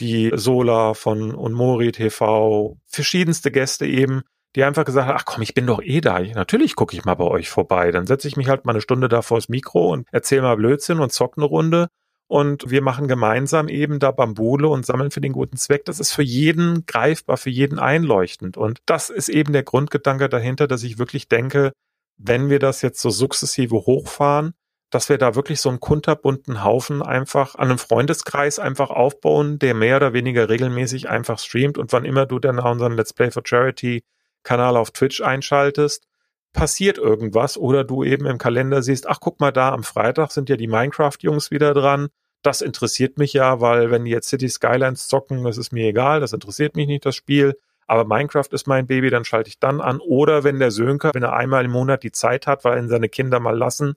die 0.00 0.30
Sola 0.34 0.94
von 0.94 1.34
und 1.34 1.52
Mori 1.52 1.92
TV, 1.92 2.76
verschiedenste 2.86 3.50
Gäste 3.50 3.86
eben, 3.86 4.22
die 4.56 4.64
einfach 4.64 4.84
gesagt 4.84 5.06
haben, 5.08 5.16
ach 5.16 5.24
komm, 5.24 5.42
ich 5.42 5.54
bin 5.54 5.66
doch 5.66 5.80
eh 5.82 6.00
da. 6.00 6.20
Natürlich 6.20 6.74
gucke 6.74 6.96
ich 6.96 7.04
mal 7.04 7.14
bei 7.14 7.24
euch 7.24 7.50
vorbei. 7.50 7.92
Dann 7.92 8.06
setze 8.06 8.26
ich 8.26 8.36
mich 8.36 8.48
halt 8.48 8.64
mal 8.64 8.72
eine 8.72 8.80
Stunde 8.80 9.08
da 9.08 9.22
vors 9.22 9.48
Mikro 9.48 9.92
und 9.92 10.08
erzähle 10.10 10.42
mal 10.42 10.56
Blödsinn 10.56 10.98
und 10.98 11.12
zock 11.12 11.36
eine 11.36 11.46
Runde. 11.46 11.88
Und 12.26 12.70
wir 12.70 12.80
machen 12.80 13.08
gemeinsam 13.08 13.68
eben 13.68 13.98
da 13.98 14.12
Bambule 14.12 14.68
und 14.68 14.86
sammeln 14.86 15.10
für 15.10 15.20
den 15.20 15.32
guten 15.32 15.56
Zweck. 15.56 15.84
Das 15.84 15.98
ist 15.98 16.12
für 16.12 16.22
jeden 16.22 16.86
greifbar, 16.86 17.36
für 17.36 17.50
jeden 17.50 17.78
einleuchtend. 17.78 18.56
Und 18.56 18.80
das 18.86 19.10
ist 19.10 19.28
eben 19.28 19.52
der 19.52 19.64
Grundgedanke 19.64 20.28
dahinter, 20.28 20.68
dass 20.68 20.84
ich 20.84 20.98
wirklich 20.98 21.28
denke, 21.28 21.72
wenn 22.16 22.48
wir 22.48 22.58
das 22.58 22.82
jetzt 22.82 23.00
so 23.00 23.10
sukzessive 23.10 23.74
hochfahren, 23.74 24.54
dass 24.90 25.08
wir 25.08 25.18
da 25.18 25.34
wirklich 25.34 25.60
so 25.60 25.68
einen 25.68 25.80
kunterbunten 25.80 26.64
Haufen 26.64 27.00
einfach 27.00 27.54
an 27.54 27.68
einem 27.68 27.78
Freundeskreis 27.78 28.58
einfach 28.58 28.90
aufbauen, 28.90 29.58
der 29.58 29.74
mehr 29.74 29.96
oder 29.96 30.12
weniger 30.12 30.48
regelmäßig 30.48 31.08
einfach 31.08 31.38
streamt 31.38 31.78
und 31.78 31.92
wann 31.92 32.04
immer 32.04 32.26
du 32.26 32.38
dann 32.38 32.58
unseren 32.58 32.94
Let's 32.94 33.12
Play 33.12 33.30
for 33.30 33.42
Charity 33.44 34.04
Kanal 34.42 34.76
auf 34.76 34.90
Twitch 34.90 35.20
einschaltest, 35.20 36.06
passiert 36.52 36.98
irgendwas 36.98 37.56
oder 37.56 37.84
du 37.84 38.02
eben 38.02 38.26
im 38.26 38.38
Kalender 38.38 38.82
siehst, 38.82 39.08
ach 39.08 39.20
guck 39.20 39.40
mal 39.40 39.52
da, 39.52 39.72
am 39.72 39.84
Freitag 39.84 40.32
sind 40.32 40.48
ja 40.48 40.56
die 40.56 40.66
Minecraft-Jungs 40.66 41.50
wieder 41.50 41.74
dran. 41.74 42.08
Das 42.42 42.60
interessiert 42.60 43.18
mich 43.18 43.32
ja, 43.34 43.60
weil 43.60 43.90
wenn 43.90 44.04
die 44.04 44.10
jetzt 44.10 44.28
City 44.28 44.48
Skylines 44.48 45.08
zocken, 45.08 45.44
das 45.44 45.58
ist 45.58 45.72
mir 45.72 45.88
egal, 45.88 46.20
das 46.20 46.32
interessiert 46.32 46.74
mich 46.74 46.86
nicht, 46.86 47.04
das 47.04 47.14
Spiel. 47.14 47.58
Aber 47.86 48.04
Minecraft 48.04 48.48
ist 48.52 48.66
mein 48.66 48.86
Baby, 48.86 49.10
dann 49.10 49.24
schalte 49.24 49.48
ich 49.48 49.58
dann 49.58 49.80
an. 49.80 50.00
Oder 50.00 50.42
wenn 50.42 50.58
der 50.58 50.70
Sönke, 50.70 51.10
wenn 51.12 51.22
er 51.22 51.34
einmal 51.34 51.64
im 51.64 51.72
Monat 51.72 52.02
die 52.02 52.12
Zeit 52.12 52.46
hat, 52.46 52.64
weil 52.64 52.78
ihn 52.78 52.88
seine 52.88 53.08
Kinder 53.08 53.40
mal 53.40 53.56
lassen, 53.56 53.94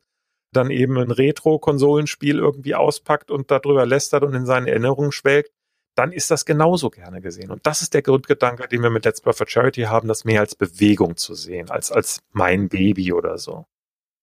dann 0.54 0.70
eben 0.70 0.98
ein 0.98 1.12
Retro-Konsolenspiel 1.12 2.38
irgendwie 2.38 2.76
auspackt 2.76 3.32
und 3.32 3.52
darüber 3.52 3.86
lästert 3.86 4.24
und 4.24 4.34
in 4.34 4.46
seinen 4.46 4.68
Erinnerungen 4.68 5.12
schwelgt, 5.12 5.52
dann 5.96 6.12
ist 6.12 6.32
das 6.32 6.46
genauso 6.46 6.90
gerne 6.90 7.22
gesehen. 7.22 7.52
Und 7.52 7.66
das 7.66 7.82
ist 7.82 7.94
der 7.94 8.02
Grundgedanke, 8.02 8.68
den 8.68 8.82
wir 8.82 8.90
mit 8.90 9.06
Let's 9.06 9.22
Play 9.22 9.34
for 9.34 9.48
Charity 9.48 9.84
haben, 9.84 10.08
das 10.08 10.26
mehr 10.26 10.40
als 10.40 10.56
Bewegung 10.56 11.18
zu 11.18 11.36
sehen, 11.36 11.70
als 11.70 11.92
als 11.92 12.22
mein 12.32 12.70
Baby 12.70 13.14
oder 13.14 13.38
so. 13.38 13.66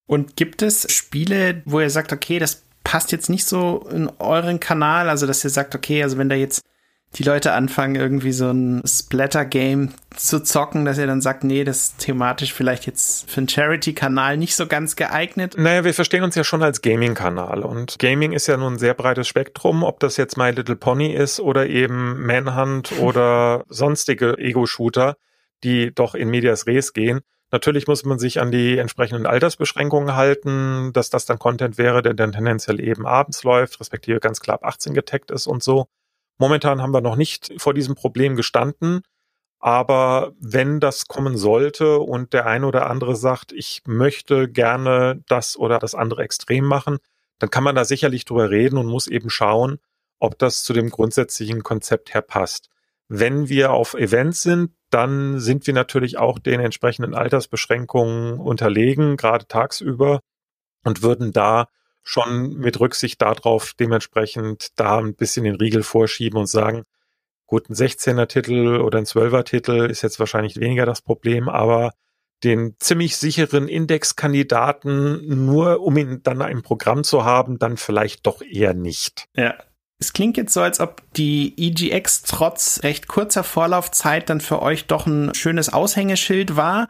Und 0.06 0.36
gibt 0.36 0.62
es 0.62 0.92
Spiele, 0.92 1.62
wo 1.66 1.80
ihr 1.80 1.90
sagt, 1.90 2.12
okay, 2.12 2.40
das 2.40 2.64
passt 2.82 3.12
jetzt 3.12 3.30
nicht 3.30 3.44
so 3.44 3.86
in 3.92 4.10
euren 4.18 4.58
Kanal, 4.58 5.08
also 5.08 5.26
dass 5.26 5.44
ihr 5.44 5.50
sagt, 5.50 5.76
okay, 5.76 6.02
also 6.02 6.18
wenn 6.18 6.28
da 6.28 6.34
jetzt 6.34 6.62
die 7.14 7.24
Leute 7.24 7.52
anfangen, 7.52 7.96
irgendwie 7.96 8.32
so 8.32 8.50
ein 8.50 8.82
Splatter-Game 8.86 9.90
zu 10.16 10.42
zocken, 10.42 10.84
dass 10.84 10.98
er 10.98 11.08
dann 11.08 11.20
sagt, 11.20 11.42
nee, 11.42 11.64
das 11.64 11.78
ist 11.78 11.98
thematisch 11.98 12.52
vielleicht 12.52 12.86
jetzt 12.86 13.28
für 13.28 13.38
einen 13.38 13.48
Charity-Kanal 13.48 14.36
nicht 14.36 14.54
so 14.54 14.66
ganz 14.66 14.94
geeignet. 14.94 15.54
Naja, 15.58 15.84
wir 15.84 15.94
verstehen 15.94 16.22
uns 16.22 16.36
ja 16.36 16.44
schon 16.44 16.62
als 16.62 16.82
Gaming-Kanal 16.82 17.62
und 17.62 17.98
Gaming 17.98 18.32
ist 18.32 18.46
ja 18.46 18.56
nun 18.56 18.74
ein 18.74 18.78
sehr 18.78 18.94
breites 18.94 19.26
Spektrum, 19.26 19.82
ob 19.82 19.98
das 19.98 20.16
jetzt 20.16 20.36
My 20.36 20.50
Little 20.50 20.76
Pony 20.76 21.12
ist 21.12 21.40
oder 21.40 21.66
eben 21.66 22.24
Manhunt 22.24 22.92
oder 23.00 23.64
sonstige 23.68 24.38
Ego-Shooter, 24.38 25.16
die 25.64 25.92
doch 25.92 26.14
in 26.14 26.30
Medias 26.30 26.66
Res 26.66 26.92
gehen. 26.92 27.20
Natürlich 27.52 27.88
muss 27.88 28.04
man 28.04 28.20
sich 28.20 28.40
an 28.40 28.52
die 28.52 28.78
entsprechenden 28.78 29.26
Altersbeschränkungen 29.26 30.14
halten, 30.14 30.92
dass 30.92 31.10
das 31.10 31.26
dann 31.26 31.40
Content 31.40 31.78
wäre, 31.78 32.00
der 32.02 32.14
dann 32.14 32.30
tendenziell 32.30 32.78
eben 32.78 33.04
abends 33.04 33.42
läuft, 33.42 33.80
respektive 33.80 34.20
ganz 34.20 34.40
klar 34.40 34.54
ab 34.54 34.64
18 34.64 34.94
getaggt 34.94 35.32
ist 35.32 35.48
und 35.48 35.60
so. 35.60 35.88
Momentan 36.40 36.80
haben 36.80 36.94
wir 36.94 37.02
noch 37.02 37.16
nicht 37.16 37.52
vor 37.58 37.74
diesem 37.74 37.94
Problem 37.94 38.34
gestanden. 38.34 39.02
Aber 39.58 40.32
wenn 40.40 40.80
das 40.80 41.06
kommen 41.06 41.36
sollte 41.36 41.98
und 41.98 42.32
der 42.32 42.46
eine 42.46 42.66
oder 42.66 42.88
andere 42.88 43.14
sagt, 43.14 43.52
ich 43.52 43.82
möchte 43.86 44.48
gerne 44.48 45.22
das 45.28 45.58
oder 45.58 45.78
das 45.78 45.94
andere 45.94 46.22
extrem 46.22 46.64
machen, 46.64 46.96
dann 47.38 47.50
kann 47.50 47.62
man 47.62 47.74
da 47.74 47.84
sicherlich 47.84 48.24
drüber 48.24 48.48
reden 48.48 48.78
und 48.78 48.86
muss 48.86 49.06
eben 49.06 49.28
schauen, 49.28 49.80
ob 50.18 50.38
das 50.38 50.64
zu 50.64 50.72
dem 50.72 50.88
grundsätzlichen 50.88 51.62
Konzept 51.62 52.14
her 52.14 52.22
passt. 52.22 52.70
Wenn 53.06 53.50
wir 53.50 53.72
auf 53.72 53.92
Events 53.92 54.42
sind, 54.42 54.70
dann 54.88 55.40
sind 55.40 55.66
wir 55.66 55.74
natürlich 55.74 56.16
auch 56.16 56.38
den 56.38 56.60
entsprechenden 56.60 57.14
Altersbeschränkungen 57.14 58.40
unterlegen, 58.40 59.18
gerade 59.18 59.46
tagsüber, 59.46 60.20
und 60.84 61.02
würden 61.02 61.32
da 61.32 61.68
schon 62.02 62.54
mit 62.54 62.80
Rücksicht 62.80 63.20
darauf 63.22 63.74
dementsprechend 63.78 64.68
da 64.76 64.98
ein 64.98 65.14
bisschen 65.14 65.44
den 65.44 65.56
Riegel 65.56 65.82
vorschieben 65.82 66.38
und 66.38 66.46
sagen, 66.46 66.84
gut, 67.46 67.68
ein 67.68 67.74
16er 67.74 68.26
Titel 68.26 68.80
oder 68.80 68.98
ein 68.98 69.04
12er 69.04 69.44
Titel 69.44 69.90
ist 69.90 70.02
jetzt 70.02 70.20
wahrscheinlich 70.20 70.58
weniger 70.58 70.86
das 70.86 71.02
Problem, 71.02 71.48
aber 71.48 71.92
den 72.44 72.76
ziemlich 72.78 73.16
sicheren 73.16 73.68
Indexkandidaten 73.68 75.46
nur 75.46 75.80
um 75.82 75.96
ihn 75.96 76.22
dann 76.22 76.40
im 76.40 76.62
Programm 76.62 77.04
zu 77.04 77.24
haben, 77.24 77.58
dann 77.58 77.76
vielleicht 77.76 78.26
doch 78.26 78.40
eher 78.40 78.74
nicht. 78.74 79.26
Ja. 79.36 79.54
Es 79.98 80.14
klingt 80.14 80.38
jetzt 80.38 80.54
so, 80.54 80.62
als 80.62 80.80
ob 80.80 81.02
die 81.12 81.52
EGX 81.58 82.22
trotz 82.22 82.82
recht 82.82 83.06
kurzer 83.06 83.44
Vorlaufzeit 83.44 84.30
dann 84.30 84.40
für 84.40 84.62
euch 84.62 84.86
doch 84.86 85.06
ein 85.06 85.34
schönes 85.34 85.70
Aushängeschild 85.70 86.56
war 86.56 86.88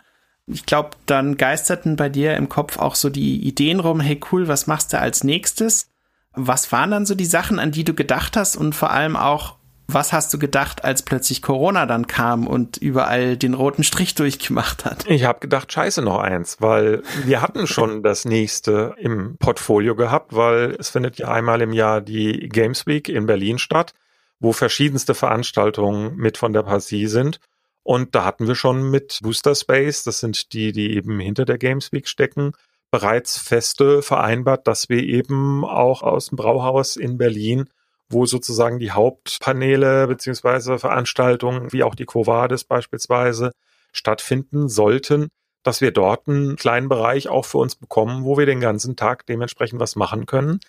ich 0.52 0.66
glaube, 0.66 0.90
dann 1.06 1.36
geisterten 1.36 1.96
bei 1.96 2.08
dir 2.08 2.36
im 2.36 2.48
Kopf 2.48 2.78
auch 2.78 2.94
so 2.94 3.10
die 3.10 3.40
Ideen 3.46 3.80
rum, 3.80 4.00
hey 4.00 4.20
cool, 4.30 4.48
was 4.48 4.66
machst 4.66 4.92
du 4.92 4.98
als 4.98 5.24
nächstes? 5.24 5.88
Was 6.32 6.70
waren 6.72 6.90
dann 6.90 7.06
so 7.06 7.14
die 7.14 7.26
Sachen, 7.26 7.58
an 7.58 7.72
die 7.72 7.84
du 7.84 7.94
gedacht 7.94 8.36
hast 8.36 8.56
und 8.56 8.74
vor 8.74 8.90
allem 8.90 9.16
auch, 9.16 9.56
was 9.88 10.12
hast 10.12 10.32
du 10.32 10.38
gedacht, 10.38 10.84
als 10.84 11.02
plötzlich 11.02 11.42
Corona 11.42 11.84
dann 11.86 12.06
kam 12.06 12.46
und 12.46 12.76
überall 12.76 13.36
den 13.36 13.54
roten 13.54 13.82
Strich 13.82 14.14
durchgemacht 14.14 14.84
hat? 14.84 15.04
Ich 15.08 15.24
habe 15.24 15.40
gedacht, 15.40 15.72
scheiße 15.72 16.02
noch 16.02 16.18
eins, 16.18 16.58
weil 16.60 17.02
wir 17.24 17.42
hatten 17.42 17.66
schon 17.66 18.02
das 18.04 18.24
nächste 18.24 18.94
im 18.98 19.36
Portfolio 19.38 19.96
gehabt, 19.96 20.36
weil 20.36 20.76
es 20.78 20.90
findet 20.90 21.18
ja 21.18 21.28
einmal 21.28 21.60
im 21.60 21.72
Jahr 21.72 22.00
die 22.00 22.48
Games 22.48 22.86
Week 22.86 23.08
in 23.08 23.26
Berlin 23.26 23.58
statt, 23.58 23.94
wo 24.38 24.52
verschiedenste 24.52 25.14
Veranstaltungen 25.14 26.16
mit 26.16 26.38
von 26.38 26.52
der 26.52 26.62
Partie 26.62 27.08
sind. 27.08 27.40
Und 27.82 28.14
da 28.14 28.24
hatten 28.24 28.46
wir 28.46 28.54
schon 28.54 28.90
mit 28.90 29.20
Booster 29.22 29.54
Space, 29.54 30.04
das 30.04 30.20
sind 30.20 30.52
die, 30.52 30.72
die 30.72 30.94
eben 30.94 31.18
hinter 31.18 31.44
der 31.44 31.58
Games 31.58 31.92
Week 31.92 32.06
stecken, 32.06 32.52
bereits 32.90 33.38
feste 33.38 34.02
vereinbart, 34.02 34.66
dass 34.66 34.88
wir 34.88 35.02
eben 35.02 35.64
auch 35.64 36.02
aus 36.02 36.26
dem 36.26 36.36
Brauhaus 36.36 36.96
in 36.96 37.18
Berlin, 37.18 37.70
wo 38.08 38.26
sozusagen 38.26 38.78
die 38.78 38.90
Hauptpaneele 38.90 40.06
beziehungsweise 40.08 40.78
Veranstaltungen, 40.78 41.72
wie 41.72 41.84
auch 41.84 41.94
die 41.94 42.06
Quo 42.06 42.26
Vadis 42.26 42.64
beispielsweise, 42.64 43.52
stattfinden 43.92 44.68
sollten, 44.68 45.28
dass 45.62 45.80
wir 45.80 45.92
dort 45.92 46.28
einen 46.28 46.56
kleinen 46.56 46.88
Bereich 46.88 47.28
auch 47.28 47.44
für 47.44 47.58
uns 47.58 47.76
bekommen, 47.76 48.24
wo 48.24 48.36
wir 48.36 48.46
den 48.46 48.60
ganzen 48.60 48.96
Tag 48.96 49.26
dementsprechend 49.26 49.80
was 49.80 49.96
machen 49.96 50.26
können. 50.26 50.60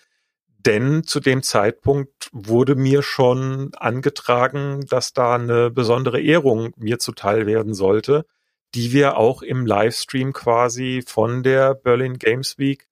Denn 0.66 1.02
zu 1.04 1.18
dem 1.18 1.42
Zeitpunkt 1.42 2.28
wurde 2.32 2.76
mir 2.76 3.02
schon 3.02 3.72
angetragen, 3.74 4.86
dass 4.88 5.12
da 5.12 5.34
eine 5.34 5.70
besondere 5.70 6.20
Ehrung 6.20 6.72
mir 6.76 6.98
zuteil 6.98 7.46
werden 7.46 7.74
sollte, 7.74 8.26
die 8.74 8.92
wir 8.92 9.16
auch 9.16 9.42
im 9.42 9.66
Livestream 9.66 10.32
quasi 10.32 11.02
von 11.06 11.42
der 11.42 11.74
Berlin 11.74 12.18
Games 12.18 12.58
Week 12.58 12.86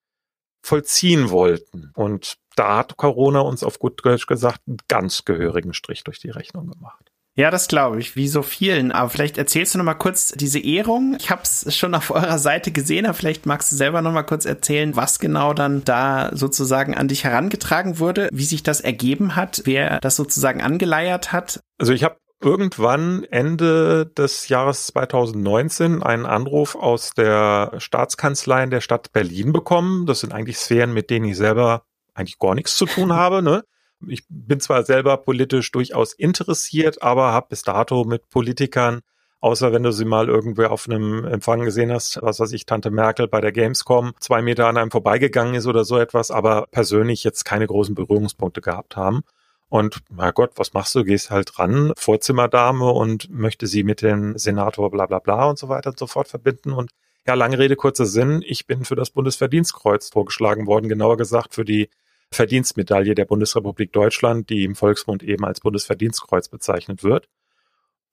vollziehen 0.63 1.31
wollten. 1.31 1.93
Und 1.95 2.39
da 2.57 2.79
hat 2.79 2.97
Corona 2.97 3.41
uns 3.41 3.63
auf 3.63 3.79
gut 3.79 4.05
Deutsch 4.05 4.27
gesagt 4.27 4.63
einen 4.67 4.79
ganz 4.89 5.25
gehörigen 5.25 5.73
Strich 5.73 6.03
durch 6.03 6.19
die 6.19 6.31
Rechnung 6.31 6.69
gemacht. 6.69 7.13
Ja, 7.37 7.51
das 7.51 7.69
glaube 7.69 8.01
ich, 8.01 8.17
wie 8.17 8.29
so 8.29 8.43
vielen. 8.43 8.93
Aber 8.93 9.09
vielleicht 9.09 9.39
erzählst 9.39 9.75
du 9.75 9.79
noch 9.79 9.85
mal 9.85 9.95
kurz 9.95 10.33
diese 10.33 10.59
Ehrung. 10.59 11.17
Ich 11.19 11.31
habe 11.31 11.43
es 11.43 11.75
schon 11.77 11.95
auf 11.95 12.11
eurer 12.11 12.39
Seite 12.39 12.71
gesehen, 12.71 13.07
aber 13.07 13.15
vielleicht 13.15 13.47
magst 13.47 13.73
du 13.73 13.77
selber 13.77 14.03
noch 14.03 14.13
mal 14.13 14.25
kurz 14.25 14.45
erzählen, 14.45 14.97
was 14.97 15.19
genau 15.19 15.55
dann 15.55 15.85
da 15.85 16.31
sozusagen 16.35 16.97
an 16.97 17.09
dich 17.09 17.25
herangetragen 17.25 17.99
wurde, 17.99 18.29
wie 18.33 18.45
sich 18.45 18.63
das 18.63 18.81
ergeben 18.81 19.37
hat, 19.37 19.63
wer 19.65 20.01
das 20.01 20.17
sozusagen 20.17 20.61
angeleiert 20.61 21.33
hat. 21.33 21.61
Also 21.79 21.93
ich 21.93 22.05
habe 22.05 22.17
irgendwann 22.43 23.25
Ende 23.25 24.07
des 24.07 24.49
Jahres 24.49 24.87
2019 24.87 26.03
einen 26.03 26.27
Anruf 26.27 26.75
aus 26.75 27.13
der 27.13 27.73
Staatskanzlei 27.79 28.65
in 28.65 28.71
der 28.71 28.81
Stadt 28.81 29.13
Berlin 29.13 29.53
bekommen. 29.53 30.07
Das 30.07 30.21
sind 30.21 30.33
eigentlich 30.33 30.59
Sphären, 30.59 30.93
mit 30.93 31.11
denen 31.11 31.27
ich 31.27 31.37
selber 31.37 31.85
eigentlich 32.15 32.39
gar 32.39 32.55
nichts 32.55 32.77
zu 32.77 32.87
tun 32.87 33.13
habe, 33.13 33.43
ne? 33.43 33.63
Ich 34.09 34.25
bin 34.29 34.61
zwar 34.61 34.85
selber 34.85 35.17
politisch 35.19 35.71
durchaus 35.73 36.13
interessiert, 36.13 37.03
aber 37.03 37.33
habe 37.33 37.49
bis 37.51 37.63
dato 37.63 38.05
mit 38.05 38.29
Politikern, 38.31 39.01
außer 39.41 39.73
wenn 39.73 39.83
du 39.83 39.93
sie 39.93 40.05
mal 40.05 40.29
irgendwo 40.29 40.65
auf 40.65 40.89
einem 40.89 41.25
Empfang 41.25 41.61
gesehen 41.61 41.93
hast, 41.93 42.21
was 42.23 42.41
weiß 42.41 42.53
ich, 42.53 42.67
Tante 42.67 42.91
Merkel 42.91 43.29
bei 43.29 43.41
der 43.41 43.53
Gamescom, 43.53 44.13
zwei 44.21 44.43
Meter 44.43 44.67
an 44.67 44.77
einem 44.77 44.91
vorbeigegangen 44.91 45.55
ist 45.55 45.67
oder 45.67 45.85
so 45.85 45.99
etwas, 45.99 46.31
aber 46.31 46.67
persönlich 46.71 47.25
jetzt 47.25 47.45
keine 47.45 47.67
großen 47.67 47.95
Berührungspunkte 47.95 48.61
gehabt 48.61 48.97
haben. 48.97 49.23
Und 49.69 50.01
mein 50.11 50.33
Gott, 50.35 50.53
was 50.57 50.73
machst 50.73 50.95
du? 50.97 51.05
Gehst 51.05 51.31
halt 51.31 51.59
ran, 51.59 51.93
Vorzimmerdame 51.97 52.91
und 52.91 53.31
möchte 53.31 53.69
sie 53.69 53.85
mit 53.85 54.03
dem 54.03 54.37
Senator 54.37 54.91
bla 54.91 55.07
bla 55.07 55.21
bla 55.21 55.49
und 55.49 55.59
so 55.59 55.69
weiter 55.69 55.91
und 55.91 55.99
so 55.99 56.09
fort 56.09 56.27
verbinden. 56.27 56.73
Und 56.73 56.91
ja, 57.27 57.35
lange 57.35 57.59
Rede, 57.59 57.77
kurzer 57.77 58.07
Sinn, 58.07 58.43
ich 58.45 58.67
bin 58.67 58.85
für 58.85 58.97
das 58.97 59.11
Bundesverdienstkreuz 59.11 60.11
vorgeschlagen 60.11 60.67
worden, 60.67 60.89
genauer 60.89 61.17
gesagt 61.17 61.55
für 61.55 61.65
die 61.65 61.89
Verdienstmedaille 62.33 63.15
der 63.15 63.25
Bundesrepublik 63.25 63.93
Deutschland, 63.93 64.51
die 64.51 64.65
im 64.65 64.75
Volksmund 64.75 65.23
eben 65.23 65.45
als 65.45 65.61
Bundesverdienstkreuz 65.61 66.49
bezeichnet 66.49 67.03
wird. 67.03 67.29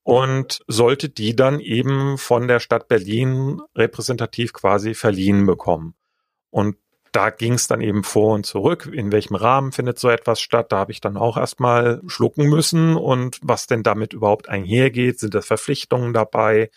Und 0.04 0.62
sollte 0.68 1.10
die 1.10 1.36
dann 1.36 1.60
eben 1.60 2.18
von 2.18 2.48
der 2.48 2.60
Stadt 2.60 2.88
Berlin 2.88 3.62
repräsentativ 3.76 4.54
quasi 4.54 4.94
verliehen 4.94 5.46
bekommen. 5.46 5.96
Und 6.50 6.78
da 7.12 7.30
ging 7.30 7.54
es 7.54 7.68
dann 7.68 7.82
eben 7.82 8.04
vor 8.04 8.36
und 8.36 8.46
zurück. 8.46 8.90
In 8.92 9.12
welchem 9.12 9.36
Rahmen 9.36 9.72
findet 9.72 10.00
so 10.00 10.10
etwas 10.10 10.40
statt? 10.40 10.72
Da 10.72 10.78
habe 10.78 10.92
ich 10.92 11.02
dann 11.02 11.18
auch 11.18 11.36
erstmal 11.36 12.02
schlucken 12.08 12.48
müssen 12.48 12.96
und 12.96 13.40
was 13.42 13.68
denn 13.68 13.84
damit 13.84 14.14
überhaupt 14.14 14.50
einhergeht. 14.50 15.20
Sind 15.20 15.34
das 15.34 15.46
Verpflichtungen 15.48 16.14
dabei? 16.14 16.70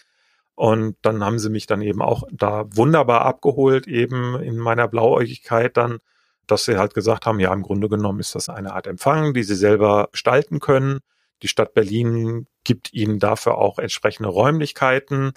Und 0.54 0.96
dann 1.02 1.24
haben 1.24 1.38
sie 1.38 1.50
mich 1.50 1.66
dann 1.66 1.82
eben 1.82 2.02
auch 2.02 2.24
da 2.32 2.64
wunderbar 2.74 3.22
abgeholt, 3.22 3.86
eben 3.86 4.40
in 4.42 4.58
meiner 4.58 4.88
Blauäugigkeit 4.88 5.76
dann 5.76 6.00
dass 6.46 6.64
sie 6.64 6.78
halt 6.78 6.94
gesagt 6.94 7.26
haben, 7.26 7.40
ja, 7.40 7.52
im 7.52 7.62
Grunde 7.62 7.88
genommen 7.88 8.20
ist 8.20 8.34
das 8.34 8.48
eine 8.48 8.74
Art 8.74 8.86
Empfang, 8.86 9.34
die 9.34 9.42
sie 9.42 9.54
selber 9.54 10.08
gestalten 10.12 10.60
können. 10.60 11.00
Die 11.42 11.48
Stadt 11.48 11.74
Berlin 11.74 12.46
gibt 12.64 12.92
ihnen 12.92 13.18
dafür 13.18 13.58
auch 13.58 13.78
entsprechende 13.78 14.28
Räumlichkeiten. 14.28 15.32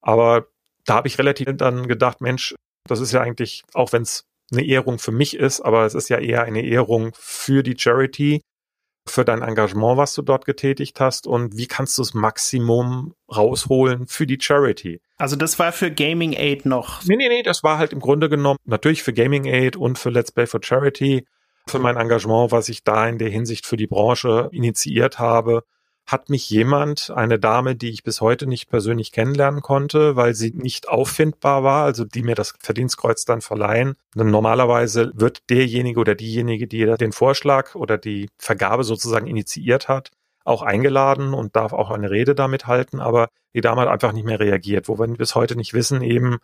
Aber 0.00 0.46
da 0.84 0.94
habe 0.94 1.08
ich 1.08 1.18
relativ 1.18 1.48
dann 1.56 1.88
gedacht, 1.88 2.20
Mensch, 2.20 2.54
das 2.84 3.00
ist 3.00 3.12
ja 3.12 3.20
eigentlich, 3.20 3.64
auch 3.74 3.92
wenn 3.92 4.02
es 4.02 4.24
eine 4.52 4.64
Ehrung 4.64 4.98
für 4.98 5.12
mich 5.12 5.36
ist, 5.36 5.60
aber 5.60 5.84
es 5.84 5.94
ist 5.94 6.08
ja 6.08 6.18
eher 6.18 6.42
eine 6.42 6.64
Ehrung 6.64 7.10
für 7.14 7.62
die 7.62 7.76
Charity, 7.76 8.42
für 9.08 9.24
dein 9.24 9.42
Engagement, 9.42 9.98
was 9.98 10.14
du 10.14 10.22
dort 10.22 10.44
getätigt 10.44 11.00
hast 11.00 11.26
und 11.26 11.56
wie 11.56 11.66
kannst 11.66 11.98
du 11.98 12.02
das 12.02 12.14
Maximum 12.14 13.14
rausholen 13.34 14.06
für 14.06 14.26
die 14.26 14.38
Charity. 14.40 15.00
Also 15.18 15.36
das 15.36 15.58
war 15.58 15.72
für 15.72 15.90
Gaming 15.90 16.34
Aid 16.34 16.66
noch. 16.66 17.04
Nee, 17.04 17.16
nee, 17.16 17.28
nee, 17.28 17.42
das 17.42 17.62
war 17.62 17.78
halt 17.78 17.92
im 17.92 18.00
Grunde 18.00 18.28
genommen 18.28 18.58
natürlich 18.64 19.02
für 19.02 19.12
Gaming 19.12 19.46
Aid 19.46 19.76
und 19.76 19.98
für 19.98 20.10
Let's 20.10 20.32
Play 20.32 20.46
for 20.46 20.60
Charity, 20.62 21.26
für 21.68 21.78
mein 21.78 21.96
Engagement, 21.96 22.52
was 22.52 22.68
ich 22.68 22.84
da 22.84 23.08
in 23.08 23.18
der 23.18 23.30
Hinsicht 23.30 23.66
für 23.66 23.76
die 23.76 23.86
Branche 23.86 24.48
initiiert 24.52 25.18
habe 25.18 25.62
hat 26.06 26.30
mich 26.30 26.48
jemand, 26.48 27.10
eine 27.10 27.38
Dame, 27.38 27.74
die 27.74 27.90
ich 27.90 28.04
bis 28.04 28.20
heute 28.20 28.46
nicht 28.46 28.70
persönlich 28.70 29.10
kennenlernen 29.10 29.60
konnte, 29.60 30.14
weil 30.14 30.34
sie 30.34 30.52
nicht 30.54 30.88
auffindbar 30.88 31.64
war, 31.64 31.84
also 31.84 32.04
die 32.04 32.22
mir 32.22 32.36
das 32.36 32.54
Verdienstkreuz 32.60 33.24
dann 33.24 33.40
verleihen. 33.40 33.96
Denn 34.14 34.30
normalerweise 34.30 35.10
wird 35.14 35.50
derjenige 35.50 35.98
oder 35.98 36.14
diejenige, 36.14 36.68
die 36.68 36.86
den 36.98 37.12
Vorschlag 37.12 37.74
oder 37.74 37.98
die 37.98 38.30
Vergabe 38.38 38.84
sozusagen 38.84 39.26
initiiert 39.26 39.88
hat, 39.88 40.12
auch 40.46 40.62
eingeladen 40.62 41.34
und 41.34 41.56
darf 41.56 41.72
auch 41.72 41.90
eine 41.90 42.10
Rede 42.10 42.34
damit 42.34 42.66
halten, 42.66 43.00
aber 43.00 43.28
die 43.54 43.60
Dame 43.60 43.82
hat 43.82 43.88
einfach 43.88 44.12
nicht 44.12 44.24
mehr 44.24 44.40
reagiert, 44.40 44.88
wo 44.88 44.98
wir 44.98 45.06
bis 45.08 45.34
heute 45.34 45.56
nicht 45.56 45.74
wissen, 45.74 46.02
eben, 46.02 46.38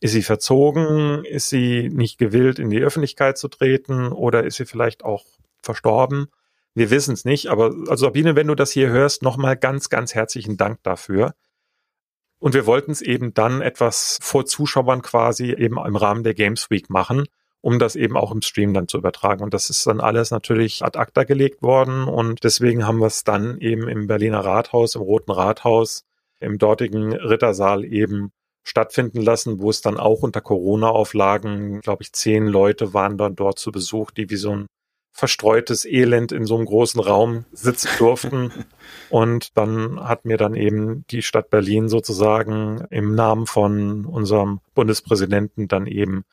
ist 0.00 0.12
sie 0.12 0.22
verzogen, 0.22 1.24
ist 1.24 1.48
sie 1.48 1.88
nicht 1.88 2.18
gewillt, 2.18 2.58
in 2.58 2.70
die 2.70 2.80
Öffentlichkeit 2.80 3.36
zu 3.36 3.48
treten 3.48 4.12
oder 4.12 4.44
ist 4.44 4.56
sie 4.56 4.66
vielleicht 4.66 5.04
auch 5.04 5.24
verstorben? 5.62 6.28
Wir 6.74 6.90
wissen 6.90 7.14
es 7.14 7.24
nicht, 7.24 7.48
aber 7.48 7.74
also 7.88 8.06
Sabine, 8.06 8.36
wenn 8.36 8.46
du 8.46 8.54
das 8.54 8.70
hier 8.70 8.90
hörst, 8.90 9.22
nochmal 9.22 9.56
ganz, 9.56 9.88
ganz 9.88 10.14
herzlichen 10.14 10.56
Dank 10.56 10.82
dafür. 10.84 11.34
Und 12.38 12.54
wir 12.54 12.66
wollten 12.66 12.92
es 12.92 13.02
eben 13.02 13.34
dann 13.34 13.60
etwas 13.62 14.18
vor 14.22 14.46
Zuschauern 14.46 15.02
quasi 15.02 15.52
eben 15.52 15.76
im 15.84 15.96
Rahmen 15.96 16.22
der 16.22 16.34
Games 16.34 16.70
Week 16.70 16.88
machen, 16.88 17.24
um 17.60 17.78
das 17.78 17.96
eben 17.96 18.16
auch 18.16 18.32
im 18.32 18.42
Stream 18.42 18.74
dann 18.74 18.88
zu 18.88 18.98
übertragen. 18.98 19.42
Und 19.42 19.54
das 19.54 19.70
ist 19.70 19.86
dann 19.86 20.00
alles 20.00 20.30
natürlich 20.30 20.84
ad 20.84 20.98
acta 20.98 21.24
gelegt 21.24 21.62
worden 21.62 22.04
und 22.04 22.44
deswegen 22.44 22.86
haben 22.86 22.98
wir 22.98 23.06
es 23.06 23.24
dann 23.24 23.58
eben 23.60 23.88
im 23.88 24.06
Berliner 24.06 24.40
Rathaus, 24.40 24.94
im 24.94 25.02
Roten 25.02 25.32
Rathaus, 25.32 26.04
im 26.40 26.58
dortigen 26.58 27.12
Rittersaal 27.12 27.84
eben 27.84 28.32
stattfinden 28.64 29.22
lassen, 29.22 29.60
wo 29.60 29.70
es 29.70 29.80
dann 29.80 29.96
auch 29.96 30.22
unter 30.22 30.40
Corona-Auflagen, 30.40 31.80
glaube 31.80 32.02
ich, 32.02 32.12
zehn 32.12 32.46
Leute 32.46 32.92
waren 32.92 33.16
dann 33.16 33.34
dort 33.34 33.58
zu 33.58 33.72
Besuch, 33.72 34.10
die 34.10 34.30
wie 34.30 34.36
so 34.36 34.54
ein 34.54 34.66
verstreutes 35.10 35.84
Elend 35.84 36.30
in 36.30 36.44
so 36.44 36.54
einem 36.54 36.66
großen 36.66 37.00
Raum 37.00 37.44
sitzen 37.50 37.88
durften. 37.98 38.52
Und 39.10 39.56
dann 39.56 39.98
hat 40.06 40.24
mir 40.24 40.36
dann 40.36 40.54
eben 40.54 41.04
die 41.10 41.22
Stadt 41.22 41.50
Berlin 41.50 41.88
sozusagen 41.88 42.86
im 42.90 43.14
Namen 43.14 43.46
von 43.46 44.04
unserem 44.04 44.60
Bundespräsidenten 44.74 45.66
dann 45.66 45.86
eben 45.86 46.24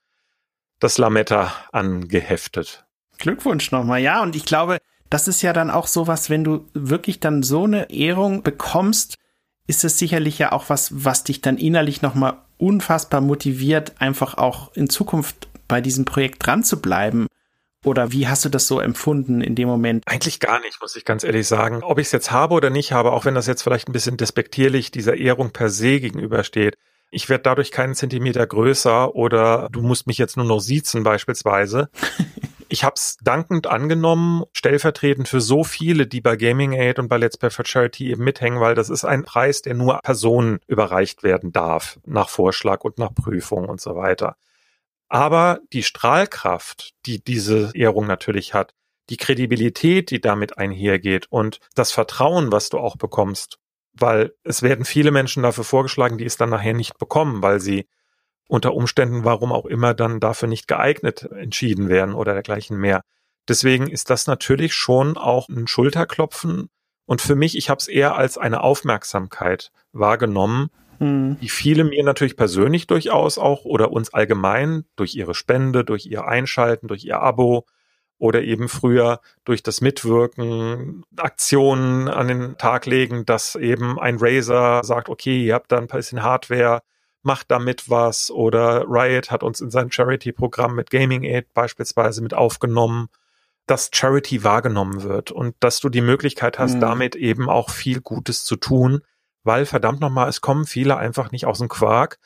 das 0.80 0.98
Lametta 0.98 1.54
angeheftet. 1.72 2.86
Glückwunsch 3.18 3.72
nochmal, 3.72 4.02
ja. 4.02 4.22
Und 4.22 4.36
ich 4.36 4.46
glaube, 4.46 4.80
das 5.10 5.28
ist 5.28 5.42
ja 5.42 5.54
dann 5.54 5.70
auch 5.70 5.88
sowas, 5.88 6.30
wenn 6.30 6.44
du 6.44 6.68
wirklich 6.74 7.20
dann 7.20 7.44
so 7.44 7.64
eine 7.64 7.90
Ehrung 7.90 8.44
bekommst, 8.44 9.16
ist 9.68 9.84
es 9.84 9.98
sicherlich 9.98 10.38
ja 10.38 10.52
auch 10.52 10.70
was, 10.70 11.04
was 11.04 11.24
dich 11.24 11.42
dann 11.42 11.58
innerlich 11.58 12.02
nochmal 12.02 12.38
unfassbar 12.58 13.22
motiviert, 13.22 13.94
einfach 14.00 14.38
auch 14.38 14.74
in 14.74 14.90
Zukunft 14.90 15.48
bei 15.68 15.82
diesem 15.82 16.06
Projekt 16.06 16.46
dran 16.46 16.64
zu 16.64 16.82
bleiben. 16.82 17.28
Oder 17.84 18.12
wie 18.12 18.28
hast 18.28 18.44
du 18.44 18.50
das 18.50 18.68
so 18.68 18.80
empfunden 18.80 19.42
in 19.42 19.54
dem 19.54 19.68
Moment? 19.68 20.04
Eigentlich 20.08 20.40
gar 20.40 20.60
nicht, 20.60 20.82
muss 20.82 20.96
ich 20.96 21.06
ganz 21.06 21.24
ehrlich 21.24 21.48
sagen. 21.48 21.84
Ob 21.84 22.00
ich 22.00 22.08
es 22.08 22.12
jetzt 22.12 22.32
habe 22.32 22.56
oder 22.56 22.72
nicht 22.72 22.92
habe, 22.92 23.12
auch 23.12 23.26
wenn 23.26 23.36
das 23.36 23.46
jetzt 23.46 23.62
vielleicht 23.62 23.88
ein 23.88 23.94
bisschen 23.94 24.18
despektierlich 24.18 24.90
dieser 24.90 25.16
Ehrung 25.16 25.52
per 25.52 25.70
se 25.70 26.00
gegenübersteht, 26.00 26.78
ich 27.12 27.30
werde 27.30 27.44
dadurch 27.44 27.72
keinen 27.72 27.96
Zentimeter 27.96 28.46
größer 28.46 29.16
oder 29.16 29.70
du 29.72 29.82
musst 29.82 30.08
mich 30.08 30.18
jetzt 30.18 30.38
nur 30.38 30.46
noch 30.46 30.60
siezen 30.60 31.04
beispielsweise. 31.04 31.90
Ich 32.68 32.84
habe 32.84 32.96
es 32.96 33.18
dankend 33.22 33.68
angenommen, 33.68 34.44
stellvertretend 34.52 35.28
für 35.28 35.40
so 35.40 35.64
viele, 35.64 36.08
die 36.08 36.20
bei 36.20 36.36
Gaming 36.36 36.74
Aid 36.74 36.98
und 36.98 37.08
bei 37.08 37.18
Let's 37.18 37.38
Play 37.38 37.52
for 37.52 37.64
Charity 37.64 38.10
eben 38.10 38.24
mithängen, 38.24 38.60
weil 38.60 38.74
das 38.74 38.90
ist 38.90 39.06
ein 39.06 39.24
Preis, 39.24 39.62
der 39.62 39.76
nur 39.76 40.00
Personen 40.04 40.60
überreicht 40.68 41.22
werden 41.22 41.52
darf, 41.52 42.00
nach 42.06 42.28
Vorschlag 42.28 42.84
und 42.84 42.98
nach 42.98 43.14
Prüfung 43.14 43.70
und 43.70 43.80
so 43.80 43.96
weiter. 43.96 44.36
Aber 45.08 45.60
die 45.74 45.84
Strahlkraft, 45.84 46.96
die 47.06 47.24
diese 47.24 47.72
Ehrung 47.76 48.08
natürlich 48.08 48.56
hat, 48.56 48.74
die 49.10 49.18
Kredibilität, 49.18 50.10
die 50.10 50.20
damit 50.20 50.58
einhergeht 50.58 51.28
und 51.30 51.60
das 51.76 51.92
Vertrauen, 51.92 52.52
was 52.52 52.70
du 52.70 52.80
auch 52.80 52.98
bekommst, 52.98 53.60
weil 54.00 54.34
es 54.44 54.62
werden 54.62 54.86
viele 54.86 55.12
Menschen 55.12 55.44
dafür 55.44 55.64
vorgeschlagen, 55.64 56.18
die 56.18 56.26
es 56.26 56.38
dann 56.38 56.50
nachher 56.50 56.74
nicht 56.74 56.98
bekommen, 56.98 57.42
weil 57.42 57.60
sie 57.60 57.88
unter 58.48 58.74
Umständen, 58.74 59.24
warum 59.24 59.52
auch 59.52 59.66
immer, 59.66 59.94
dann 59.94 60.20
dafür 60.20 60.48
nicht 60.48 60.68
geeignet 60.68 61.24
entschieden 61.24 61.90
werden 61.90 62.14
oder 62.14 62.34
dergleichen 62.34 62.78
mehr. 62.78 63.02
Deswegen 63.48 63.88
ist 63.88 64.10
das 64.10 64.28
natürlich 64.28 64.74
schon 64.74 65.18
auch 65.18 65.50
ein 65.50 65.68
Schulterklopfen. 65.68 66.70
Und 67.06 67.22
für 67.22 67.36
mich, 67.36 67.58
ich 67.58 67.70
habe 67.70 67.80
es 67.80 67.88
eher 67.88 68.16
als 68.16 68.38
eine 68.38 68.62
Aufmerksamkeit 68.62 69.72
wahrgenommen, 69.92 70.70
hm. 70.98 71.38
die 71.40 71.50
viele 71.50 71.84
mir 71.84 72.04
natürlich 72.04 72.38
persönlich 72.38 72.88
durchaus 72.88 73.38
auch 73.38 73.66
oder 73.66 73.92
uns 73.92 74.14
allgemein 74.14 74.86
durch 74.96 75.16
ihre 75.16 75.36
Spende, 75.36 75.84
durch 75.84 76.06
ihr 76.06 76.26
Einschalten, 76.26 76.88
durch 76.88 77.06
ihr 77.06 77.20
Abo 77.20 77.66
oder 78.18 78.42
eben 78.44 78.70
früher 78.70 79.20
durch 79.44 79.62
das 79.64 79.82
Mitwirken 79.82 81.04
Aktionen 81.18 82.08
an 82.08 82.28
den 82.28 82.58
Tag 82.58 82.86
legen, 82.86 83.26
dass 83.26 83.56
eben 83.56 84.00
ein 84.00 84.18
Razer 84.20 84.84
sagt, 84.84 85.10
okay, 85.10 85.46
ihr 85.46 85.54
habt 85.54 85.72
da 85.72 85.78
ein 85.78 85.88
bisschen 85.88 86.24
Hardware, 86.24 86.82
macht 87.24 87.52
damit 87.52 87.90
was 87.90 88.32
oder 88.32 88.86
Riot 88.88 89.32
hat 89.32 89.44
uns 89.44 89.60
in 89.60 89.72
sein 89.72 89.92
Charity-Programm 89.92 90.76
mit 90.76 90.92
Gaming 90.92 91.24
Aid 91.24 91.54
beispielsweise 91.54 92.22
mit 92.22 92.34
aufgenommen, 92.34 93.08
dass 93.66 93.90
Charity 93.92 94.44
wahrgenommen 94.44 95.04
wird 95.04 95.32
und 95.32 95.56
dass 95.60 95.80
du 95.80 95.90
die 95.90 96.02
Möglichkeit 96.02 96.60
hast, 96.60 96.76
mhm. 96.76 96.82
damit 96.82 97.16
eben 97.16 97.50
auch 97.50 97.72
viel 97.72 98.00
Gutes 98.00 98.46
zu 98.46 98.56
tun, 98.56 99.02
weil 99.44 99.66
verdammt 99.66 100.00
nochmal, 100.02 100.30
es 100.30 100.40
kommen 100.40 100.66
viele 100.66 100.98
einfach 100.98 101.32
nicht 101.32 101.48
aus 101.48 101.58
dem 101.58 101.68
Quark, 101.68 102.20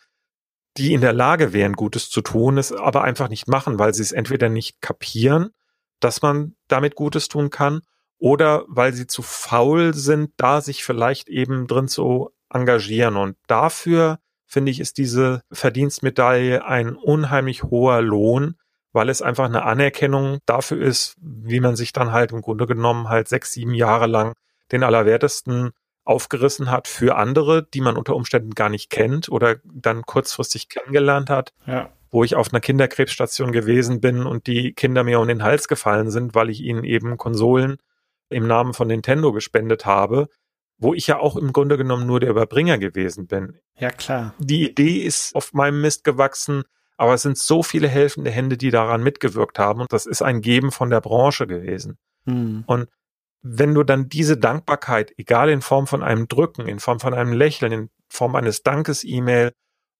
die 0.78 0.94
in 0.94 1.02
der 1.02 1.14
Lage 1.14 1.54
wären, 1.54 1.74
Gutes 1.74 2.10
zu 2.10 2.22
tun, 2.22 2.58
es 2.58 2.72
aber 2.72 3.04
einfach 3.04 3.30
nicht 3.30 3.48
machen, 3.48 3.80
weil 3.80 3.94
sie 3.94 4.04
es 4.04 4.12
entweder 4.12 4.50
nicht 4.50 4.82
kapieren, 4.82 5.52
dass 6.00 6.22
man 6.22 6.56
damit 6.68 6.96
Gutes 6.96 7.28
tun 7.28 7.50
kann, 7.50 7.82
oder 8.20 8.66
weil 8.68 8.94
sie 8.94 9.08
zu 9.08 9.22
faul 9.22 9.94
sind, 9.94 10.32
da 10.38 10.62
sich 10.62 10.84
vielleicht 10.84 11.30
eben 11.30 11.68
drin 11.68 11.88
zu 11.88 12.32
engagieren. 12.50 13.16
Und 13.16 13.38
dafür 13.48 14.20
finde 14.46 14.72
ich, 14.72 14.80
ist 14.80 14.98
diese 14.98 15.42
Verdienstmedaille 15.52 16.66
ein 16.66 16.96
unheimlich 16.96 17.64
hoher 17.64 18.02
Lohn, 18.02 18.56
weil 18.92 19.10
es 19.10 19.22
einfach 19.22 19.46
eine 19.46 19.64
Anerkennung 19.64 20.40
dafür 20.46 20.82
ist, 20.82 21.16
wie 21.22 21.60
man 21.60 21.76
sich 21.76 21.94
dann 21.94 22.12
halt 22.12 22.32
im 22.32 22.42
Grunde 22.42 22.66
genommen 22.66 23.08
halt 23.08 23.28
sechs, 23.28 23.54
sieben 23.54 23.74
Jahre 23.74 24.08
lang 24.08 24.34
den 24.72 24.84
Allerwertesten 24.84 25.72
aufgerissen 26.04 26.72
hat 26.72 26.88
für 26.88 27.16
andere, 27.16 27.64
die 27.64 27.82
man 27.82 27.96
unter 27.96 28.16
Umständen 28.16 28.52
gar 28.52 28.70
nicht 28.70 28.90
kennt 28.90 29.30
oder 29.30 29.58
dann 29.64 30.02
kurzfristig 30.02 30.68
kennengelernt 30.68 31.30
hat. 31.30 31.54
Ja. 31.68 31.92
Wo 32.12 32.24
ich 32.24 32.36
auf 32.36 32.52
einer 32.52 32.60
Kinderkrebsstation 32.60 33.52
gewesen 33.52 34.02
bin 34.02 34.26
und 34.26 34.48
die 34.48 34.74
Kinder 34.74 35.04
mir 35.04 35.20
um 35.20 35.28
den 35.28 35.44
Hals 35.44 35.68
gefallen 35.68 36.10
sind, 36.10 36.34
weil 36.34 36.50
ich 36.50 36.62
ihnen 36.62 36.84
eben 36.84 37.18
Konsolen 37.18 37.78
im 38.30 38.48
Namen 38.48 38.74
von 38.74 38.88
Nintendo 38.88 39.32
gespendet 39.32 39.86
habe, 39.86 40.28
wo 40.78 40.94
ich 40.94 41.08
ja 41.08 41.20
auch 41.20 41.36
im 41.36 41.54
Grunde 41.54 41.78
genommen 41.78 42.08
nur 42.08 42.20
der 42.20 42.30
Überbringer 42.30 42.78
gewesen 42.78 43.28
bin. 43.28 43.60
Ja, 43.78 43.90
klar. 43.92 44.34
Die 44.40 44.70
Idee 44.70 45.00
ist 45.00 45.36
auf 45.36 45.54
meinem 45.54 45.82
Mist 45.82 46.04
gewachsen, 46.04 46.64
aber 46.98 47.14
es 47.14 47.22
sind 47.22 47.38
so 47.38 47.64
viele 47.64 47.88
helfende 47.88 48.32
Hände, 48.32 48.58
die 48.58 48.72
daran 48.72 49.04
mitgewirkt 49.04 49.60
haben 49.60 49.82
und 49.82 49.92
das 49.94 50.06
ist 50.06 50.22
ein 50.22 50.42
Geben 50.42 50.72
von 50.72 50.90
der 50.90 51.02
Branche 51.02 51.48
gewesen. 51.48 51.98
Hm. 52.26 52.64
Und 52.66 52.90
wenn 53.42 53.74
du 53.74 53.84
dann 53.84 54.10
diese 54.10 54.38
Dankbarkeit, 54.38 55.14
egal 55.18 55.50
in 55.50 55.62
Form 55.62 55.88
von 55.88 56.04
einem 56.04 56.28
Drücken, 56.28 56.68
in 56.68 56.80
Form 56.80 57.00
von 57.00 57.14
einem 57.14 57.34
Lächeln, 57.34 57.72
in 57.72 57.90
Form 58.10 58.36
eines 58.36 58.64
Dankes-E-Mail 58.64 59.54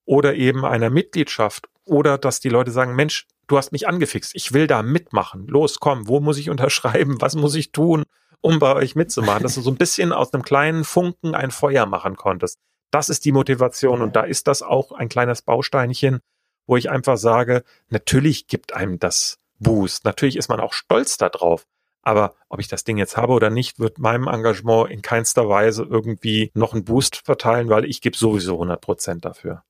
oder 0.06 0.36
eben 0.36 0.66
einer 0.66 0.90
Mitgliedschaft 0.90 1.70
oder 1.90 2.18
dass 2.18 2.40
die 2.40 2.50
Leute 2.50 2.72
sagen, 2.72 2.96
Mensch, 2.96 3.28
du 3.48 3.58
hast 3.58 3.72
mich 3.72 3.88
angefixt, 3.88 4.36
ich 4.36 4.54
will 4.54 4.68
da 4.68 4.84
mitmachen, 4.84 5.48
los, 5.48 5.80
komm, 5.80 6.08
wo 6.08 6.20
muss 6.20 6.38
ich 6.38 6.50
unterschreiben, 6.50 7.20
was 7.20 7.36
muss 7.36 7.56
ich 7.56 7.72
tun? 7.72 8.04
um 8.42 8.60
bei 8.60 8.74
euch 8.74 8.96
mitzumachen, 8.96 9.44
dass 9.44 9.56
du 9.56 9.62
so 9.62 9.72
ein 9.72 9.78
bisschen 9.78 10.14
aus 10.14 10.34
einem 10.34 10.44
kleinen 10.44 10.84
Funken 10.84 11.36
ein 11.36 11.52
Feuer 11.52 11.86
machen 11.86 12.16
konntest. 12.16 12.58
Das 12.92 13.10
ist 13.10 13.26
die 13.26 13.32
Motivation 13.32 14.02
und 14.02 14.16
da 14.16 14.22
ist 14.22 14.48
das 14.48 14.62
auch 14.62 14.92
ein 14.92 15.10
kleines 15.10 15.42
Bausteinchen, 15.42 16.20
wo 16.66 16.78
ich 16.78 16.90
einfach 16.90 17.18
sage, 17.18 17.64
natürlich 17.90 18.48
gibt 18.48 18.74
einem 18.74 19.00
das 19.00 19.38
Boost. 19.60 20.06
Natürlich 20.06 20.38
ist 20.38 20.50
man 20.50 20.60
auch 20.60 20.74
stolz 20.74 21.18
darauf. 21.18 21.66
Aber 22.02 22.36
ob 22.48 22.62
ich 22.62 22.70
das 22.70 22.86
Ding 22.86 22.98
jetzt 22.98 23.18
habe 23.18 23.34
oder 23.34 23.50
nicht, 23.50 23.78
wird 23.78 24.00
meinem 24.00 24.28
Engagement 24.28 24.90
in 24.90 25.02
keinster 25.02 25.50
Weise 25.50 25.84
irgendwie 25.84 26.50
noch 26.54 26.74
einen 26.74 26.86
Boost 26.86 27.18
verteilen, 27.26 27.70
weil 27.70 27.84
ich 27.84 28.02
gebe 28.02 28.16
sowieso 28.16 28.54
100 28.54 28.80
Prozent 28.80 29.26
dafür. 29.26 29.64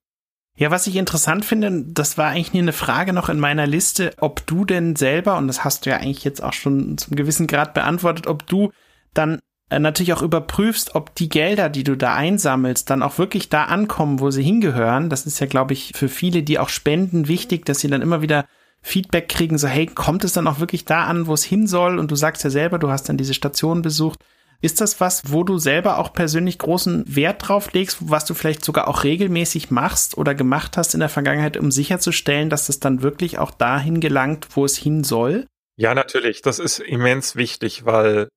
Ja, 0.59 0.71
was 0.71 0.87
ich 0.87 0.97
interessant 0.97 1.45
finde, 1.45 1.85
das 1.87 2.17
war 2.17 2.31
eigentlich 2.31 2.53
eine 2.53 2.73
Frage 2.73 3.13
noch 3.13 3.29
in 3.29 3.39
meiner 3.39 3.65
Liste, 3.65 4.11
ob 4.19 4.45
du 4.45 4.65
denn 4.65 4.97
selber, 4.97 5.37
und 5.37 5.47
das 5.47 5.63
hast 5.63 5.85
du 5.85 5.89
ja 5.89 5.95
eigentlich 5.95 6.25
jetzt 6.25 6.43
auch 6.43 6.51
schon 6.51 6.97
zum 6.97 7.15
gewissen 7.15 7.47
Grad 7.47 7.73
beantwortet, 7.73 8.27
ob 8.27 8.45
du 8.45 8.73
dann 9.13 9.39
äh, 9.69 9.79
natürlich 9.79 10.11
auch 10.11 10.21
überprüfst, 10.21 10.95
ob 10.95 11.15
die 11.15 11.29
Gelder, 11.29 11.69
die 11.69 11.85
du 11.85 11.95
da 11.95 12.13
einsammelst, 12.13 12.89
dann 12.89 13.03
auch 13.03 13.17
wirklich 13.17 13.47
da 13.47 13.63
ankommen, 13.65 14.19
wo 14.19 14.31
sie 14.31 14.43
hingehören. 14.43 15.09
Das 15.09 15.25
ist 15.25 15.39
ja, 15.39 15.47
glaube 15.47 15.71
ich, 15.71 15.93
für 15.95 16.09
viele, 16.09 16.43
die 16.43 16.59
auch 16.59 16.69
spenden, 16.69 17.29
wichtig, 17.29 17.65
dass 17.65 17.79
sie 17.79 17.87
dann 17.87 18.01
immer 18.01 18.21
wieder 18.21 18.45
Feedback 18.81 19.29
kriegen, 19.29 19.57
so 19.57 19.69
hey, 19.69 19.85
kommt 19.85 20.25
es 20.25 20.33
dann 20.33 20.47
auch 20.47 20.59
wirklich 20.59 20.83
da 20.83 21.05
an, 21.05 21.27
wo 21.27 21.33
es 21.33 21.43
hin 21.45 21.67
soll? 21.67 21.97
Und 21.97 22.11
du 22.11 22.15
sagst 22.15 22.43
ja 22.43 22.49
selber, 22.49 22.79
du 22.79 22.89
hast 22.89 23.07
dann 23.07 23.15
diese 23.15 23.33
Station 23.33 23.81
besucht. 23.81 24.19
Ist 24.61 24.81
das 24.81 24.99
was, 24.99 25.31
wo 25.31 25.43
du 25.43 25.57
selber 25.57 25.99
auch 25.99 26.11
persönlich 26.11 26.57
großen 26.57 27.03
Wert 27.15 27.47
drauf 27.47 27.71
legst, 27.71 27.97
was 28.01 28.25
du 28.25 28.33
vielleicht 28.33 28.65
sogar 28.65 28.89
auch 28.89 29.03
regelmäßig 29.03 29.71
machst 29.71 30.17
oder 30.17 30.35
gemacht 30.35 30.75
hast 30.75 30.93
in 30.93 30.99
der 30.99 31.07
Vergangenheit, 31.07 31.55
um 31.55 31.71
sicherzustellen, 31.71 32.49
dass 32.49 32.67
es 32.67 32.81
dann 32.81 33.01
wirklich 33.01 33.37
auch 33.37 33.51
dahin 33.51 34.01
gelangt, 34.01 34.47
wo 34.55 34.65
es 34.65 34.77
hin 34.77 35.05
soll? 35.05 35.45
Ja, 35.77 35.95
natürlich. 35.95 36.41
Das 36.41 36.59
ist 36.59 36.79
immens 36.79 37.37
wichtig, 37.37 37.85
weil 37.85 38.27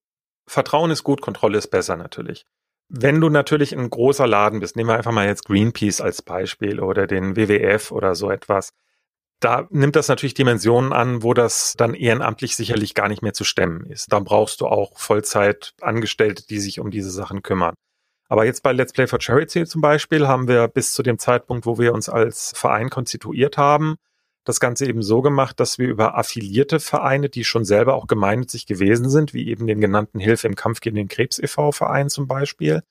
Vertrauen 0.49 0.93
ist 0.93 1.03
gut, 1.03 1.21
Kontrolle 1.21 1.59
ist 1.59 1.69
besser 1.69 1.97
natürlich. 1.97 2.45
Wenn 2.89 3.21
du 3.21 3.29
natürlich 3.29 3.77
ein 3.77 3.91
großer 3.91 4.27
Laden 4.27 4.61
bist, 4.61 4.77
nehmen 4.77 4.91
wir 4.91 4.97
einfach 4.97 5.13
mal 5.13 5.27
jetzt 5.27 5.47
Greenpeace 5.47 6.01
als 6.01 6.23
Beispiel 6.23 6.79
oder 6.79 7.09
den 7.09 7.37
WWF 7.37 7.91
oder 7.91 8.15
so 8.15 8.31
etwas, 8.31 8.71
da 9.45 9.67
nimmt 9.71 9.97
das 9.97 10.09
natürlich 10.09 10.35
Dimensionen 10.35 10.93
an, 10.93 11.23
wo 11.23 11.35
das 11.35 11.75
dann 11.77 11.95
ehrenamtlich 11.95 12.55
sicherlich 12.55 12.95
gar 12.95 13.09
nicht 13.09 13.23
mehr 13.23 13.33
zu 13.33 13.45
stemmen 13.45 13.85
ist. 13.87 14.13
Dann 14.13 14.25
brauchst 14.25 14.61
du 14.61 14.67
auch 14.67 14.99
Vollzeitangestellte, 14.99 16.47
die 16.47 16.61
sich 16.61 16.79
um 16.79 16.91
diese 16.91 17.11
Sachen 17.11 17.43
kümmern. 17.43 17.75
Aber 18.29 18.45
jetzt 18.45 18.63
bei 18.63 18.73
Let's 18.73 18.93
Play 18.93 19.07
for 19.07 19.21
Charity 19.21 19.67
zum 19.67 19.81
Beispiel 19.81 20.29
haben 20.29 20.49
wir 20.49 20.69
bis 20.69 20.95
zu 20.95 21.03
dem 21.03 21.19
Zeitpunkt, 21.19 21.67
wo 21.67 21.79
wir 21.79 21.93
uns 21.93 22.09
als 22.09 22.53
Verein 22.55 22.89
konstituiert 22.89 23.59
haben, 23.59 23.97
das 24.45 24.61
Ganze 24.61 24.87
eben 24.87 25.03
so 25.03 25.23
gemacht, 25.23 25.61
dass 25.61 25.79
wir 25.79 25.89
über 25.89 26.17
affiliierte 26.17 26.81
Vereine, 26.81 27.29
die 27.29 27.45
schon 27.45 27.65
selber 27.65 27.95
auch 27.95 28.07
gemeinnützig 28.07 28.67
gewesen 28.67 29.11
sind, 29.11 29.35
wie 29.35 29.49
eben 29.49 29.67
den 29.67 29.81
genannten 29.81 30.19
Hilfe 30.19 30.47
im 30.47 30.55
Kampf 30.55 30.81
gegen 30.81 30.97
den 30.97 31.09
Krebs 31.09 31.39
e.V. 31.39 31.73
Verein 31.73 32.09
zum 32.09 32.27
Beispiel, 32.27 32.83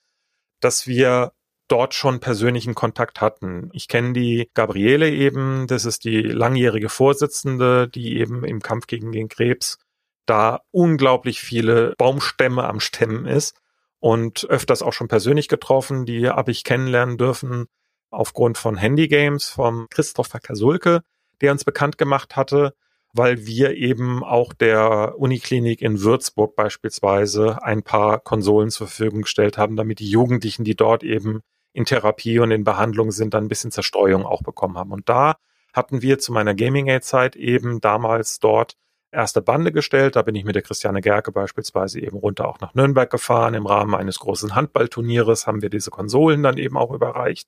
dass 0.60 0.86
wir 0.86 1.32
dort 1.72 1.94
schon 1.94 2.20
persönlichen 2.20 2.76
Kontakt 2.76 3.22
hatten. 3.22 3.70
Ich 3.72 3.88
kenne 3.88 4.14
die 4.14 4.50
Gabriele 4.54 5.10
eben, 5.10 5.68
das 5.68 5.86
ist 5.86 6.04
die 6.04 6.22
langjährige 6.22 6.90
Vorsitzende, 6.90 7.88
die 7.88 8.18
eben 8.18 8.44
im 8.44 8.62
Kampf 8.62 8.88
gegen 8.88 9.12
den 9.12 9.30
Krebs 9.30 9.80
da 10.26 10.62
unglaublich 10.72 11.42
viele 11.42 11.94
Baumstämme 11.98 12.64
am 12.66 12.80
Stemmen 12.80 13.26
ist 13.26 13.56
und 14.00 14.46
öfters 14.50 14.82
auch 14.82 14.94
schon 14.94 15.08
persönlich 15.08 15.48
getroffen. 15.48 16.06
Die 16.06 16.30
habe 16.30 16.52
ich 16.52 16.64
kennenlernen 16.64 17.18
dürfen 17.18 17.68
aufgrund 18.10 18.58
von 18.58 18.76
Handygames 18.76 19.50
vom 19.50 19.88
Christopher 19.90 20.40
Kasulke, 20.40 21.02
der 21.40 21.54
uns 21.54 21.64
bekannt 21.64 21.98
gemacht 21.98 22.36
hatte, 22.36 22.74
weil 23.14 23.46
wir 23.46 23.76
eben 23.76 24.24
auch 24.24 24.54
der 24.54 25.16
Uniklinik 25.18 25.82
in 25.82 26.02
Würzburg 26.02 26.56
beispielsweise 26.56 27.64
ein 27.64 27.84
paar 27.84 28.20
Konsolen 28.20 28.70
zur 28.70 28.88
Verfügung 28.88 29.24
gestellt 29.24 29.58
haben, 29.58 29.76
damit 29.76 30.00
die 30.00 30.10
Jugendlichen, 30.10 30.64
die 30.64 30.76
dort 30.76 31.04
eben 31.04 31.42
in 31.74 31.86
Therapie 31.86 32.40
und 32.40 32.52
in 32.52 32.64
Behandlung 32.64 33.12
sind, 33.12 33.34
dann 33.34 33.46
ein 33.46 33.50
bisschen 33.50 33.72
Zerstreuung 33.72 34.26
auch 34.26 34.44
bekommen 34.44 34.78
haben. 34.78 34.92
Und 34.92 35.08
da 35.10 35.38
hatten 35.74 36.02
wir 36.02 36.20
zu 36.20 36.34
meiner 36.34 36.54
Gaming-Aid-Zeit 36.54 37.36
eben 37.36 37.80
damals 37.80 38.40
dort 38.40 38.76
erste 39.12 39.42
Bande 39.42 39.72
gestellt. 39.72 40.16
Da 40.16 40.22
bin 40.22 40.36
ich 40.36 40.46
mit 40.46 40.56
der 40.56 40.62
Christiane 40.62 41.02
Gerke 41.02 41.32
beispielsweise 41.32 42.00
eben 42.00 42.18
runter 42.18 42.48
auch 42.48 42.60
nach 42.60 42.74
Nürnberg 42.74 43.10
gefahren. 43.10 43.54
Im 43.54 43.66
Rahmen 43.66 43.96
eines 43.96 44.20
großen 44.20 44.56
Handballturnieres 44.56 45.48
haben 45.48 45.62
wir 45.62 45.70
diese 45.70 45.92
Konsolen 45.92 46.44
dann 46.44 46.58
eben 46.58 46.78
auch 46.78 46.92
überreicht. 46.92 47.48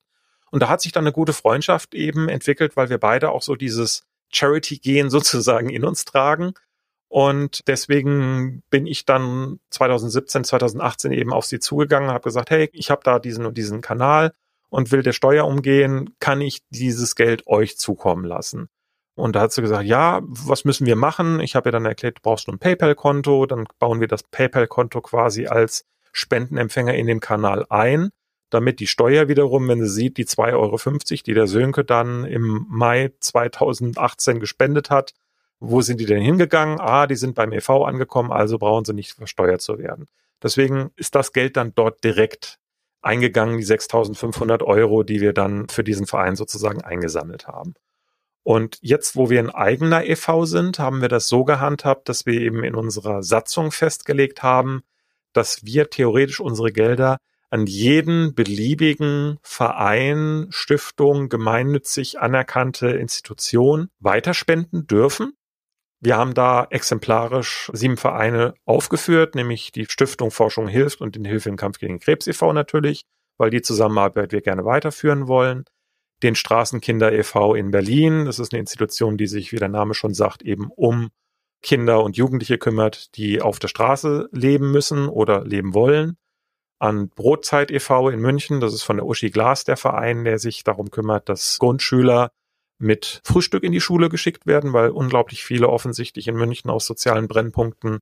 Und 0.52 0.62
da 0.62 0.70
hat 0.70 0.82
sich 0.82 0.92
dann 0.92 1.04
eine 1.04 1.14
gute 1.14 1.34
Freundschaft 1.34 1.96
eben 1.96 2.30
entwickelt, 2.30 2.76
weil 2.76 2.90
wir 2.90 3.00
beide 3.00 3.32
auch 3.32 3.42
so 3.42 3.56
dieses 3.56 4.06
Charity-Gehen 4.30 5.10
sozusagen 5.10 5.70
in 5.70 5.84
uns 5.84 6.06
tragen. 6.06 6.54
Und 7.14 7.68
deswegen 7.68 8.64
bin 8.72 8.88
ich 8.88 9.06
dann 9.06 9.60
2017, 9.70 10.46
2018 10.46 11.12
eben 11.12 11.32
auf 11.32 11.46
sie 11.46 11.60
zugegangen, 11.60 12.10
habe 12.10 12.24
gesagt, 12.24 12.50
hey, 12.50 12.72
ich 12.74 12.90
habe 12.90 13.02
da 13.04 13.20
diesen 13.20 13.46
und 13.46 13.56
diesen 13.56 13.82
Kanal 13.82 14.34
und 14.70 14.92
will 14.92 15.04
der 15.04 15.12
Steuer 15.12 15.46
umgehen, 15.46 16.16
kann 16.20 16.42
ich 16.42 16.64
dieses 16.72 17.14
Geld 17.14 17.46
euch 17.46 17.78
zukommen 17.78 18.26
lassen? 18.26 18.68
Und 19.14 19.36
da 19.36 19.42
hat 19.42 19.52
sie 19.52 19.62
gesagt, 19.62 19.86
ja, 19.86 20.22
was 20.24 20.66
müssen 20.66 20.88
wir 20.88 20.96
machen? 20.96 21.40
Ich 21.40 21.56
habe 21.56 21.70
ihr 21.70 21.72
dann 21.72 21.86
erklärt, 21.86 22.18
du 22.18 22.22
brauchst 22.24 22.50
ein 22.50 22.58
PayPal-Konto, 22.58 23.46
dann 23.46 23.68
bauen 23.78 24.00
wir 24.00 24.08
das 24.08 24.24
PayPal-Konto 24.24 25.02
quasi 25.02 25.46
als 25.46 25.86
Spendenempfänger 26.14 26.96
in 26.96 27.06
den 27.06 27.20
Kanal 27.20 27.68
ein, 27.70 28.10
damit 28.50 28.80
die 28.80 28.88
Steuer 28.88 29.28
wiederum, 29.28 29.68
wenn 29.68 29.86
sie 29.86 29.94
sieht, 29.94 30.18
die 30.18 30.26
2,50 30.26 30.54
Euro, 30.56 30.78
die 31.28 31.34
der 31.36 31.46
Sönke 31.46 31.86
dann 31.86 32.26
im 32.26 32.66
Mai 32.70 33.14
2018 33.20 34.40
gespendet 34.40 34.90
hat, 34.90 35.14
wo 35.64 35.82
sind 35.82 36.00
die 36.00 36.06
denn 36.06 36.22
hingegangen? 36.22 36.80
Ah, 36.80 37.08
die 37.08 37.16
sind 37.16 37.36
beim 37.36 37.54
EV 37.54 37.86
angekommen, 37.86 38.32
also 38.32 38.58
brauchen 38.58 38.84
sie 38.84 38.94
nicht 38.94 39.14
versteuert 39.14 39.62
zu 39.62 39.78
werden. 39.78 40.08
Deswegen 40.42 40.92
ist 40.98 41.16
das 41.16 41.32
Geld 41.32 41.56
dann 41.56 41.74
dort 41.74 42.04
direkt 42.04 42.60
eingegangen, 43.02 43.58
die 43.58 43.66
6.500 43.66 44.62
Euro, 44.64 45.04
die 45.04 45.22
wir 45.22 45.32
dann 45.32 45.70
für 45.70 45.84
diesen 45.84 46.06
Verein 46.06 46.36
sozusagen 46.36 46.82
eingesammelt 46.82 47.48
haben. 47.48 47.76
Und 48.44 48.78
jetzt, 48.82 49.16
wo 49.16 49.30
wir 49.30 49.40
ein 49.40 49.50
eigener 49.50 50.06
EV 50.06 50.44
sind, 50.44 50.80
haben 50.80 51.02
wir 51.02 51.08
das 51.08 51.30
so 51.30 51.46
gehandhabt, 51.46 52.10
dass 52.10 52.26
wir 52.26 52.42
eben 52.42 52.66
in 52.66 52.76
unserer 52.76 53.24
Satzung 53.24 53.72
festgelegt 53.72 54.44
haben, 54.44 54.84
dass 55.32 55.64
wir 55.64 55.90
theoretisch 55.90 56.42
unsere 56.42 56.74
Gelder 56.74 57.18
an 57.50 57.68
jeden 57.68 58.36
beliebigen 58.36 59.38
Verein, 59.44 60.48
Stiftung, 60.50 61.30
gemeinnützig 61.30 62.20
anerkannte 62.20 62.90
Institution 62.90 63.90
weiterspenden 64.00 64.88
dürfen. 64.88 65.34
Wir 66.04 66.18
haben 66.18 66.34
da 66.34 66.68
exemplarisch 66.70 67.72
sieben 67.74 67.98
Vereine 67.98 68.56
aufgeführt, 68.66 69.36
nämlich 69.36 69.72
die 69.72 69.86
Stiftung 69.86 70.32
Forschung 70.32 70.68
hilft 70.68 71.02
und 71.02 71.16
den 71.16 71.26
Hilfe 71.26 71.50
im 71.50 71.56
Kampf 71.56 71.80
gegen 71.80 72.00
Krebs 72.00 72.28
e.V. 72.28 72.52
natürlich, 72.52 73.06
weil 73.38 73.50
die 73.50 73.62
Zusammenarbeit 73.62 74.32
wir 74.32 74.42
gerne 74.42 74.66
weiterführen 74.66 75.28
wollen 75.28 75.66
den 76.24 76.36
Straßenkinder 76.36 77.12
e.V. 77.12 77.54
in 77.54 77.70
Berlin. 77.70 78.26
Das 78.26 78.40
ist 78.40 78.54
eine 78.54 78.62
Institution, 78.62 79.18
die 79.18 79.28
sich, 79.28 79.52
wie 79.52 79.58
der 79.58 79.70
Name 79.70 79.94
schon 79.94 80.14
sagt, 80.14 80.42
eben 80.42 80.72
um 80.76 81.10
Kinder 81.62 82.04
und 82.04 82.18
Jugendliche 82.18 82.58
kümmert, 82.58 83.16
die 83.16 83.42
auf 83.42 83.60
der 83.60 83.68
Straße 83.68 84.30
leben 84.32 84.72
müssen 84.72 85.08
oder 85.08 85.46
leben 85.46 85.74
wollen. 85.74 86.18
An 86.80 87.10
Brotzeit 87.10 87.72
e.V. 87.72 88.10
in 88.10 88.20
München, 88.20 88.60
das 88.60 88.74
ist 88.74 88.84
von 88.84 88.98
der 88.98 89.06
Uschi 89.06 89.30
Glas 89.30 89.64
der 89.64 89.78
Verein, 89.78 90.24
der 90.24 90.40
sich 90.40 90.64
darum 90.64 90.92
kümmert, 90.92 91.30
dass 91.30 91.60
Grundschüler 91.60 92.32
mit 92.84 93.22
Frühstück 93.24 93.64
in 93.64 93.72
die 93.72 93.82
Schule 93.82 94.10
geschickt 94.10 94.46
werden, 94.46 94.74
weil 94.74 94.90
unglaublich 94.90 95.44
viele 95.44 95.70
offensichtlich 95.70 96.28
in 96.28 96.36
München 96.36 96.70
aus 96.70 96.86
sozialen 96.86 97.28
Brennpunkten 97.28 98.00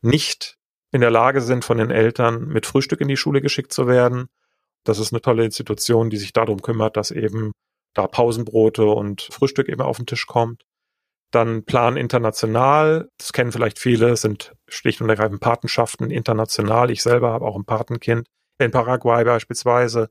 nicht 0.00 0.56
in 0.90 1.00
der 1.00 1.10
Lage 1.10 1.40
sind, 1.40 1.64
von 1.64 1.78
den 1.78 1.90
Eltern 1.90 2.48
mit 2.48 2.66
Frühstück 2.66 3.00
in 3.00 3.08
die 3.08 3.16
Schule 3.16 3.40
geschickt 3.40 3.72
zu 3.72 3.86
werden. 3.86 4.26
Das 4.84 4.98
ist 4.98 5.12
eine 5.12 5.20
tolle 5.20 5.44
Institution, 5.44 6.10
die 6.10 6.16
sich 6.16 6.32
darum 6.32 6.60
kümmert, 6.60 6.96
dass 6.96 7.10
eben 7.10 7.52
da 7.94 8.06
Pausenbrote 8.06 8.86
und 8.86 9.22
Frühstück 9.30 9.68
eben 9.68 9.82
auf 9.82 9.98
den 9.98 10.06
Tisch 10.06 10.26
kommt. 10.26 10.64
Dann 11.30 11.64
Plan 11.64 11.96
International, 11.96 13.08
das 13.18 13.32
kennen 13.32 13.52
vielleicht 13.52 13.78
viele, 13.78 14.16
sind 14.16 14.54
schlicht 14.68 15.00
und 15.00 15.08
ergreifend 15.08 15.40
Patenschaften 15.40 16.10
international. 16.10 16.90
Ich 16.90 17.02
selber 17.02 17.32
habe 17.32 17.46
auch 17.46 17.56
ein 17.56 17.64
Patenkind 17.64 18.26
in 18.58 18.70
Paraguay 18.70 19.24
beispielsweise. 19.24 20.10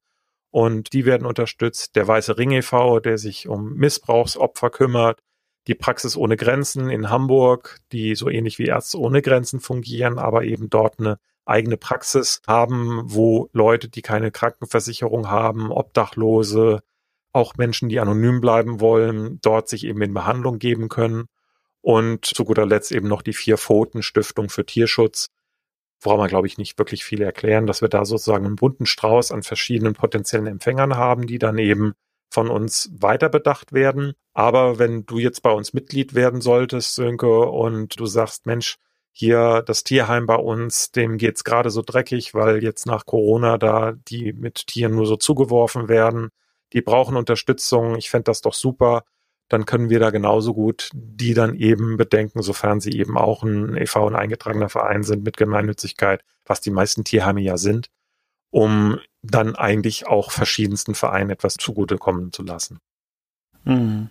Und 0.51 0.93
die 0.93 1.05
werden 1.05 1.25
unterstützt. 1.25 1.95
Der 1.95 2.07
Weiße 2.07 2.37
Ring 2.37 2.51
e.V., 2.51 2.99
der 2.99 3.17
sich 3.17 3.47
um 3.47 3.73
Missbrauchsopfer 3.73 4.69
kümmert. 4.69 5.21
Die 5.67 5.75
Praxis 5.75 6.17
ohne 6.17 6.37
Grenzen 6.37 6.89
in 6.89 7.09
Hamburg, 7.09 7.79
die 7.91 8.15
so 8.15 8.29
ähnlich 8.29 8.59
wie 8.59 8.65
Ärzte 8.65 8.99
ohne 8.99 9.21
Grenzen 9.21 9.59
fungieren, 9.59 10.19
aber 10.19 10.43
eben 10.43 10.69
dort 10.69 10.99
eine 10.99 11.17
eigene 11.45 11.77
Praxis 11.77 12.41
haben, 12.47 13.01
wo 13.05 13.49
Leute, 13.53 13.87
die 13.89 14.01
keine 14.01 14.31
Krankenversicherung 14.31 15.29
haben, 15.29 15.71
Obdachlose, 15.71 16.81
auch 17.31 17.55
Menschen, 17.55 17.89
die 17.89 17.99
anonym 17.99 18.41
bleiben 18.41 18.79
wollen, 18.79 19.39
dort 19.41 19.69
sich 19.69 19.85
eben 19.85 20.01
in 20.01 20.13
Behandlung 20.13 20.59
geben 20.59 20.89
können. 20.89 21.25
Und 21.81 22.25
zu 22.25 22.43
guter 22.45 22.65
Letzt 22.65 22.91
eben 22.91 23.07
noch 23.07 23.21
die 23.21 23.33
Vier 23.33 23.57
Pfoten 23.57 24.03
Stiftung 24.03 24.49
für 24.49 24.65
Tierschutz. 24.65 25.29
Braucht 26.01 26.17
man, 26.17 26.27
glaube 26.27 26.47
ich, 26.47 26.57
nicht 26.57 26.77
wirklich 26.79 27.03
viel 27.03 27.21
erklären, 27.21 27.67
dass 27.67 27.81
wir 27.81 27.89
da 27.89 28.05
sozusagen 28.05 28.45
einen 28.45 28.55
bunten 28.55 28.85
Strauß 28.85 29.31
an 29.31 29.43
verschiedenen 29.43 29.93
potenziellen 29.93 30.47
Empfängern 30.47 30.95
haben, 30.95 31.27
die 31.27 31.37
dann 31.37 31.57
eben 31.57 31.93
von 32.31 32.49
uns 32.49 32.89
weiterbedacht 32.97 33.73
werden. 33.73 34.13
Aber 34.33 34.79
wenn 34.79 35.05
du 35.05 35.19
jetzt 35.19 35.43
bei 35.43 35.51
uns 35.51 35.73
Mitglied 35.73 36.15
werden 36.15 36.41
solltest, 36.41 36.95
Sönke, 36.95 37.41
und 37.41 37.99
du 37.99 38.05
sagst, 38.05 38.45
Mensch, 38.45 38.77
hier 39.11 39.61
das 39.65 39.83
Tierheim 39.83 40.25
bei 40.25 40.35
uns, 40.35 40.91
dem 40.91 41.17
geht's 41.17 41.43
gerade 41.43 41.69
so 41.69 41.81
dreckig, 41.81 42.33
weil 42.33 42.63
jetzt 42.63 42.85
nach 42.85 43.05
Corona 43.05 43.57
da 43.57 43.91
die 43.91 44.33
mit 44.33 44.67
Tieren 44.67 44.95
nur 44.95 45.05
so 45.05 45.17
zugeworfen 45.17 45.89
werden. 45.89 46.29
Die 46.73 46.81
brauchen 46.81 47.17
Unterstützung. 47.17 47.95
Ich 47.97 48.09
fände 48.09 48.23
das 48.25 48.41
doch 48.41 48.53
super. 48.53 49.03
Dann 49.51 49.65
können 49.65 49.89
wir 49.89 49.99
da 49.99 50.11
genauso 50.11 50.53
gut 50.53 50.91
die 50.93 51.33
dann 51.33 51.55
eben 51.55 51.97
bedenken, 51.97 52.41
sofern 52.41 52.79
sie 52.79 52.91
eben 52.91 53.17
auch 53.17 53.43
ein 53.43 53.75
e.V. 53.75 54.07
ein 54.07 54.15
eingetragener 54.15 54.69
Verein 54.69 55.03
sind 55.03 55.25
mit 55.25 55.35
Gemeinnützigkeit, 55.35 56.23
was 56.45 56.61
die 56.61 56.71
meisten 56.71 57.03
Tierheime 57.03 57.41
ja 57.41 57.57
sind, 57.57 57.89
um 58.49 58.97
dann 59.21 59.57
eigentlich 59.57 60.07
auch 60.07 60.31
verschiedensten 60.31 60.95
Vereinen 60.95 61.31
etwas 61.31 61.55
zugutekommen 61.55 62.31
zu 62.31 62.43
lassen. 62.43 62.79
Mhm. 63.65 64.09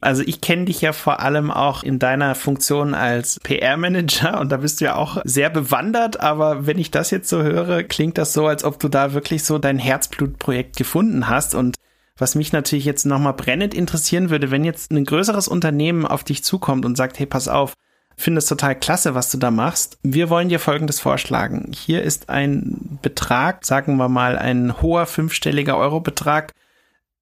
Also 0.00 0.22
ich 0.24 0.40
kenne 0.40 0.66
dich 0.66 0.80
ja 0.80 0.92
vor 0.92 1.18
allem 1.18 1.50
auch 1.50 1.82
in 1.82 1.98
deiner 1.98 2.36
Funktion 2.36 2.94
als 2.94 3.40
PR-Manager 3.40 4.38
und 4.38 4.52
da 4.52 4.58
bist 4.58 4.80
du 4.80 4.84
ja 4.84 4.94
auch 4.94 5.20
sehr 5.24 5.50
bewandert, 5.50 6.20
aber 6.20 6.68
wenn 6.68 6.78
ich 6.78 6.92
das 6.92 7.10
jetzt 7.10 7.28
so 7.28 7.42
höre, 7.42 7.82
klingt 7.82 8.16
das 8.16 8.32
so, 8.32 8.46
als 8.46 8.62
ob 8.62 8.78
du 8.78 8.88
da 8.88 9.12
wirklich 9.12 9.42
so 9.42 9.58
dein 9.58 9.80
Herzblutprojekt 9.80 10.76
gefunden 10.76 11.28
hast 11.28 11.56
und 11.56 11.74
was 12.18 12.34
mich 12.34 12.52
natürlich 12.52 12.84
jetzt 12.84 13.06
nochmal 13.06 13.32
brennend 13.32 13.74
interessieren 13.74 14.30
würde, 14.30 14.50
wenn 14.50 14.64
jetzt 14.64 14.90
ein 14.90 15.04
größeres 15.04 15.48
Unternehmen 15.48 16.04
auf 16.04 16.24
dich 16.24 16.44
zukommt 16.44 16.84
und 16.84 16.96
sagt, 16.96 17.18
hey, 17.18 17.26
pass 17.26 17.48
auf, 17.48 17.74
finde 18.16 18.40
es 18.40 18.46
total 18.46 18.74
klasse, 18.74 19.14
was 19.14 19.30
du 19.30 19.38
da 19.38 19.50
machst. 19.50 19.98
Wir 20.02 20.28
wollen 20.28 20.48
dir 20.48 20.58
Folgendes 20.58 21.00
vorschlagen. 21.00 21.70
Hier 21.72 22.02
ist 22.02 22.28
ein 22.28 22.98
Betrag, 23.00 23.64
sagen 23.64 23.96
wir 23.96 24.08
mal 24.08 24.36
ein 24.36 24.82
hoher 24.82 25.06
fünfstelliger 25.06 25.78
Eurobetrag, 25.78 26.52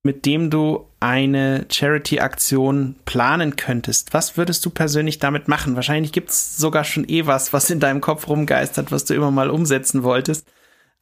mit 0.03 0.25
dem 0.25 0.49
du 0.51 0.87
eine 1.01 1.67
Charity-Aktion 1.71 2.97
planen 3.05 3.57
könntest, 3.57 4.15
was 4.15 4.39
würdest 4.39 4.65
du 4.65 4.71
persönlich 4.71 5.19
damit 5.19 5.49
machen? 5.49 5.77
Wahrscheinlich 5.77 6.13
gibt 6.13 6.31
es 6.31 6.57
sogar 6.57 6.85
schon 6.85 7.07
eh 7.09 7.27
was, 7.27 7.53
was 7.53 7.69
in 7.69 7.81
deinem 7.81 8.01
Kopf 8.01 8.27
rumgeistert, 8.29 8.91
was 8.91 9.05
du 9.05 9.15
immer 9.15 9.31
mal 9.31 9.51
umsetzen 9.51 10.03
wolltest. 10.03 10.49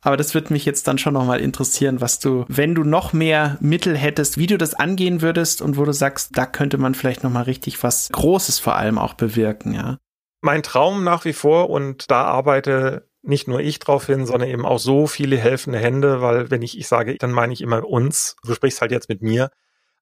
Aber 0.04 0.18
das 0.18 0.34
wird 0.34 0.50
mich 0.50 0.66
jetzt 0.66 0.86
dann 0.86 0.98
schon 0.98 1.14
nochmal 1.14 1.40
interessieren, 1.40 2.02
was 2.02 2.18
du, 2.18 2.44
wenn 2.48 2.74
du 2.74 2.84
noch 2.84 3.14
mehr 3.14 3.56
Mittel 3.60 3.96
hättest, 3.96 4.36
wie 4.36 4.46
du 4.46 4.58
das 4.58 4.74
angehen 4.74 5.22
würdest 5.22 5.62
und 5.62 5.78
wo 5.78 5.84
du 5.86 5.92
sagst, 5.92 6.36
da 6.36 6.44
könnte 6.44 6.76
man 6.76 6.94
vielleicht 6.94 7.24
nochmal 7.24 7.44
richtig 7.44 7.82
was 7.82 8.10
Großes 8.12 8.58
vor 8.58 8.76
allem 8.76 8.98
auch 8.98 9.14
bewirken, 9.14 9.72
ja. 9.72 9.98
Mein 10.42 10.62
Traum 10.62 11.04
nach 11.04 11.24
wie 11.24 11.32
vor 11.32 11.70
und 11.70 12.10
da 12.10 12.24
arbeite 12.24 13.08
nicht 13.22 13.48
nur 13.48 13.60
ich 13.60 13.78
drauf 13.78 14.04
hin, 14.04 14.26
sondern 14.26 14.50
eben 14.50 14.66
auch 14.66 14.78
so 14.78 15.06
viele 15.06 15.38
helfende 15.38 15.78
Hände, 15.78 16.20
weil 16.20 16.50
wenn 16.50 16.60
ich 16.60 16.78
ich 16.78 16.86
sage, 16.86 17.16
dann 17.16 17.32
meine 17.32 17.54
ich 17.54 17.62
immer 17.62 17.82
uns. 17.82 18.36
Du 18.44 18.52
sprichst 18.52 18.82
halt 18.82 18.92
jetzt 18.92 19.08
mit 19.08 19.22
mir. 19.22 19.50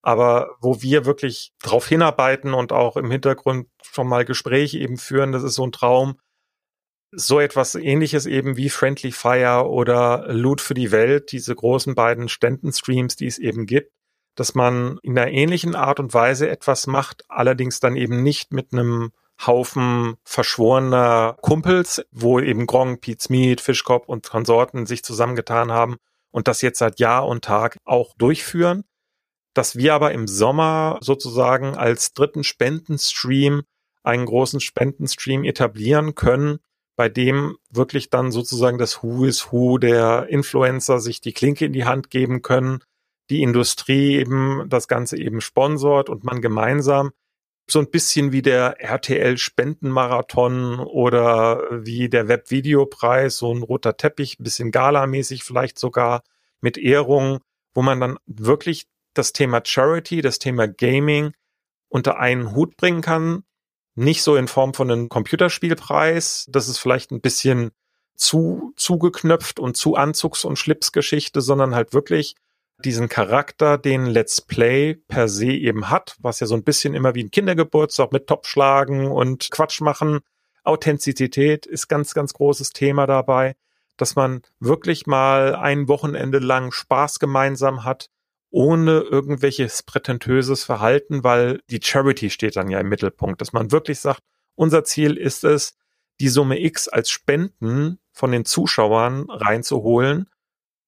Aber 0.05 0.57
wo 0.61 0.83
wir 0.83 1.07
wirklich 1.07 1.53
drauf 1.63 1.87
hinarbeiten 1.87 2.55
und 2.55 2.73
auch 2.73 2.97
im 2.97 3.13
Hintergrund 3.13 3.69
schon 3.83 4.09
mal 4.09 4.25
Gespräche 4.25 4.81
eben 4.81 4.97
führen, 4.97 5.31
das 5.31 5.45
ist 5.45 5.55
so 5.55 5.65
ein 5.65 5.71
Traum, 5.71 6.17
so 7.13 7.39
etwas 7.41 7.75
ähnliches 7.75 8.27
eben 8.27 8.57
wie 8.57 8.71
Friendly 8.71 9.13
Fire 9.13 9.69
oder 9.69 10.27
Loot 10.33 10.61
für 10.61 10.75
die 10.75 10.91
Welt, 10.91 11.31
diese 11.33 11.55
großen 11.55 11.95
beiden 11.95 12.29
Ständenstreams, 12.29 13.17
die 13.17 13.27
es 13.27 13.39
eben 13.39 13.67
gibt, 13.67 13.93
dass 14.35 14.55
man 14.55 14.99
in 15.03 15.19
einer 15.19 15.31
ähnlichen 15.31 15.75
Art 15.75 16.01
und 16.01 16.15
Weise 16.15 16.49
etwas 16.49 16.87
macht, 16.87 17.25
allerdings 17.29 17.81
dann 17.81 17.97
eben 17.97 18.23
nicht 18.23 18.53
mit 18.53 18.73
einem 18.73 19.13
Haufen 19.47 20.15
verschworener 20.25 21.37
Kumpels, 21.43 22.03
wo 22.11 22.41
eben 22.41 22.67
Gronk, 22.67 23.01
Pete 23.03 23.23
Smith, 23.23 23.61
Fischkopf 23.61 24.09
und 24.09 24.29
Konsorten 24.29 24.87
sich 24.87 25.03
zusammengetan 25.03 25.71
haben 25.71 25.97
und 26.31 26.49
das 26.49 26.63
jetzt 26.63 26.79
seit 26.79 26.99
Jahr 26.99 27.27
und 27.27 27.45
Tag 27.45 27.79
auch 27.85 28.15
durchführen, 28.17 28.85
dass 29.55 29.77
wir 29.77 29.95
aber 29.95 30.13
im 30.13 30.27
Sommer 30.27 30.99
sozusagen 31.03 31.77
als 31.77 32.15
dritten 32.15 32.45
Spendenstream 32.45 33.63
einen 34.03 34.27
großen 34.27 34.61
Spendenstream 34.61 35.45
etablieren 35.45 36.15
können, 36.15 36.59
bei 36.97 37.09
dem 37.09 37.57
wirklich 37.71 38.11
dann 38.11 38.33
sozusagen 38.33 38.79
das 38.79 39.03
Who 39.03 39.25
is 39.25 39.53
Who 39.53 39.79
der 39.79 40.27
Influencer 40.29 41.01
sich 41.01 41.21
die 41.21 41.33
Klinke 41.33 41.65
in 41.67 41.73
die 41.73 41.85
Hand 41.85 42.11
geben 42.11 42.43
können, 42.43 42.81
die 43.31 43.43
Industrie 43.43 44.17
eben 44.17 44.69
das 44.69 44.89
Ganze 44.89 45.17
eben 45.19 45.41
sponsort 45.41 46.11
und 46.11 46.25
man 46.25 46.41
gemeinsam 46.41 47.13
so 47.71 47.79
ein 47.79 47.91
bisschen 47.91 48.33
wie 48.33 48.43
der 48.43 48.81
RTL 48.81 49.39
Spendenmarathon 49.39 50.81
oder 50.81 51.63
wie 51.71 52.09
der 52.09 52.29
Webvideopreis, 52.29 53.39
so 53.39 53.55
ein 53.55 53.63
roter 53.63 53.97
Teppich, 53.97 54.39
bisschen 54.39 54.71
galamäßig 54.71 55.45
vielleicht 55.45 55.79
sogar 55.79 56.23
mit 56.61 56.77
Ehrung, 56.77 57.39
wo 57.73 57.83
man 57.83 58.01
dann 58.01 58.19
wirklich 58.27 58.87
das 59.15 59.33
Thema 59.33 59.63
Charity, 59.65 60.23
das 60.23 60.39
Thema 60.39 60.67
Gaming 60.69 61.33
unter 61.89 62.19
einen 62.19 62.55
Hut 62.55 62.77
bringen 62.77 63.03
kann, 63.03 63.45
nicht 63.95 64.23
so 64.23 64.37
in 64.37 64.49
Form 64.49 64.75
von 64.75 64.91
einem 64.91 65.09
Computerspielpreis. 65.09 66.47
Das 66.51 66.69
ist 66.69 66.79
vielleicht 66.79 67.11
ein 67.11 67.21
bisschen 67.21 67.71
zu 68.15 68.73
zugeknöpft 68.77 69.59
und 69.59 69.77
zu 69.77 69.97
Anzugs- 69.97 70.45
und 70.45 70.59
Schlipsgeschichte, 70.59 71.41
sondern 71.41 71.75
halt 71.75 71.93
wirklich 71.93 72.37
diesen 72.85 73.09
Charakter, 73.09 73.79
den 73.79 74.07
Let's 74.07 74.41
Play 74.41 74.95
per 74.95 75.29
se 75.29 75.53
eben 75.53 75.91
hat, 75.91 76.17
was 76.21 76.41
ja 76.41 76.47
so 76.47 76.55
ein 76.55 76.65
bisschen 76.65 76.95
immer 76.95 77.15
wie 77.15 77.25
ein 77.25 77.31
Kindergeburtstag 77.31 78.13
mit 78.13 78.27
Topschlagen 78.27 79.07
und 79.07 79.51
Quatsch 79.51 79.81
machen. 79.81 80.21
Authentizität 80.65 81.67
ist 81.67 81.89
ganz, 81.89 82.15
ganz 82.15 82.33
großes 82.35 82.71
Thema 82.71 83.07
dabei, 83.07 83.55
dass 83.97 84.17
man 84.17 84.43
wirklich 84.59 85.07
mal 85.07 85.55
ein 85.55 85.89
Wochenende 85.89 86.39
lang 86.39 86.73
Spaß 86.73 87.19
gemeinsam 87.19 87.85
hat, 87.85 88.09
ohne 88.53 89.01
irgendwelches 89.01 89.83
prätentiöses 89.83 90.63
Verhalten, 90.63 91.25
weil 91.25 91.61
die 91.71 91.81
Charity 91.83 92.31
steht 92.31 92.55
dann 92.57 92.71
ja 92.71 92.79
im 92.79 92.89
Mittelpunkt, 92.89 93.41
dass 93.41 93.53
man 93.53 93.73
wirklich 93.73 93.99
sagt, 93.99 94.21
unser 94.55 94.85
Ziel 94.85 95.17
ist 95.17 95.43
es, 95.43 95.75
die 96.21 96.29
Summe 96.29 96.61
X 96.61 96.87
als 96.87 97.11
Spenden 97.11 97.99
von 98.13 98.31
den 98.31 98.45
Zuschauern 98.45 99.27
reinzuholen. 99.29 100.29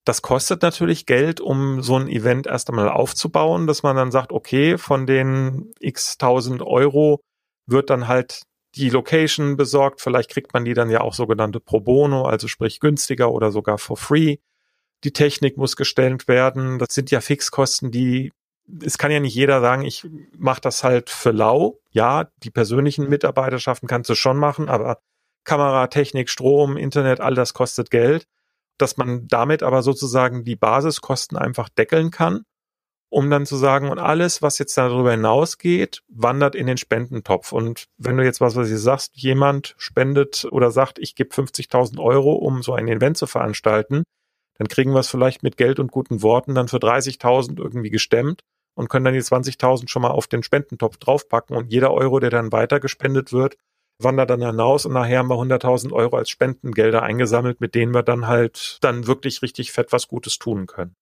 Das 0.04 0.20
kostet 0.20 0.60
natürlich 0.60 1.06
Geld, 1.06 1.40
um 1.40 1.82
so 1.82 1.96
ein 1.96 2.08
Event 2.08 2.46
erst 2.46 2.68
einmal 2.68 2.90
aufzubauen, 2.90 3.66
dass 3.66 3.82
man 3.82 3.96
dann 3.96 4.12
sagt, 4.12 4.32
okay, 4.32 4.76
von 4.76 5.06
den 5.06 5.72
x 5.80 6.18
tausend 6.18 6.60
Euro 6.60 7.20
wird 7.66 7.88
dann 7.88 8.06
halt 8.06 8.42
die 8.74 8.90
Location 8.90 9.56
besorgt. 9.56 10.02
Vielleicht 10.02 10.30
kriegt 10.30 10.52
man 10.52 10.66
die 10.66 10.74
dann 10.74 10.90
ja 10.90 11.00
auch 11.00 11.14
sogenannte 11.14 11.60
pro 11.60 11.80
bono, 11.80 12.26
also 12.26 12.46
sprich 12.46 12.80
günstiger 12.80 13.32
oder 13.32 13.50
sogar 13.50 13.78
for 13.78 13.96
free 13.96 14.36
die 15.04 15.12
Technik 15.12 15.56
muss 15.56 15.76
gestellt 15.76 16.28
werden. 16.28 16.78
Das 16.78 16.94
sind 16.94 17.10
ja 17.10 17.20
Fixkosten, 17.20 17.90
die 17.90 18.32
es 18.82 18.98
kann 18.98 19.10
ja 19.10 19.20
nicht 19.20 19.34
jeder 19.34 19.60
sagen, 19.60 19.82
ich 19.82 20.06
mache 20.38 20.60
das 20.60 20.84
halt 20.84 21.10
für 21.10 21.32
lau. 21.32 21.80
Ja, 21.90 22.30
die 22.42 22.50
persönlichen 22.50 23.08
Mitarbeiterschaften 23.08 23.86
kannst 23.86 24.08
du 24.10 24.14
schon 24.14 24.38
machen, 24.38 24.68
aber 24.68 24.98
Kamera, 25.44 25.88
Technik, 25.88 26.30
Strom, 26.30 26.76
Internet, 26.76 27.20
all 27.20 27.34
das 27.34 27.52
kostet 27.52 27.90
Geld. 27.90 28.26
Dass 28.78 28.96
man 28.96 29.28
damit 29.28 29.62
aber 29.62 29.82
sozusagen 29.82 30.44
die 30.44 30.56
Basiskosten 30.56 31.36
einfach 31.36 31.68
deckeln 31.68 32.10
kann, 32.10 32.44
um 33.08 33.30
dann 33.30 33.46
zu 33.46 33.56
sagen, 33.56 33.88
und 33.88 33.98
alles, 33.98 34.42
was 34.42 34.58
jetzt 34.58 34.76
darüber 34.76 35.12
hinausgeht, 35.12 36.02
wandert 36.08 36.56
in 36.56 36.66
den 36.66 36.78
Spendentopf. 36.78 37.52
Und 37.52 37.84
wenn 37.98 38.16
du 38.16 38.24
jetzt 38.24 38.40
was, 38.40 38.56
was 38.56 38.68
du 38.68 38.78
sagst, 38.78 39.16
jemand 39.16 39.74
spendet 39.78 40.48
oder 40.50 40.72
sagt, 40.72 40.98
ich 40.98 41.14
gebe 41.14 41.32
50.000 41.32 42.02
Euro, 42.02 42.32
um 42.32 42.62
so 42.62 42.72
ein 42.72 42.88
Event 42.88 43.16
zu 43.16 43.26
veranstalten, 43.26 44.02
dann 44.58 44.68
kriegen 44.68 44.92
wir 44.92 45.00
es 45.00 45.08
vielleicht 45.08 45.42
mit 45.42 45.56
Geld 45.56 45.80
und 45.80 45.90
guten 45.90 46.22
Worten 46.22 46.54
dann 46.54 46.68
für 46.68 46.78
30.000 46.78 47.58
irgendwie 47.58 47.90
gestemmt 47.90 48.42
und 48.74 48.88
können 48.88 49.04
dann 49.04 49.14
die 49.14 49.20
20.000 49.20 49.88
schon 49.88 50.02
mal 50.02 50.10
auf 50.10 50.26
den 50.26 50.42
Spendentopf 50.42 50.96
draufpacken 50.98 51.56
und 51.56 51.72
jeder 51.72 51.92
Euro, 51.92 52.20
der 52.20 52.30
dann 52.30 52.52
weiter 52.52 52.80
gespendet 52.80 53.32
wird, 53.32 53.56
wandert 53.98 54.30
dann 54.30 54.42
hinaus 54.42 54.86
und 54.86 54.92
nachher 54.92 55.18
haben 55.18 55.28
wir 55.28 55.36
100.000 55.36 55.92
Euro 55.92 56.16
als 56.16 56.30
Spendengelder 56.30 57.02
eingesammelt, 57.02 57.60
mit 57.60 57.74
denen 57.74 57.94
wir 57.94 58.02
dann 58.02 58.26
halt 58.26 58.78
dann 58.80 59.06
wirklich 59.06 59.42
richtig 59.42 59.72
fett 59.72 59.92
was 59.92 60.08
Gutes 60.08 60.38
tun 60.38 60.66
können. 60.66 60.94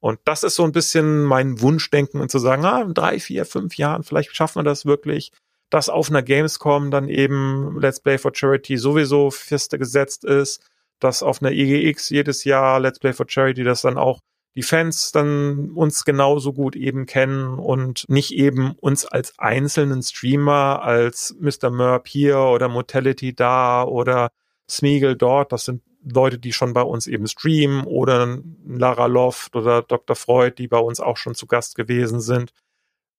Und 0.00 0.20
das 0.24 0.44
ist 0.44 0.54
so 0.54 0.64
ein 0.64 0.72
bisschen 0.72 1.24
mein 1.24 1.60
Wunschdenken 1.60 2.20
und 2.20 2.30
zu 2.30 2.38
sagen, 2.38 2.64
ah, 2.64 2.82
in 2.82 2.94
drei, 2.94 3.18
vier, 3.18 3.44
fünf 3.44 3.76
Jahren, 3.76 4.04
vielleicht 4.04 4.34
schaffen 4.34 4.60
wir 4.60 4.64
das 4.64 4.86
wirklich, 4.86 5.32
dass 5.70 5.88
auf 5.88 6.08
einer 6.08 6.22
Gamescom 6.22 6.90
dann 6.90 7.08
eben 7.08 7.78
Let's 7.80 8.00
Play 8.00 8.16
for 8.16 8.32
Charity 8.34 8.78
sowieso 8.78 9.30
feste 9.30 9.78
gesetzt 9.78 10.24
ist, 10.24 10.64
dass 11.00 11.22
auf 11.22 11.42
einer 11.42 11.52
EGX 11.52 12.10
jedes 12.10 12.44
Jahr 12.44 12.80
Let's 12.80 12.98
Play 12.98 13.12
for 13.12 13.26
Charity, 13.28 13.64
dass 13.64 13.82
dann 13.82 13.98
auch 13.98 14.20
die 14.54 14.62
Fans 14.62 15.12
dann 15.12 15.70
uns 15.70 16.04
genauso 16.04 16.52
gut 16.52 16.74
eben 16.74 17.06
kennen 17.06 17.58
und 17.60 18.04
nicht 18.08 18.32
eben 18.32 18.72
uns 18.80 19.06
als 19.06 19.38
einzelnen 19.38 20.02
Streamer, 20.02 20.82
als 20.82 21.36
Mr. 21.38 21.70
Merp 21.70 22.08
hier 22.08 22.38
oder 22.40 22.68
Mortality 22.68 23.34
da 23.34 23.84
oder 23.84 24.30
Smeagol 24.68 25.16
dort. 25.16 25.52
Das 25.52 25.64
sind 25.64 25.82
Leute, 26.02 26.38
die 26.38 26.52
schon 26.52 26.72
bei 26.72 26.82
uns 26.82 27.06
eben 27.06 27.26
streamen 27.26 27.84
oder 27.84 28.38
Lara 28.66 29.06
Loft 29.06 29.54
oder 29.54 29.82
Dr. 29.82 30.16
Freud, 30.16 30.56
die 30.58 30.68
bei 30.68 30.78
uns 30.78 31.00
auch 31.00 31.16
schon 31.16 31.34
zu 31.34 31.46
Gast 31.46 31.76
gewesen 31.76 32.20
sind, 32.20 32.52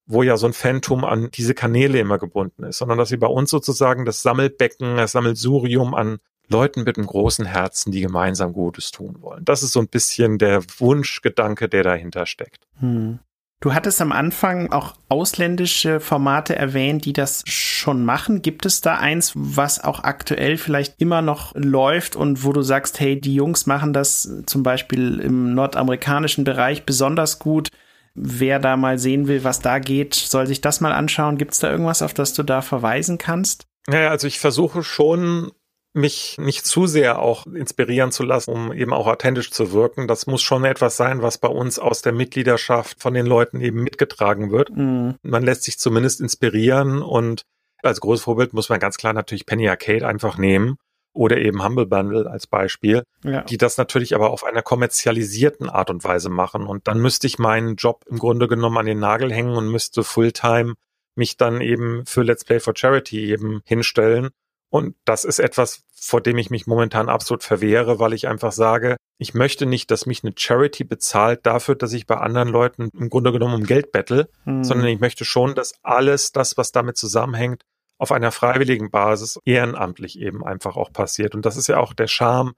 wo 0.06 0.24
ja 0.24 0.38
so 0.38 0.48
ein 0.48 0.54
Phantom 0.54 1.06
an 1.06 1.30
diese 1.32 1.54
Kanäle 1.54 2.00
immer 2.00 2.18
gebunden 2.18 2.64
ist, 2.64 2.80
sondern 2.80 2.98
dass 2.98 3.10
sie 3.10 3.18
bei 3.18 3.28
uns 3.28 3.50
sozusagen 3.50 4.06
das 4.06 4.24
Sammelbecken, 4.24 4.98
das 4.98 5.12
Sammelsurium 5.12 5.94
an 5.94 6.20
Leuten 6.50 6.84
mit 6.84 6.97
einem 6.97 7.08
großen 7.08 7.45
Herzen, 7.45 7.91
die 7.91 8.02
gemeinsam 8.02 8.54
Gutes 8.54 8.91
tun 8.91 9.18
wollen. 9.22 9.45
Das 9.45 9.64
ist 9.64 9.72
so 9.72 9.80
ein 9.80 9.88
bisschen 9.88 10.38
der 10.38 10.62
Wunschgedanke, 10.80 11.70
der 11.70 11.84
dahinter 11.84 12.26
steckt. 12.26 12.68
Hm. 12.80 13.20
Du 13.62 13.74
hattest 13.74 14.02
am 14.02 14.14
Anfang 14.14 14.72
auch 14.72 14.93
ausländische 15.10 16.00
Formate 16.00 16.56
erwähnt, 16.56 17.04
die 17.04 17.12
das 17.12 17.43
schon 17.45 18.06
machen. 18.06 18.41
Gibt 18.41 18.66
es 18.66 18.80
da 18.80 18.97
eins, 18.97 19.34
was 19.36 19.84
auch 19.84 20.06
aktuell 20.06 20.56
vielleicht 20.56 20.95
immer 20.97 21.22
noch 21.22 21.54
läuft 21.56 22.16
und 22.16 22.45
wo 22.45 22.54
du 22.54 22.62
sagst, 22.62 23.02
hey, 23.02 23.20
die 23.20 23.36
Jungs 23.36 23.66
machen 23.66 23.91
das 23.91 24.43
zum 24.45 24.64
Beispiel 24.64 25.20
im 25.20 25.54
nordamerikanischen 25.56 26.45
Bereich 26.45 26.86
besonders 26.86 27.39
gut? 27.39 27.70
Wer 28.16 28.60
da 28.60 28.78
mal 28.78 28.97
sehen 28.97 29.28
will, 29.28 29.43
was 29.43 29.60
da 29.60 29.80
geht, 29.80 30.14
soll 30.16 30.47
sich 30.47 30.62
das 30.62 30.80
mal 30.80 30.93
anschauen. 30.93 31.38
Gibt 31.38 31.52
es 31.52 31.60
da 31.60 31.70
irgendwas, 31.70 32.02
auf 32.02 32.14
das 32.14 32.34
du 32.34 32.43
da 32.43 32.62
verweisen 32.62 33.18
kannst? 33.18 33.68
Naja, 33.88 34.10
also 34.10 34.28
ich 34.28 34.39
versuche 34.39 34.84
schon 34.84 35.52
mich 35.94 36.38
nicht 36.38 36.66
zu 36.66 36.86
sehr 36.88 37.20
auch 37.20 37.48
inspirieren 37.48 38.12
zu 38.12 38.24
lassen, 38.24 38.52
um 38.52 38.74
eben 38.74 38.94
auch 38.94 39.08
authentisch 39.08 39.52
zu 39.52 39.72
wirken. 39.72 40.08
Das 40.08 40.28
muss 40.28 40.42
schon 40.42 40.64
etwas 40.64 40.98
sein, 40.98 41.22
was 41.22 41.40
bei 41.40 41.48
uns 41.48 41.80
aus 41.80 42.02
der 42.02 42.14
Mitgliedschaft 42.14 43.02
von 43.02 43.14
den 43.14 43.26
Leuten 43.26 43.60
eben 43.60 43.84
mitgetragen 43.84 44.52
wird. 44.52 44.70
Mhm. 44.70 45.16
Man 45.24 45.44
lässt 45.44 45.64
sich 45.64 45.80
zumindest 45.80 46.22
inspirieren 46.22 47.02
und 47.02 47.44
als 47.82 48.02
großes 48.02 48.26
Vorbild 48.26 48.54
muss 48.54 48.70
man 48.70 48.80
ganz 48.80 48.98
klar 48.98 49.14
natürlich 49.14 49.46
Penny 49.46 49.68
Arcade 49.68 50.08
einfach 50.08 50.38
nehmen 50.38 50.78
oder 51.14 51.38
eben 51.38 51.64
Humble 51.64 51.88
Bundle 51.88 52.30
als 52.30 52.46
Beispiel, 52.46 53.04
ja. 53.24 53.42
die 53.42 53.58
das 53.58 53.78
natürlich 53.78 54.14
aber 54.14 54.30
auf 54.30 54.44
einer 54.44 54.62
kommerzialisierten 54.62 55.70
Art 55.70 55.90
und 55.90 56.04
Weise 56.04 56.30
machen. 56.30 56.68
Und 56.68 56.88
dann 56.88 57.00
müsste 57.00 57.26
ich 57.26 57.40
meinen 57.40 57.78
Job 57.78 58.06
im 58.08 58.20
Grunde 58.20 58.48
genommen 58.48 58.78
an 58.78 58.86
den 58.86 59.00
Nagel 59.00 59.34
hängen 59.34 59.56
und 59.56 59.72
müsste 59.72 60.04
Fulltime 60.04 60.76
mich 61.16 61.36
dann 61.36 61.62
eben 61.62 62.06
für 62.06 62.22
Let's 62.22 62.46
Play 62.46 62.60
for 62.60 62.74
Charity 62.76 63.32
eben 63.32 63.62
hinstellen 63.66 64.30
und 64.70 64.96
das 65.06 65.26
ist 65.26 65.40
etwas, 65.40 65.84
vor 65.96 66.22
dem 66.22 66.38
ich 66.38 66.50
mich 66.50 66.68
momentan 66.68 67.10
absolut 67.10 67.44
verwehre, 67.44 68.00
weil 68.00 68.14
ich 68.14 68.28
einfach 68.28 68.52
sage, 68.52 68.98
ich 69.18 69.34
möchte 69.34 69.66
nicht, 69.66 69.92
dass 69.92 70.06
mich 70.06 70.24
eine 70.24 70.34
Charity 70.36 70.84
bezahlt 70.84 71.46
dafür, 71.46 71.76
dass 71.76 71.94
ich 71.94 72.06
bei 72.06 72.18
anderen 72.18 72.50
Leuten 72.50 72.90
im 72.98 73.10
Grunde 73.10 73.32
genommen 73.32 73.56
um 73.56 73.64
Geld 73.64 73.92
bettel, 73.92 74.30
hm. 74.46 74.64
sondern 74.64 74.88
ich 74.88 75.00
möchte 75.00 75.26
schon, 75.26 75.56
dass 75.56 75.74
alles 75.82 76.32
das, 76.32 76.58
was 76.58 76.72
damit 76.72 76.98
zusammenhängt, 76.98 77.64
auf 77.98 78.12
einer 78.12 78.32
freiwilligen 78.32 78.92
Basis 78.92 79.40
ehrenamtlich 79.44 80.20
eben 80.20 80.46
einfach 80.46 80.78
auch 80.78 80.94
passiert. 80.94 81.36
Und 81.36 81.46
das 81.46 81.58
ist 81.58 81.68
ja 81.68 81.78
auch 81.78 81.94
der 81.94 82.08
Charme 82.08 82.54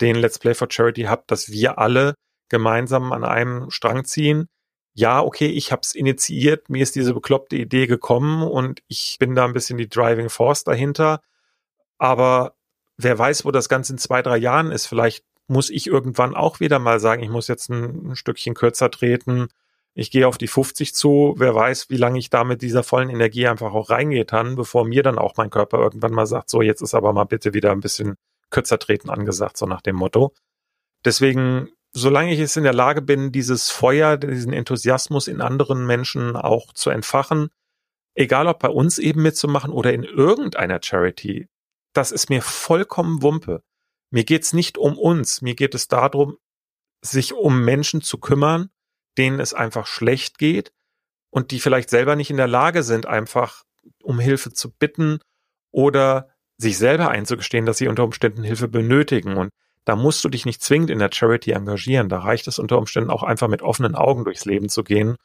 den 0.00 0.16
Let's 0.16 0.38
Play 0.38 0.54
for 0.54 0.68
Charity 0.70 1.02
habt, 1.02 1.30
dass 1.30 1.50
wir 1.50 1.78
alle 1.78 2.14
gemeinsam 2.48 3.12
an 3.12 3.24
einem 3.24 3.70
Strang 3.70 4.04
ziehen. 4.04 4.48
Ja, 4.94 5.22
okay, 5.22 5.46
ich 5.46 5.72
habe 5.72 5.80
es 5.82 5.94
initiiert, 5.94 6.68
mir 6.68 6.82
ist 6.82 6.96
diese 6.96 7.14
bekloppte 7.14 7.56
Idee 7.56 7.86
gekommen 7.86 8.42
und 8.42 8.82
ich 8.88 9.16
bin 9.18 9.34
da 9.34 9.44
ein 9.44 9.54
bisschen 9.54 9.78
die 9.78 9.88
Driving 9.88 10.28
Force 10.28 10.64
dahinter. 10.64 11.20
Aber 12.02 12.56
wer 12.96 13.16
weiß, 13.16 13.44
wo 13.44 13.52
das 13.52 13.68
Ganze 13.68 13.92
in 13.92 13.98
zwei, 13.98 14.22
drei 14.22 14.36
Jahren 14.36 14.72
ist. 14.72 14.86
Vielleicht 14.86 15.24
muss 15.46 15.70
ich 15.70 15.86
irgendwann 15.86 16.34
auch 16.34 16.58
wieder 16.58 16.80
mal 16.80 16.98
sagen, 16.98 17.22
ich 17.22 17.28
muss 17.28 17.46
jetzt 17.46 17.68
ein, 17.70 18.10
ein 18.10 18.16
Stückchen 18.16 18.54
kürzer 18.54 18.90
treten. 18.90 19.46
Ich 19.94 20.10
gehe 20.10 20.26
auf 20.26 20.36
die 20.36 20.48
50 20.48 20.96
zu. 20.96 21.36
Wer 21.36 21.54
weiß, 21.54 21.90
wie 21.90 21.96
lange 21.96 22.18
ich 22.18 22.28
da 22.28 22.42
mit 22.42 22.60
dieser 22.60 22.82
vollen 22.82 23.08
Energie 23.08 23.46
einfach 23.46 23.72
auch 23.72 23.88
reingehen 23.88 24.26
kann, 24.26 24.56
bevor 24.56 24.84
mir 24.84 25.04
dann 25.04 25.16
auch 25.16 25.36
mein 25.36 25.50
Körper 25.50 25.78
irgendwann 25.78 26.10
mal 26.10 26.26
sagt, 26.26 26.50
so, 26.50 26.60
jetzt 26.60 26.82
ist 26.82 26.94
aber 26.94 27.12
mal 27.12 27.22
bitte 27.22 27.54
wieder 27.54 27.70
ein 27.70 27.78
bisschen 27.78 28.16
kürzer 28.50 28.80
treten 28.80 29.08
angesagt, 29.08 29.56
so 29.56 29.66
nach 29.66 29.80
dem 29.80 29.94
Motto. 29.94 30.34
Deswegen, 31.04 31.68
solange 31.92 32.32
ich 32.32 32.40
es 32.40 32.56
in 32.56 32.64
der 32.64 32.74
Lage 32.74 33.00
bin, 33.00 33.30
dieses 33.30 33.70
Feuer, 33.70 34.16
diesen 34.16 34.52
Enthusiasmus 34.52 35.28
in 35.28 35.40
anderen 35.40 35.86
Menschen 35.86 36.34
auch 36.34 36.72
zu 36.72 36.90
entfachen, 36.90 37.50
egal 38.16 38.48
ob 38.48 38.58
bei 38.58 38.70
uns 38.70 38.98
eben 38.98 39.22
mitzumachen 39.22 39.70
oder 39.70 39.92
in 39.92 40.02
irgendeiner 40.02 40.80
Charity, 40.82 41.48
das 41.92 42.12
ist 42.12 42.30
mir 42.30 42.42
vollkommen 42.42 43.22
Wumpe. 43.22 43.62
Mir 44.10 44.24
geht's 44.24 44.52
nicht 44.52 44.78
um 44.78 44.98
uns, 44.98 45.42
mir 45.42 45.54
geht 45.54 45.74
es 45.74 45.88
darum, 45.88 46.36
sich 47.00 47.32
um 47.34 47.64
Menschen 47.64 48.02
zu 48.02 48.18
kümmern, 48.18 48.70
denen 49.18 49.40
es 49.40 49.54
einfach 49.54 49.86
schlecht 49.86 50.38
geht 50.38 50.72
und 51.30 51.50
die 51.50 51.60
vielleicht 51.60 51.90
selber 51.90 52.16
nicht 52.16 52.30
in 52.30 52.36
der 52.36 52.48
Lage 52.48 52.82
sind, 52.82 53.06
einfach 53.06 53.64
um 54.02 54.20
Hilfe 54.20 54.52
zu 54.52 54.70
bitten 54.70 55.18
oder 55.70 56.28
sich 56.58 56.78
selber 56.78 57.08
einzugestehen, 57.08 57.66
dass 57.66 57.78
sie 57.78 57.88
unter 57.88 58.04
Umständen 58.04 58.44
Hilfe 58.44 58.68
benötigen. 58.68 59.36
Und 59.36 59.50
da 59.84 59.96
musst 59.96 60.22
du 60.24 60.28
dich 60.28 60.46
nicht 60.46 60.62
zwingend 60.62 60.90
in 60.90 60.98
der 60.98 61.10
Charity 61.12 61.52
engagieren. 61.52 62.08
Da 62.08 62.18
reicht 62.18 62.46
es 62.46 62.58
unter 62.58 62.78
Umständen 62.78 63.10
auch 63.10 63.22
einfach 63.22 63.48
mit 63.48 63.62
offenen 63.62 63.94
Augen 63.94 64.24
durchs 64.24 64.44
Leben 64.44 64.68
zu 64.68 64.84
gehen 64.84 65.16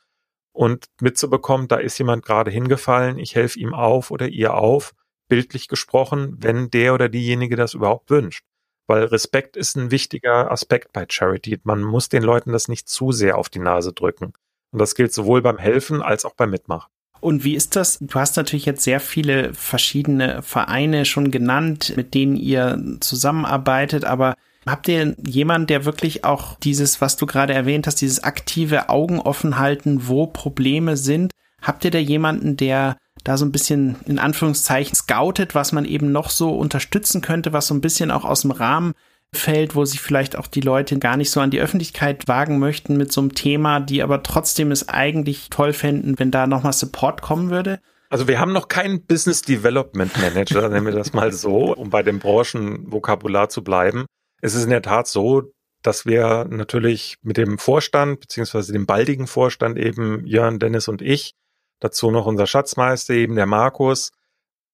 und 0.58 0.88
mitzubekommen, 1.02 1.68
da 1.68 1.76
ist 1.76 2.00
jemand 2.00 2.26
gerade 2.26 2.50
hingefallen, 2.50 3.20
ich 3.20 3.36
helfe 3.36 3.60
ihm 3.60 3.76
auf 3.76 4.10
oder 4.10 4.28
ihr 4.28 4.56
auf, 4.56 4.94
bildlich 5.28 5.68
gesprochen, 5.68 6.36
wenn 6.40 6.70
der 6.70 6.94
oder 6.94 7.10
diejenige 7.10 7.56
das 7.56 7.74
überhaupt 7.74 8.10
wünscht. 8.10 8.44
Weil 8.88 9.04
Respekt 9.04 9.58
ist 9.58 9.76
ein 9.76 9.92
wichtiger 9.92 10.50
Aspekt 10.52 10.94
bei 10.94 11.06
Charity. 11.08 11.60
Man 11.64 11.84
muss 11.84 12.10
den 12.10 12.24
Leuten 12.24 12.54
das 12.54 12.70
nicht 12.70 12.88
zu 12.88 13.12
sehr 13.12 13.38
auf 13.38 13.50
die 13.50 13.60
Nase 13.60 13.92
drücken. 13.92 14.34
Und 14.72 14.80
das 14.80 14.96
gilt 14.96 15.14
sowohl 15.14 15.42
beim 15.42 15.58
Helfen 15.58 16.02
als 16.02 16.24
auch 16.24 16.36
beim 16.36 16.52
Mitmachen. 16.52 16.90
Und 17.20 17.44
wie 17.44 17.56
ist 17.56 17.76
das? 17.76 17.98
Du 18.00 18.20
hast 18.20 18.38
natürlich 18.38 18.66
jetzt 18.66 18.84
sehr 18.84 19.00
viele 19.00 19.54
verschiedene 19.54 20.42
Vereine 20.42 21.04
schon 21.06 21.32
genannt, 21.32 21.94
mit 21.96 22.14
denen 22.14 22.36
ihr 22.36 22.82
zusammenarbeitet, 23.00 24.06
aber 24.06 24.36
habt 24.66 24.88
ihr 24.88 25.16
jemanden, 25.26 25.68
der 25.68 25.86
wirklich 25.86 26.24
auch 26.24 26.60
dieses, 26.60 27.02
was 27.02 27.18
du 27.18 27.26
gerade 27.26 27.54
erwähnt 27.54 27.88
hast, 27.88 28.02
dieses 28.02 28.24
aktive 28.24 28.90
Augen 28.90 29.20
offen 29.20 29.58
halten, 29.58 30.08
wo 30.08 30.28
Probleme 30.28 30.96
sind? 30.96 31.32
Habt 31.62 31.86
ihr 31.86 31.92
da 31.92 31.98
jemanden, 31.98 32.56
der 32.56 32.98
da 33.28 33.38
so 33.38 33.46
ein 33.46 33.52
bisschen 33.52 33.98
in 34.06 34.20
Anführungszeichen 34.20 34.96
scoutet, 34.96 35.54
was 35.54 35.74
man 35.74 35.84
eben 35.84 36.12
noch 36.12 36.30
so 36.30 36.52
unterstützen 36.52 37.22
könnte, 37.22 37.52
was 37.52 37.68
so 37.68 37.74
ein 37.74 37.82
bisschen 37.82 38.10
auch 38.10 38.24
aus 38.24 38.42
dem 38.42 38.52
Rahmen 38.52 38.94
fällt, 39.34 39.76
wo 39.76 39.84
sich 39.84 40.00
vielleicht 40.00 40.38
auch 40.38 40.48
die 40.48 40.62
Leute 40.62 40.98
gar 40.98 41.18
nicht 41.18 41.32
so 41.32 41.42
an 41.42 41.52
die 41.52 41.60
Öffentlichkeit 41.60 42.30
wagen 42.30 42.60
möchten 42.60 42.96
mit 42.96 43.12
so 43.12 43.20
einem 43.20 43.36
Thema, 43.36 43.82
die 43.82 44.02
aber 44.02 44.24
trotzdem 44.24 44.72
es 44.72 44.88
eigentlich 44.88 45.50
toll 45.50 45.74
fänden, 45.74 46.18
wenn 46.18 46.32
da 46.32 46.48
nochmal 46.48 46.72
Support 46.72 47.22
kommen 47.22 47.50
würde? 47.50 47.80
Also 48.10 48.30
wir 48.30 48.40
haben 48.40 48.54
noch 48.54 48.70
keinen 48.70 49.06
Business 49.06 49.42
Development 49.42 50.18
Manager, 50.22 50.70
nennen 50.70 50.86
wir 50.86 50.94
das 50.94 51.12
mal 51.12 51.34
so, 51.34 51.76
um 51.76 51.90
bei 51.90 52.04
dem 52.04 52.20
Branchenvokabular 52.20 53.50
zu 53.50 53.62
bleiben. 53.62 54.06
Es 54.42 54.56
ist 54.56 54.64
in 54.64 54.70
der 54.70 54.82
Tat 54.82 55.08
so, 55.08 55.52
dass 55.84 56.06
wir 56.06 56.48
natürlich 56.50 57.18
mit 57.22 57.36
dem 57.36 57.58
Vorstand, 57.58 58.22
beziehungsweise 58.22 58.72
dem 58.72 58.86
baldigen 58.86 59.28
Vorstand 59.28 59.78
eben 59.78 60.26
Jörn, 60.26 60.60
Dennis 60.60 60.88
und 60.88 61.02
ich, 61.02 61.34
dazu 61.80 62.12
noch 62.12 62.26
unser 62.26 62.48
Schatzmeister 62.48 63.14
eben, 63.14 63.36
der 63.36 63.46
Markus. 63.46 64.12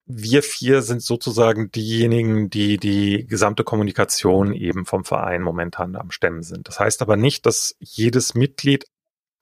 Wir 0.06 0.44
vier 0.44 0.82
sind 0.82 1.02
sozusagen 1.02 1.72
diejenigen, 1.72 2.50
die 2.50 2.78
die 2.78 3.26
gesamte 3.26 3.64
Kommunikation 3.64 4.54
eben 4.54 4.86
vom 4.86 5.06
Verein 5.06 5.42
momentan 5.42 5.96
am 5.96 6.12
Stemmen 6.12 6.44
sind. 6.44 6.68
Das 6.68 6.80
heißt 6.80 7.02
aber 7.02 7.16
nicht, 7.16 7.46
dass 7.46 7.76
jedes 7.80 8.36
Mitglied 8.36 8.86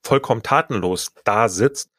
vollkommen 0.02 0.42
tatenlos 0.42 1.12
da 1.24 1.48
sitzt. 1.48 1.90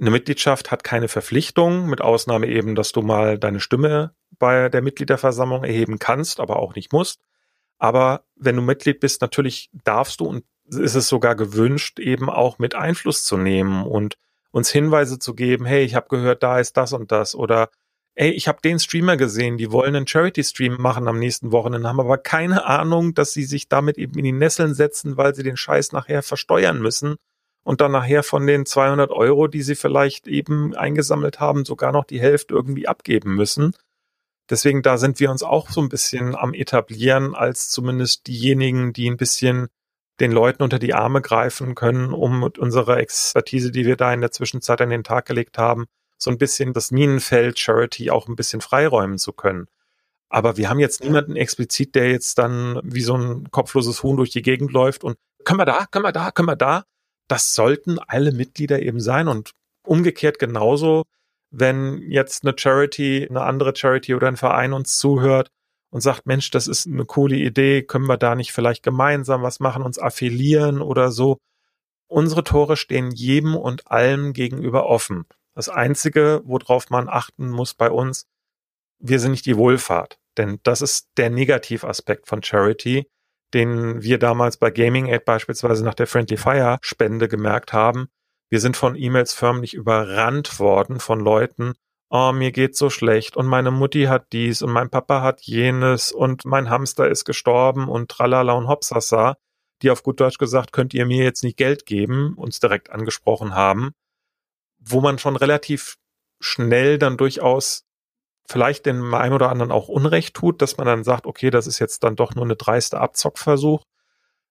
Eine 0.00 0.10
Mitgliedschaft 0.10 0.70
hat 0.70 0.82
keine 0.82 1.08
Verpflichtung, 1.08 1.86
mit 1.86 2.00
Ausnahme 2.00 2.46
eben, 2.46 2.74
dass 2.74 2.92
du 2.92 3.02
mal 3.02 3.38
deine 3.38 3.60
Stimme 3.60 4.14
bei 4.38 4.70
der 4.70 4.80
Mitgliederversammlung 4.80 5.64
erheben 5.64 5.98
kannst, 5.98 6.40
aber 6.40 6.56
auch 6.56 6.74
nicht 6.74 6.92
musst. 6.92 7.20
Aber 7.78 8.24
wenn 8.36 8.56
du 8.56 8.62
Mitglied 8.62 9.00
bist, 9.00 9.20
natürlich 9.20 9.70
darfst 9.84 10.20
du 10.20 10.26
und 10.26 10.44
ist 10.66 10.94
es 10.94 11.08
sogar 11.08 11.34
gewünscht, 11.34 11.98
eben 11.98 12.30
auch 12.30 12.58
mit 12.58 12.74
Einfluss 12.74 13.24
zu 13.24 13.36
nehmen 13.36 13.84
und 13.84 14.16
uns 14.52 14.70
Hinweise 14.70 15.18
zu 15.18 15.34
geben, 15.34 15.64
hey, 15.64 15.84
ich 15.84 15.94
habe 15.94 16.08
gehört, 16.08 16.42
da 16.42 16.58
ist 16.58 16.76
das 16.76 16.92
und 16.92 17.12
das 17.12 17.34
oder 17.34 17.70
ey, 18.14 18.30
ich 18.30 18.48
habe 18.48 18.60
den 18.62 18.78
Streamer 18.78 19.16
gesehen, 19.16 19.56
die 19.56 19.70
wollen 19.72 19.94
einen 19.94 20.06
Charity-Stream 20.06 20.76
machen 20.78 21.08
am 21.08 21.18
nächsten 21.18 21.52
Wochenende, 21.52 21.88
haben 21.88 22.00
aber 22.00 22.18
keine 22.18 22.66
Ahnung, 22.66 23.14
dass 23.14 23.32
sie 23.32 23.44
sich 23.44 23.68
damit 23.68 23.98
eben 23.98 24.18
in 24.18 24.24
die 24.24 24.32
Nesseln 24.32 24.74
setzen, 24.74 25.16
weil 25.16 25.34
sie 25.34 25.42
den 25.42 25.56
Scheiß 25.56 25.92
nachher 25.92 26.22
versteuern 26.22 26.82
müssen 26.82 27.16
und 27.64 27.80
dann 27.80 27.92
nachher 27.92 28.22
von 28.22 28.46
den 28.46 28.66
200 28.66 29.10
Euro, 29.10 29.46
die 29.46 29.62
sie 29.62 29.74
vielleicht 29.74 30.26
eben 30.26 30.74
eingesammelt 30.74 31.40
haben, 31.40 31.64
sogar 31.64 31.92
noch 31.92 32.04
die 32.04 32.20
Hälfte 32.20 32.54
irgendwie 32.54 32.88
abgeben 32.88 33.34
müssen. 33.34 33.74
Deswegen 34.50 34.82
da 34.82 34.98
sind 34.98 35.20
wir 35.20 35.30
uns 35.30 35.42
auch 35.42 35.70
so 35.70 35.80
ein 35.80 35.88
bisschen 35.88 36.34
am 36.34 36.54
etablieren 36.54 37.34
als 37.34 37.68
zumindest 37.68 38.26
diejenigen, 38.26 38.92
die 38.92 39.08
ein 39.08 39.16
bisschen 39.16 39.68
den 40.20 40.32
Leuten 40.32 40.62
unter 40.62 40.78
die 40.78 40.94
Arme 40.94 41.22
greifen 41.22 41.74
können, 41.74 42.12
um 42.12 42.40
mit 42.40 42.58
unserer 42.58 42.98
Expertise, 42.98 43.70
die 43.70 43.86
wir 43.86 43.96
da 43.96 44.12
in 44.12 44.20
der 44.20 44.30
Zwischenzeit 44.30 44.80
an 44.80 44.90
den 44.90 45.04
Tag 45.04 45.26
gelegt 45.26 45.58
haben, 45.58 45.86
so 46.18 46.30
ein 46.30 46.38
bisschen 46.38 46.72
das 46.74 46.90
Minenfeld 46.90 47.58
Charity 47.58 48.10
auch 48.10 48.28
ein 48.28 48.36
bisschen 48.36 48.60
freiräumen 48.60 49.18
zu 49.18 49.32
können. 49.32 49.66
Aber 50.28 50.56
wir 50.56 50.68
haben 50.68 50.78
jetzt 50.78 51.02
niemanden 51.02 51.34
explizit, 51.34 51.94
der 51.94 52.10
jetzt 52.10 52.38
dann 52.38 52.80
wie 52.84 53.00
so 53.00 53.16
ein 53.16 53.50
kopfloses 53.50 54.02
Huhn 54.02 54.16
durch 54.16 54.30
die 54.30 54.42
Gegend 54.42 54.72
läuft 54.72 55.02
und 55.02 55.16
können 55.44 55.58
wir 55.58 55.64
da, 55.64 55.86
können 55.90 56.04
wir 56.04 56.12
da, 56.12 56.30
können 56.30 56.48
wir 56.48 56.56
da. 56.56 56.84
Das 57.26 57.54
sollten 57.54 57.98
alle 57.98 58.32
Mitglieder 58.32 58.80
eben 58.80 59.00
sein 59.00 59.26
und 59.26 59.52
umgekehrt 59.82 60.38
genauso, 60.38 61.04
wenn 61.50 62.02
jetzt 62.02 62.44
eine 62.44 62.54
Charity, 62.56 63.26
eine 63.28 63.42
andere 63.42 63.74
Charity 63.74 64.14
oder 64.14 64.28
ein 64.28 64.36
Verein 64.36 64.72
uns 64.72 64.98
zuhört 64.98 65.50
und 65.90 66.00
sagt, 66.00 66.26
Mensch, 66.26 66.50
das 66.50 66.66
ist 66.66 66.86
eine 66.86 67.04
coole 67.04 67.36
Idee, 67.36 67.82
können 67.82 68.06
wir 68.06 68.16
da 68.16 68.34
nicht 68.34 68.52
vielleicht 68.52 68.82
gemeinsam 68.82 69.42
was 69.42 69.60
machen, 69.60 69.82
uns 69.82 69.98
affiliieren 69.98 70.80
oder 70.80 71.10
so. 71.10 71.38
Unsere 72.08 72.44
Tore 72.44 72.76
stehen 72.76 73.10
jedem 73.10 73.56
und 73.56 73.90
allem 73.90 74.32
gegenüber 74.32 74.86
offen. 74.86 75.26
Das 75.54 75.68
Einzige, 75.68 76.42
worauf 76.44 76.90
man 76.90 77.08
achten 77.08 77.50
muss 77.50 77.74
bei 77.74 77.90
uns, 77.90 78.26
wir 78.98 79.18
sind 79.18 79.32
nicht 79.32 79.46
die 79.46 79.56
Wohlfahrt. 79.56 80.18
Denn 80.36 80.60
das 80.62 80.80
ist 80.80 81.08
der 81.16 81.30
Negativaspekt 81.30 82.28
von 82.28 82.42
Charity, 82.42 83.08
den 83.52 84.02
wir 84.02 84.18
damals 84.18 84.56
bei 84.56 84.70
Gaming 84.70 85.06
Aid 85.06 85.24
beispielsweise 85.24 85.84
nach 85.84 85.94
der 85.94 86.06
Friendly 86.06 86.36
Fire 86.36 86.78
Spende 86.82 87.28
gemerkt 87.28 87.72
haben. 87.72 88.08
Wir 88.48 88.60
sind 88.60 88.76
von 88.76 88.96
E-Mails 88.96 89.32
förmlich 89.32 89.74
überrannt 89.74 90.58
worden 90.60 91.00
von 91.00 91.20
Leuten, 91.20 91.74
oh, 92.10 92.32
mir 92.32 92.52
geht's 92.52 92.78
so 92.78 92.90
schlecht 92.90 93.36
und 93.36 93.46
meine 93.46 93.70
Mutti 93.70 94.04
hat 94.04 94.32
dies 94.32 94.62
und 94.62 94.72
mein 94.72 94.90
Papa 94.90 95.22
hat 95.22 95.40
jenes 95.42 96.12
und 96.12 96.44
mein 96.44 96.68
Hamster 96.68 97.08
ist 97.08 97.24
gestorben 97.24 97.88
und 97.88 98.10
tralala 98.10 98.52
und 98.52 98.68
hopsasa, 98.68 99.36
die 99.82 99.90
auf 99.90 100.02
gut 100.02 100.20
Deutsch 100.20 100.38
gesagt, 100.38 100.72
könnt 100.72 100.92
ihr 100.92 101.06
mir 101.06 101.24
jetzt 101.24 101.44
nicht 101.44 101.56
Geld 101.56 101.86
geben, 101.86 102.34
uns 102.34 102.58
direkt 102.58 102.90
angesprochen 102.90 103.54
haben, 103.54 103.92
wo 104.78 105.00
man 105.00 105.18
schon 105.18 105.36
relativ 105.36 105.96
schnell 106.40 106.98
dann 106.98 107.16
durchaus 107.16 107.84
vielleicht 108.48 108.86
dem 108.86 109.14
einen 109.14 109.34
oder 109.34 109.48
anderen 109.50 109.70
auch 109.70 109.88
Unrecht 109.88 110.34
tut, 110.34 110.60
dass 110.60 110.76
man 110.76 110.86
dann 110.86 111.04
sagt, 111.04 111.26
okay, 111.26 111.50
das 111.50 111.68
ist 111.68 111.78
jetzt 111.78 112.02
dann 112.02 112.16
doch 112.16 112.34
nur 112.34 112.44
eine 112.44 112.56
dreiste 112.56 112.98
Abzockversuch, 112.98 113.84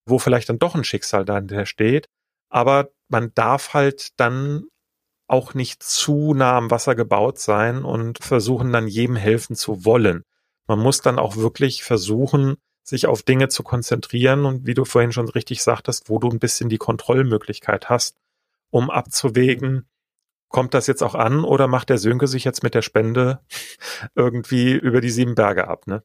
wo 0.05 0.19
vielleicht 0.19 0.47
dann 0.47 0.59
doch 0.59 0.75
ein 0.75 0.85
Schicksal 0.85 1.25
dahinter 1.25 1.65
steht. 1.65 2.07
Aber 2.49 2.89
man 3.09 3.33
darf 3.35 3.73
halt 3.73 4.17
dann 4.17 4.63
auch 5.29 5.53
nicht 5.53 5.83
zu 5.83 6.33
nah 6.33 6.57
am 6.57 6.71
Wasser 6.71 6.95
gebaut 6.95 7.39
sein 7.39 7.83
und 7.83 8.23
versuchen 8.23 8.73
dann 8.73 8.87
jedem 8.87 9.15
helfen 9.15 9.55
zu 9.55 9.85
wollen. 9.85 10.23
Man 10.67 10.79
muss 10.79 11.01
dann 11.01 11.19
auch 11.19 11.37
wirklich 11.37 11.83
versuchen, 11.83 12.55
sich 12.83 13.07
auf 13.07 13.23
Dinge 13.23 13.47
zu 13.49 13.63
konzentrieren 13.63 14.45
und 14.45 14.65
wie 14.65 14.73
du 14.73 14.85
vorhin 14.85 15.11
schon 15.11 15.29
richtig 15.29 15.61
sagtest, 15.61 16.09
wo 16.09 16.19
du 16.19 16.29
ein 16.29 16.39
bisschen 16.39 16.69
die 16.69 16.77
Kontrollmöglichkeit 16.77 17.89
hast, 17.89 18.17
um 18.71 18.89
abzuwägen, 18.89 19.87
kommt 20.47 20.73
das 20.73 20.87
jetzt 20.87 21.03
auch 21.03 21.15
an 21.15 21.43
oder 21.43 21.67
macht 21.67 21.89
der 21.89 21.99
Sönke 21.99 22.27
sich 22.27 22.43
jetzt 22.43 22.63
mit 22.63 22.73
der 22.73 22.81
Spende 22.81 23.39
irgendwie 24.15 24.73
über 24.73 25.01
die 25.01 25.11
sieben 25.11 25.35
Berge 25.35 25.67
ab, 25.67 25.85
ne? 25.87 26.03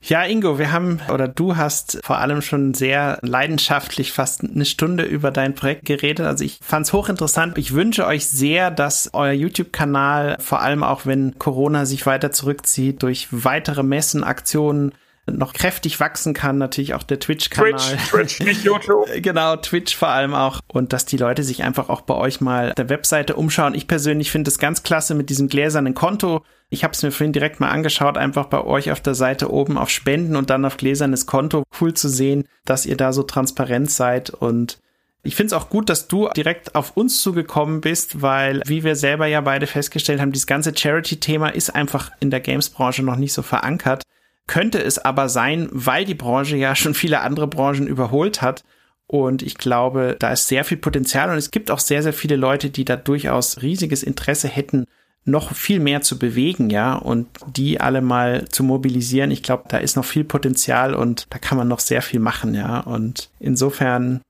Ja, 0.00 0.24
Ingo, 0.24 0.58
wir 0.58 0.70
haben 0.70 1.00
oder 1.12 1.26
du 1.26 1.56
hast 1.56 1.98
vor 2.04 2.18
allem 2.18 2.40
schon 2.40 2.72
sehr 2.72 3.18
leidenschaftlich 3.22 4.12
fast 4.12 4.44
eine 4.44 4.64
Stunde 4.64 5.02
über 5.02 5.30
dein 5.32 5.54
Projekt 5.54 5.86
geredet. 5.86 6.24
Also 6.24 6.44
ich 6.44 6.60
fand 6.62 6.86
es 6.86 6.92
hochinteressant. 6.92 7.58
Ich 7.58 7.74
wünsche 7.74 8.06
euch 8.06 8.26
sehr, 8.26 8.70
dass 8.70 9.10
euer 9.12 9.32
YouTube-Kanal, 9.32 10.36
vor 10.38 10.62
allem 10.62 10.84
auch 10.84 11.04
wenn 11.04 11.38
Corona 11.38 11.84
sich 11.84 12.06
weiter 12.06 12.30
zurückzieht, 12.30 13.02
durch 13.02 13.28
weitere 13.32 13.82
Messen, 13.82 14.22
Aktionen 14.22 14.92
noch 15.26 15.52
kräftig 15.52 16.00
wachsen 16.00 16.32
kann. 16.32 16.58
Natürlich 16.58 16.94
auch 16.94 17.02
der 17.02 17.18
Twitch-Kanal. 17.18 17.72
Twitch, 17.72 18.10
Twitch, 18.10 18.40
nicht 18.40 18.64
YouTube. 18.64 19.06
genau, 19.16 19.56
Twitch 19.56 19.96
vor 19.96 20.08
allem 20.08 20.32
auch. 20.32 20.60
Und 20.68 20.92
dass 20.92 21.06
die 21.06 21.16
Leute 21.16 21.42
sich 21.42 21.64
einfach 21.64 21.88
auch 21.88 22.02
bei 22.02 22.14
euch 22.14 22.40
mal 22.40 22.72
der 22.76 22.88
Webseite 22.88 23.34
umschauen. 23.34 23.74
Ich 23.74 23.88
persönlich 23.88 24.30
finde 24.30 24.48
es 24.48 24.58
ganz 24.58 24.84
klasse 24.84 25.14
mit 25.14 25.28
diesem 25.28 25.48
gläsernen 25.48 25.94
Konto. 25.94 26.44
Ich 26.70 26.84
habe 26.84 26.92
es 26.92 27.02
mir 27.02 27.10
vorhin 27.10 27.32
direkt 27.32 27.60
mal 27.60 27.70
angeschaut, 27.70 28.18
einfach 28.18 28.46
bei 28.46 28.62
euch 28.62 28.92
auf 28.92 29.00
der 29.00 29.14
Seite 29.14 29.50
oben 29.50 29.78
auf 29.78 29.88
Spenden 29.88 30.36
und 30.36 30.50
dann 30.50 30.64
auf 30.64 30.76
gläsernes 30.76 31.26
Konto. 31.26 31.64
Cool 31.80 31.94
zu 31.94 32.08
sehen, 32.08 32.44
dass 32.64 32.84
ihr 32.84 32.96
da 32.96 33.12
so 33.12 33.22
transparent 33.22 33.90
seid 33.90 34.30
und 34.30 34.78
ich 35.22 35.34
finde 35.34 35.48
es 35.54 35.60
auch 35.60 35.68
gut, 35.68 35.88
dass 35.88 36.08
du 36.08 36.28
direkt 36.36 36.74
auf 36.74 36.96
uns 36.96 37.20
zugekommen 37.20 37.80
bist, 37.80 38.22
weil, 38.22 38.62
wie 38.66 38.84
wir 38.84 38.96
selber 38.96 39.26
ja 39.26 39.40
beide 39.40 39.66
festgestellt 39.66 40.20
haben, 40.20 40.32
dieses 40.32 40.46
ganze 40.46 40.74
Charity-Thema 40.74 41.48
ist 41.48 41.74
einfach 41.74 42.10
in 42.20 42.30
der 42.30 42.40
Games-Branche 42.40 43.02
noch 43.02 43.16
nicht 43.16 43.32
so 43.32 43.42
verankert. 43.42 44.04
Könnte 44.46 44.82
es 44.82 44.98
aber 44.98 45.28
sein, 45.28 45.68
weil 45.72 46.04
die 46.04 46.14
Branche 46.14 46.56
ja 46.56 46.74
schon 46.74 46.94
viele 46.94 47.20
andere 47.20 47.48
Branchen 47.48 47.86
überholt 47.86 48.40
hat. 48.40 48.62
Und 49.06 49.42
ich 49.42 49.58
glaube, 49.58 50.16
da 50.18 50.32
ist 50.32 50.48
sehr 50.48 50.64
viel 50.64 50.76
Potenzial 50.76 51.30
und 51.30 51.36
es 51.36 51.50
gibt 51.50 51.70
auch 51.70 51.78
sehr, 51.80 52.02
sehr 52.02 52.12
viele 52.12 52.36
Leute, 52.36 52.70
die 52.70 52.84
da 52.84 52.96
durchaus 52.96 53.60
riesiges 53.60 54.02
Interesse 54.02 54.48
hätten, 54.48 54.86
noch 55.28 55.54
viel 55.54 55.80
mehr 55.80 56.00
zu 56.00 56.18
bewegen, 56.18 56.70
ja, 56.70 56.94
und 56.94 57.28
die 57.46 57.80
alle 57.80 58.00
mal 58.00 58.48
zu 58.48 58.64
mobilisieren. 58.64 59.30
Ich 59.30 59.42
glaube, 59.42 59.64
da 59.68 59.78
ist 59.78 59.96
noch 59.96 60.04
viel 60.04 60.24
Potenzial 60.24 60.94
und 60.94 61.26
da 61.30 61.38
kann 61.38 61.58
man 61.58 61.68
noch 61.68 61.80
sehr 61.80 62.02
viel 62.02 62.20
machen, 62.20 62.54
ja. 62.54 62.80
Und 62.80 63.30
insofern 63.38 64.20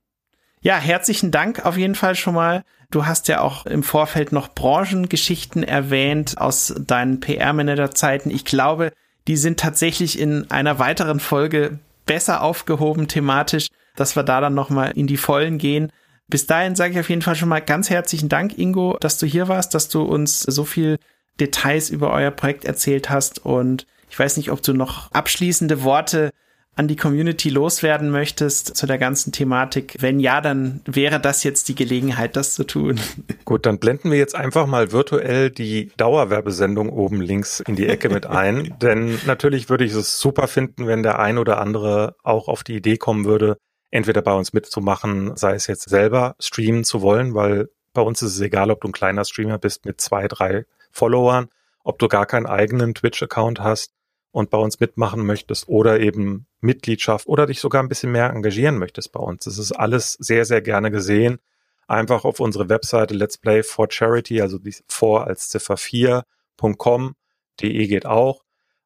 ja, 0.61 0.77
herzlichen 0.77 1.31
Dank 1.31 1.65
auf 1.65 1.77
jeden 1.77 1.95
Fall 1.95 2.15
schon 2.15 2.35
mal. 2.35 2.65
Du 2.91 3.07
hast 3.07 3.29
ja 3.29 3.41
auch 3.41 3.67
im 3.67 3.83
Vorfeld 3.83 4.33
noch 4.33 4.49
Branchengeschichten 4.55 5.63
erwähnt 5.63 6.39
aus 6.39 6.75
deinen 6.79 7.21
PR-Manager-Zeiten. 7.21 8.31
Ich 8.31 8.45
glaube, 8.45 8.93
die 9.29 9.37
sind 9.37 9.61
tatsächlich 9.61 10.19
in 10.19 10.51
einer 10.51 10.79
weiteren 10.79 11.21
Folge 11.21 11.79
besser 12.07 12.43
aufgehoben 12.43 13.07
thematisch, 13.09 13.69
dass 13.95 14.17
wir 14.17 14.23
da 14.23 14.41
dann 14.41 14.55
nochmal 14.55 14.93
in 14.93 15.07
die 15.07 15.17
Vollen 15.17 15.59
gehen. 15.59 15.93
Bis 16.29 16.47
dahin 16.47 16.77
sage 16.77 16.93
ich 16.93 17.01
auf 17.01 17.09
jeden 17.09 17.23
Fall 17.23 17.37
schon 17.37 17.49
mal 17.49 17.61
ganz 17.61 17.91
herzlichen 17.91 18.29
Dank, 18.29 18.59
Ingo, 18.59 18.99
dass 19.01 19.19
du 19.19 19.27
hier 19.27 19.49
warst, 19.49 19.75
dass 19.75 19.89
du 19.89 20.03
uns 20.03 20.43
so 20.43 20.65
viel 20.65 20.99
Details 21.41 21.89
über 21.91 22.13
euer 22.13 22.31
Projekt 22.31 22.65
erzählt 22.65 23.09
hast. 23.09 23.45
Und 23.45 23.87
ich 24.11 24.19
weiß 24.19 24.37
nicht, 24.37 24.51
ob 24.51 24.63
du 24.63 24.75
noch 24.75 25.11
abschließende 25.13 25.83
Worte 25.85 26.31
an 26.79 26.87
die 26.87 26.97
Community 26.97 27.49
loswerden 27.49 28.11
möchtest 28.11 28.77
zu 28.77 28.87
der 28.87 28.99
ganzen 28.99 29.33
Thematik. 29.33 29.97
Wenn 29.99 30.21
ja, 30.21 30.41
dann 30.41 30.81
wäre 30.87 31.19
das 31.19 31.43
jetzt 31.43 31.69
die 31.69 31.75
Gelegenheit, 31.75 32.37
das 32.37 32.55
zu 32.55 32.65
tun. 32.65 33.01
Gut, 33.45 33.67
dann 33.67 33.79
blenden 33.79 34.13
wir 34.13 34.19
jetzt 34.19 34.37
einfach 34.37 34.67
mal 34.67 34.93
virtuell 34.93 35.51
die 35.51 35.91
Dauerwerbesendung 35.97 36.91
oben 36.91 37.21
links 37.21 37.61
in 37.61 37.75
die 37.75 37.87
Ecke 37.87 38.11
mit 38.11 38.27
ein. 38.27 38.77
Denn 38.83 39.19
natürlich 39.27 39.69
würde 39.69 39.85
ich 39.85 39.93
es 39.93 40.21
super 40.21 40.47
finden, 40.47 40.87
wenn 40.87 41.03
der 41.03 41.19
ein 41.19 41.39
oder 41.39 41.61
andere 41.61 42.15
auch 42.23 42.47
auf 42.47 42.63
die 42.63 42.77
Idee 42.77 42.97
kommen 42.97 43.25
würde, 43.25 43.57
entweder 43.91 44.23
bei 44.23 44.35
uns 44.35 44.53
mitzumachen, 44.53 45.37
sei 45.37 45.55
es 45.55 45.67
jetzt 45.67 45.89
selber 45.89 46.37
streamen 46.39 46.85
zu 46.85 47.03
wollen, 47.03 47.35
weil 47.35 47.71
bei 47.95 48.03
uns 48.03 48.23
ist 48.23 48.35
es 48.35 48.41
egal, 48.41 48.71
ob 48.71 48.81
du 48.81 48.89
ein 48.89 48.93
kleiner 48.93 49.25
Streamer 49.25 49.59
bist 49.59 49.85
mit 49.85 50.01
zwei, 50.01 50.29
drei 50.29 50.67
Followern, 50.91 51.49
ob 51.85 51.99
du 51.99 52.09
gar 52.09 52.27
keinen 52.27 52.47
eigenen 52.47 52.95
Twitch-Account 52.95 53.61
hast 53.61 53.93
und 54.31 54.51
bei 54.51 54.59
uns 54.59 54.79
mitmachen 54.79 55.25
möchtest 55.25 55.69
oder 55.69 56.01
eben 56.01 56.47
Mitgliedschaft 56.61 57.27
oder 57.27 57.47
dich 57.47 57.61
sogar 57.61 57.83
ein 57.83 57.89
bisschen 57.89 58.13
mehr 58.13 58.31
engagieren 58.31 58.79
möchtest 58.79 59.13
bei 59.13 59.21
uns. 59.21 59.45
Das 59.45 59.59
ist 59.59 59.73
alles 59.73 60.13
sehr, 60.13 60.45
sehr 60.45 60.61
gerne 60.61 60.91
gesehen. 60.91 61.39
Einfach 61.87 62.25
auf 62.25 62.39
unsere 62.39 62.69
Webseite 62.69 63.15
Let's 63.15 63.39
Play 63.39 63.63
for 63.63 63.91
Charity, 63.91 64.43
also 64.43 64.59
die 64.59 64.75
vor 64.87 65.27
als 65.27 65.49
Ziffer 65.49 65.77
4.com, 65.77 67.15
de 67.61 67.87
geht 67.87 68.05
auch. 68.05 68.45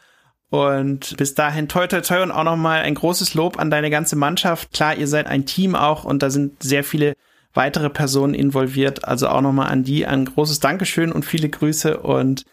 Und 0.51 1.17
bis 1.17 1.35
dahin 1.35 1.69
toi 1.69 1.87
toi 1.87 2.01
toi 2.01 2.23
und 2.23 2.33
auch 2.33 2.43
nochmal 2.43 2.83
ein 2.83 2.97
großes 2.97 3.35
Lob 3.35 3.59
an 3.59 3.71
deine 3.71 3.89
ganze 3.89 4.17
Mannschaft. 4.17 4.73
Klar, 4.73 4.97
ihr 4.97 5.07
seid 5.07 5.29
ein 5.29 5.47
Team 5.47 5.77
auch 5.77 6.05
und 6.05 6.23
da 6.25 6.31
sind 6.31 6.61
sehr 6.63 6.83
viele 6.83 7.15
weitere 7.55 7.89
Personen 7.89 8.35
involviert. 8.35 9.05
Also 9.05 9.29
auch 9.29 9.41
nochmal 9.41 9.71
an 9.71 9.85
die 9.85 10.07
ein 10.07 10.25
großes 10.25 10.59
Dankeschön 10.59 11.13
und 11.13 11.25
viele 11.25 11.49
Grüße. 11.49 12.01
Und 12.01 12.45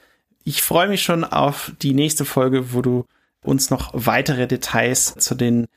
ich 0.44 0.62
freue 0.62 0.88
mich 0.88 1.02
schon 1.02 1.24
auf 1.24 1.72
die 1.82 1.96
nächste 1.96 2.24
Folge, 2.24 2.72
wo 2.74 2.84
du 2.84 3.06
uns 3.48 3.70
noch 3.70 3.92
weitere 3.94 4.48
Details 4.48 5.16
zu 5.16 5.36
den 5.36 5.68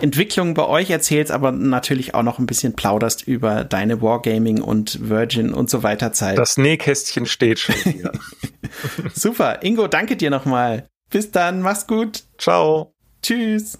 Entwicklungen 0.00 0.54
bei 0.54 0.66
euch 0.66 0.90
erzählst, 0.90 1.32
aber 1.32 1.52
natürlich 1.52 2.14
auch 2.14 2.22
noch 2.22 2.38
ein 2.38 2.46
bisschen 2.46 2.74
plauderst 2.74 3.26
über 3.26 3.64
deine 3.64 4.02
Wargaming 4.02 4.60
und 4.60 5.08
Virgin 5.08 5.54
und 5.54 5.70
so 5.70 5.82
weiter 5.82 6.12
Zeit. 6.12 6.38
Das 6.38 6.58
Nähkästchen 6.58 7.26
steht 7.26 7.58
schon 7.58 7.74
hier. 7.82 8.12
Super. 9.14 9.62
Ingo, 9.62 9.88
danke 9.88 10.16
dir 10.16 10.30
nochmal. 10.30 10.86
Bis 11.10 11.30
dann, 11.30 11.62
mach's 11.62 11.86
gut. 11.86 12.24
Ciao. 12.38 12.92
Tschüss. 13.22 13.78